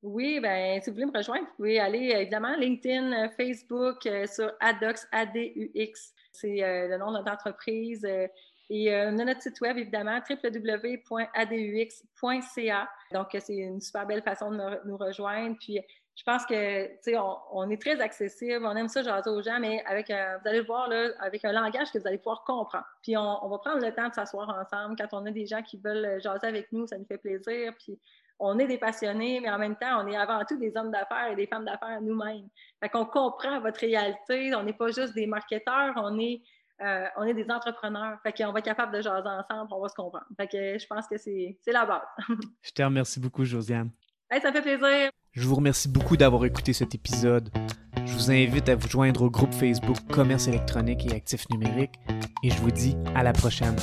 Oui, 0.01 0.39
bien, 0.41 0.79
si 0.81 0.91
vous 0.91 0.95
voulez 0.95 1.07
me 1.07 1.17
rejoindre, 1.17 1.45
vous 1.49 1.57
pouvez 1.57 1.81
aller 1.81 2.13
évidemment 2.17 2.57
LinkedIn, 2.57 3.13
euh, 3.13 3.29
Facebook, 3.37 4.07
euh, 4.07 4.27
sur 4.29 4.53
ADOX, 4.61 5.09
ADUX. 5.11 6.15
C'est 6.31 6.63
euh, 6.63 6.87
le 6.87 6.99
nom 6.99 7.11
de 7.11 7.19
notre 7.19 7.33
entreprise. 7.33 8.07
Et 8.71 9.11
notre 9.11 9.43
site 9.43 9.61
web, 9.61 9.79
évidemment, 9.79 10.21
www.adux.ca. 10.29 11.19
Donc, 13.13 13.29
c'est 13.39 13.57
une 13.57 13.81
super 13.81 14.07
belle 14.07 14.23
façon 14.23 14.51
de 14.51 14.87
nous 14.87 14.97
rejoindre. 14.97 15.57
Puis, 15.59 15.81
je 16.15 16.25
pense 16.25 16.45
que, 16.45 16.87
tu 16.87 17.13
sais, 17.13 17.17
on, 17.53 17.71
est 17.71 17.81
très 17.81 18.01
accessible, 18.01 18.67
on 18.67 18.75
aime 18.77 18.89
ça 18.89 19.03
jaser 19.03 19.31
aux 19.31 19.41
gens, 19.41 19.59
mais 19.61 19.83
avec, 19.87 20.09
vous 20.09 20.49
allez 20.49 20.59
le 20.59 20.67
voir, 20.67 20.89
là, 20.89 21.11
avec 21.21 21.45
un 21.45 21.53
langage 21.53 21.93
que 21.93 21.99
vous 21.99 22.07
allez 22.07 22.19
pouvoir 22.19 22.45
comprendre. 22.45 22.87
Puis, 23.03 23.17
on, 23.17 23.45
on 23.45 23.49
va 23.49 23.59
prendre 23.59 23.81
le 23.85 23.95
temps 23.95 24.09
de 24.09 24.15
s'asseoir 24.15 24.49
ensemble. 24.51 24.97
Quand 24.99 25.09
on 25.13 25.25
a 25.27 25.31
des 25.31 25.47
gens 25.47 25.63
qui 25.63 25.79
veulent 25.79 26.21
jaser 26.21 26.47
avec 26.47 26.71
nous, 26.73 26.87
ça 26.87 26.99
nous 26.99 27.07
fait 27.07 27.19
plaisir. 27.19 27.73
Puis, 27.79 27.99
on 28.41 28.59
est 28.59 28.67
des 28.67 28.79
passionnés, 28.79 29.41
mais 29.41 29.51
en 29.51 29.59
même 29.59 29.77
temps, 29.77 30.03
on 30.03 30.07
est 30.07 30.17
avant 30.17 30.45
tout 30.45 30.57
des 30.57 30.77
hommes 30.77 30.93
d'affaires 30.93 31.33
et 31.33 31.37
des 31.37 31.47
femmes 31.47 31.65
d'affaires 31.65 32.01
nous-mêmes. 32.01 32.49
Fait 32.81 32.89
qu'on 32.89 33.05
comprend 33.05 33.61
votre 33.61 33.81
réalité. 33.81 34.55
On 34.55 34.63
n'est 34.63 34.73
pas 34.73 34.89
juste 34.89 35.15
des 35.15 35.27
marketeurs, 35.27 35.95
on 35.97 36.19
est, 36.21 36.43
euh, 36.81 37.07
on 37.17 37.25
est 37.25 37.35
des 37.35 37.51
entrepreneurs. 37.51 38.19
Fait 38.23 38.33
qu'on 38.33 38.53
va 38.53 38.59
être 38.61 38.65
capable 38.65 38.97
de 38.97 39.03
jaser 39.03 39.29
ensemble, 39.29 39.69
on 39.73 39.81
va 39.81 39.89
se 39.89 39.95
comprendre. 39.95 40.27
Fait 40.37 40.47
que 40.47 40.79
je 40.79 40.87
pense 40.87 41.07
que 41.07 41.17
c'est 41.19 41.57
la 41.67 41.85
base. 41.85 42.03
je 42.63 42.71
te 42.71 42.83
remercie 42.83 43.21
beaucoup, 43.21 43.45
Josiane. 43.45 43.91
ça 44.31 44.53
fait 44.53 44.63
plaisir. 44.63 45.11
Je 45.33 45.47
vous 45.47 45.55
remercie 45.55 45.89
beaucoup 45.89 46.17
d'avoir 46.17 46.45
écouté 46.45 46.73
cet 46.73 46.95
épisode. 46.95 47.51
Je 48.05 48.13
vous 48.13 48.31
invite 48.31 48.69
à 48.69 48.77
vous 48.77 48.89
joindre 48.89 49.23
au 49.23 49.31
groupe 49.31 49.53
Facebook 49.53 49.99
Commerce 50.11 50.49
électronique 50.49 51.07
et 51.07 51.15
actifs 51.15 51.49
numériques 51.51 51.95
et 52.43 52.51
je 52.51 52.59
vous 52.59 52.71
dis 52.71 52.97
à 53.15 53.23
la 53.23 53.33
prochaine. 53.33 53.77